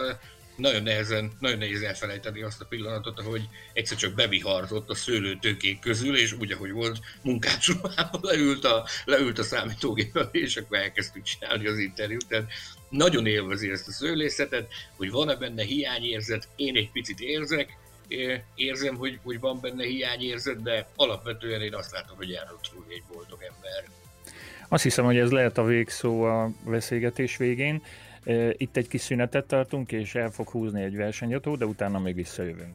[0.56, 3.42] nagyon nehezen, nagyon nehéz elfelejteni azt a pillanatot, ahogy
[3.74, 9.44] egyszer csak beviharzott a szőlőtőkék közül, és úgy, ahogy volt munkácsolában leült a, leült a
[9.44, 12.28] számítógép és akkor elkezdtük csinálni az interjút.
[12.28, 12.52] Tehát
[12.90, 17.78] nagyon élvezi ezt a szőlészetet, hogy van-e benne hiányérzet, én egy picit érzek,
[18.56, 23.40] érzem, hogy, hogy van benne hiányérzet, de alapvetően én azt látom, hogy János egy boldog
[23.42, 23.84] ember.
[24.68, 27.82] Azt hiszem, hogy ez lehet a végszó a beszélgetés végén.
[28.58, 32.74] Itt egy kis szünetet tartunk, és el fog húzni egy versenyjató, de utána még visszajövünk.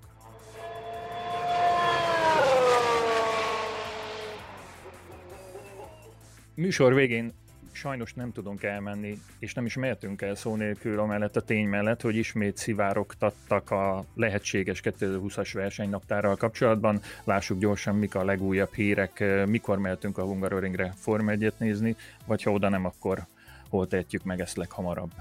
[6.54, 7.34] Műsor végén
[7.74, 12.00] sajnos nem tudunk elmenni, és nem is mehetünk el szó nélkül amellett a tény mellett,
[12.00, 17.00] hogy ismét szivárogtattak a lehetséges 2020-as versenynaptárral kapcsolatban.
[17.24, 21.96] Lássuk gyorsan, mik a legújabb hírek, mikor mehetünk a Hungaroringre Form 1 nézni,
[22.26, 23.26] vagy ha oda nem, akkor
[23.68, 25.12] hol tehetjük meg ezt leghamarabb.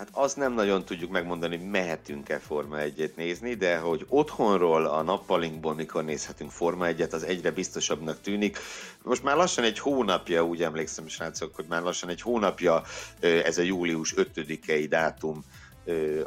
[0.00, 5.74] Hát azt nem nagyon tudjuk megmondani, mehetünk-e Forma 1-et nézni, de hogy otthonról a nappalinkból
[5.74, 8.58] mikor nézhetünk Forma 1-et, az egyre biztosabbnak tűnik.
[9.02, 12.82] Most már lassan egy hónapja, úgy emlékszem, srácok, hogy már lassan egy hónapja
[13.20, 15.44] ez a július 5-i dátum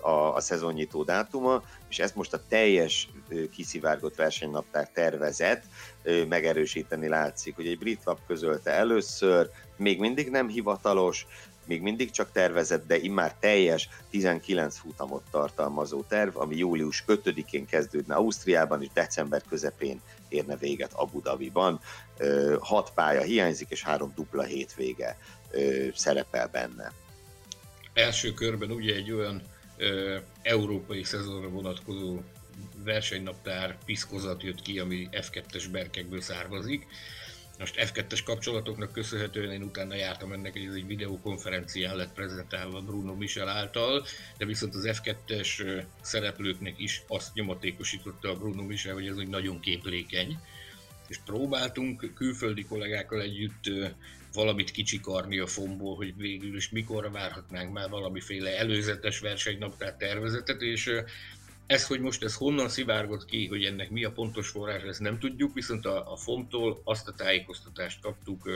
[0.01, 3.09] a, a szezonnyitó dátuma, és ezt most a teljes
[3.51, 5.63] kiszivárgott versenynaptár tervezet
[6.27, 7.55] megerősíteni látszik.
[7.55, 11.25] hogy egy brit lap közölte először, még mindig nem hivatalos,
[11.68, 18.15] még mindig csak tervezett, de immár teljes 19 futamot tartalmazó terv, ami július 5-én kezdődne
[18.15, 21.80] Ausztriában, és december közepén érne véget Abu Dhabiban.
[22.60, 25.18] Hat pálya hiányzik, és három dupla hétvége
[25.95, 26.91] szerepel benne.
[27.94, 29.41] Első körben ugye egy olyan
[29.77, 32.19] ö, európai szezonra vonatkozó
[32.84, 36.88] versenynaptár piszkozat jött ki, ami F2-es berkekből származik,
[37.59, 43.13] most F2-es kapcsolatoknak köszönhetően én utána jártam ennek, hogy ez egy videokonferencián lett prezentálva Bruno
[43.13, 44.05] Michel által,
[44.38, 49.59] de viszont az F2-es szereplőknek is azt nyomatékosította a Bruno Michel, hogy ez egy nagyon
[49.59, 50.39] képlékeny,
[51.07, 53.69] és próbáltunk külföldi kollégákkal együtt
[54.34, 60.91] valamit kicsikarni a fomból, hogy végül is mikorra várhatnánk már valamiféle előzetes versenynaptár tervezetet, és
[61.65, 65.19] ez, hogy most ez honnan szivárgott ki, hogy ennek mi a pontos forrás, ezt nem
[65.19, 68.49] tudjuk, viszont a, a FOM-tól azt a tájékoztatást kaptuk,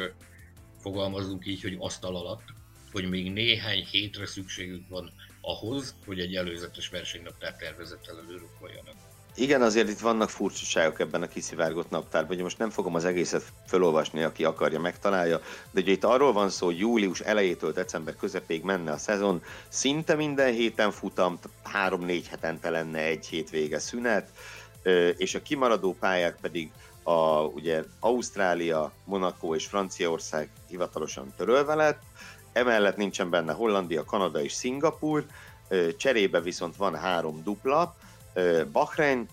[0.80, 2.44] fogalmazunk így, hogy asztal alatt,
[2.92, 5.12] hogy még néhány hétre szükségük van
[5.42, 8.96] ahhoz, hogy egy előzetes versenynaptár tervezettel előrukkoljanak.
[9.40, 13.44] Igen, azért itt vannak furcsaságok ebben a kiszivárgott naptárban, hogy most nem fogom az egészet
[13.66, 15.42] felolvasni, aki akarja, megtalálja,
[15.72, 20.16] de ugye itt arról van szó, hogy július elejétől december közepéig menne a szezon, szinte
[20.16, 24.30] minden héten futam, három-négy hetente lenne egy hétvége szünet,
[25.18, 26.72] és a kimaradó pályák pedig
[27.04, 32.02] a, ugye Ausztrália, Monaco és Franciaország hivatalosan törölve lett,
[32.54, 35.26] emellett nincsen benne Hollandia, Kanada és Szingapur,
[35.98, 37.96] cserébe viszont van három dupla,
[38.72, 39.28] Bahrein,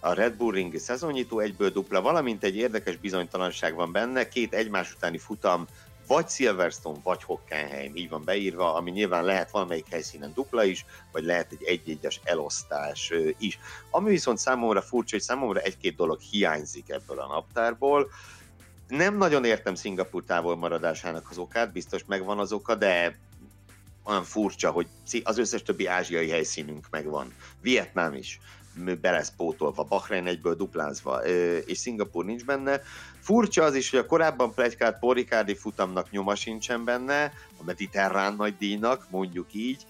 [0.00, 4.94] a Red Bull Ring szezonnyitó egyből dupla, valamint egy érdekes bizonytalanság van benne, két egymás
[4.94, 5.66] utáni futam,
[6.06, 11.24] vagy Silverstone, vagy Hockenheim, így van beírva, ami nyilván lehet valamelyik helyszínen dupla is, vagy
[11.24, 13.58] lehet egy egy-egyes elosztás is.
[13.90, 18.10] Ami viszont számomra furcsa, hogy számomra egy-két dolog hiányzik ebből a naptárból,
[18.88, 23.18] nem nagyon értem Szingapur távol maradásának az okát, biztos megvan az oka, de
[24.08, 24.86] olyan furcsa, hogy
[25.22, 27.32] az összes többi ázsiai helyszínünk megvan.
[27.60, 28.40] Vietnám is
[29.00, 31.24] be lesz pótolva, Bahrein egyből duplázva,
[31.66, 32.80] és Szingapur nincs benne.
[33.20, 37.24] Furcsa az is, hogy a korábban plegykált Porikádi futamnak nyoma sincsen benne,
[37.60, 39.86] a mediterrán nagy díjnak, mondjuk így,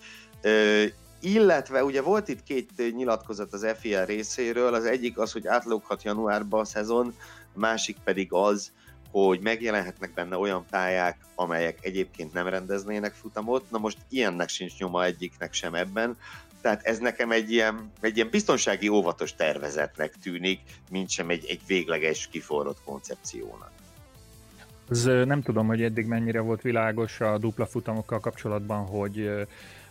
[1.20, 6.59] illetve ugye volt itt két nyilatkozat az FIA részéről, az egyik az, hogy átlóghat januárba
[6.59, 7.15] a szezon,
[7.55, 8.73] a másik pedig az,
[9.10, 13.70] hogy megjelenhetnek benne olyan pályák, amelyek egyébként nem rendeznének futamot.
[13.70, 16.16] Na most ilyennek sincs nyoma egyiknek sem ebben,
[16.60, 20.60] tehát ez nekem egy ilyen, egy ilyen biztonsági óvatos tervezetnek tűnik,
[20.90, 23.70] mint sem egy, egy végleges, kiforrott koncepciónak.
[24.90, 29.47] Ez nem tudom, hogy eddig mennyire volt világos a dupla futamokkal kapcsolatban, hogy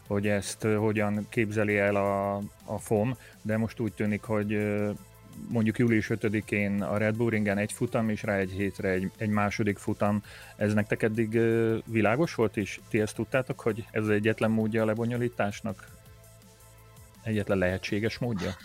[0.08, 2.36] hogy ezt hogyan képzeli el a,
[2.66, 4.58] a FOM, de most úgy tűnik, hogy
[5.48, 9.30] mondjuk július 5-én a Red Bull Ringen egy futam, és rá egy hétre egy, egy
[9.30, 10.24] második futam.
[10.56, 11.40] Ez nektek eddig
[11.86, 15.88] világos volt, és ti ezt tudtátok, hogy ez az egyetlen módja a lebonyolításnak?
[17.24, 18.56] Egyetlen lehetséges módja?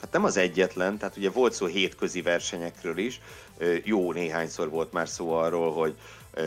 [0.00, 3.20] hát nem az egyetlen, tehát ugye volt szó hétközi versenyekről is,
[3.84, 5.96] jó néhányszor volt már szó arról, hogy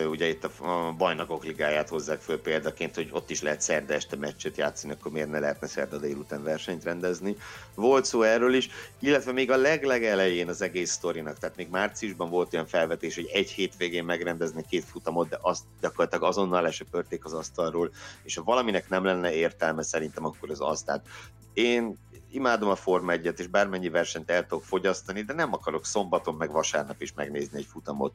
[0.09, 4.57] ugye itt a bajnokok ligáját hozzák föl példaként, hogy ott is lehet szerda este meccset
[4.57, 7.35] játszani, akkor miért ne lehetne szerda délután versenyt rendezni.
[7.75, 8.69] Volt szó erről is,
[8.99, 13.49] illetve még a leglegelején az egész sztorinak, tehát még márciusban volt olyan felvetés, hogy egy
[13.49, 17.91] hétvégén megrendezni két futamot, de azt gyakorlatilag azonnal lesöpörték az asztalról,
[18.23, 20.83] és ha valaminek nem lenne értelme, szerintem akkor az az.
[20.83, 21.05] Tehát
[21.53, 21.97] én
[22.31, 26.51] imádom a Forma 1 és bármennyi versenyt el tudok fogyasztani, de nem akarok szombaton meg
[26.51, 28.13] vasárnap is megnézni egy futamot.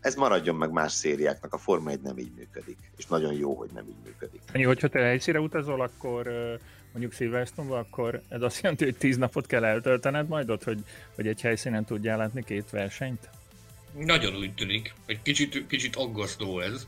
[0.00, 3.70] Ez maradjon meg más szériáknak, a Forma 1 nem így működik, és nagyon jó, hogy
[3.74, 4.40] nem így működik.
[4.54, 6.30] Annyi, hogyha te helyszíre utazol, akkor
[6.92, 10.84] mondjuk Silverstone-ba, akkor ez azt jelenti, hogy tíz napot kell eltöltened majd ott, hogy,
[11.14, 13.28] hogy egy helyszínen tudjál látni két versenyt?
[13.96, 14.94] Nagyon úgy tűnik.
[15.06, 16.86] Egy kicsit, kicsit aggasztó ez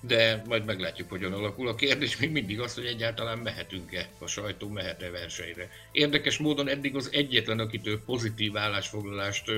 [0.00, 1.68] de majd meglátjuk, hogyan alakul.
[1.68, 5.68] A kérdés még mindig az, hogy egyáltalán mehetünk-e, a sajtó mehet-e versenyre.
[5.92, 9.50] Érdekes módon eddig az egyetlen, akitől pozitív állásfoglalást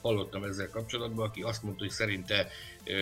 [0.00, 2.48] hallottam ezzel kapcsolatban, aki azt mondta, hogy szerinte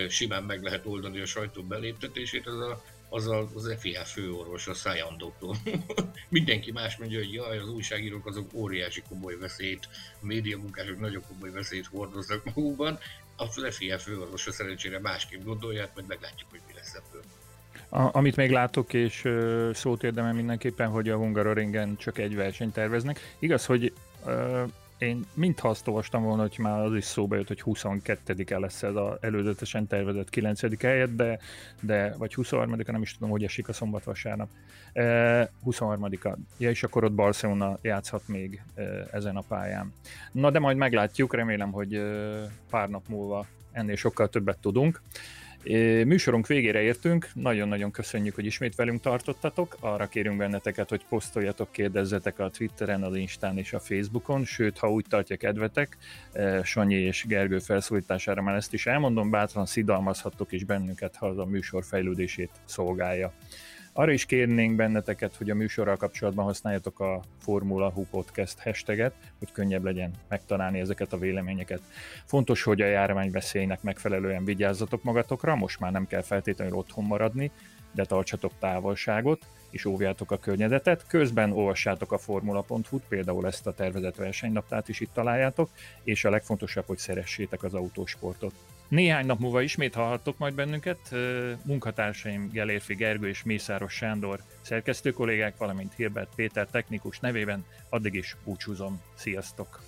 [0.08, 2.82] simán meg lehet oldani a sajtó beléptetését, az a
[3.12, 5.56] az a, az FIA főorvos, a Szájan doktor.
[6.28, 9.88] Mindenki más mondja, hogy jaj, az újságírók azok óriási komoly veszélyt,
[10.20, 12.98] a médiamunkások nagyon komoly veszélyt hordoznak magukban,
[13.36, 16.71] a FIA főorvosa szerencsére másképp gondolja, hát majd meglátjuk, hogy mi
[17.88, 22.72] A, amit még látok, és ö, szót érdemel mindenképpen, hogy a Hungaroringen csak egy versenyt
[22.72, 23.20] terveznek.
[23.38, 23.92] Igaz, hogy
[24.26, 24.62] ö,
[25.02, 28.94] én mintha azt olvastam volna, hogy már az is szóba jött, hogy 22-e lesz ez
[28.94, 30.82] az előzetesen tervezett 9.
[30.82, 31.38] helyet, de,
[31.80, 34.48] de vagy 23-a, nem is tudom, hogy esik a szombat-vasárnap.
[34.92, 36.36] E, 23-a.
[36.58, 38.82] Ja, és akkor ott Barcelona játszhat még e,
[39.12, 39.92] ezen a pályán.
[40.32, 42.02] Na, de majd meglátjuk, remélem, hogy e,
[42.70, 45.00] pár nap múlva ennél sokkal többet tudunk.
[46.04, 52.38] Műsorunk végére értünk, nagyon-nagyon köszönjük, hogy ismét velünk tartottatok, arra kérünk benneteket, hogy posztoljatok, kérdezzetek
[52.38, 55.96] a Twitteren, az Instán és a Facebookon, sőt, ha úgy tartja kedvetek,
[56.62, 61.44] Sanyi és Gergő felszólítására már ezt is elmondom, bátran szidalmazhattok is bennünket, ha az a
[61.44, 63.32] műsor fejlődését szolgálja.
[63.94, 69.52] Arra is kérnénk benneteket, hogy a műsorral kapcsolatban használjatok a Formula Hu Podcast hashtaget, hogy
[69.52, 71.80] könnyebb legyen megtalálni ezeket a véleményeket.
[72.24, 77.50] Fontos, hogy a járványveszélynek megfelelően vigyázzatok magatokra, most már nem kell feltétlenül otthon maradni,
[77.94, 81.06] de tartsatok távolságot, és óvjátok a környezetet.
[81.06, 85.68] Közben olvassátok a formula.hu-t, például ezt a tervezett versenynaptát is itt találjátok,
[86.02, 88.54] és a legfontosabb, hogy szeressétek az autósportot.
[88.92, 90.98] Néhány nap múlva ismét hallhattok majd bennünket.
[91.62, 98.36] Munkatársaim Gelérfi Gergő és Mészáros Sándor szerkesztő kollégák, valamint Hilbert Péter technikus nevében addig is
[98.44, 99.00] búcsúzom.
[99.14, 99.80] Sziasztok!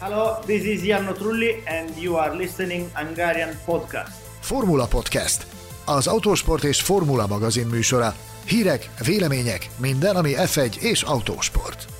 [0.00, 4.12] Hello, this is Jarno Trulli and you are listening Hungarian Podcast.
[4.40, 5.46] Formula Podcast.
[5.84, 8.14] Az autósport és formula magazin műsora.
[8.46, 11.95] Hírek, vélemények, minden, ami F1 és autósport.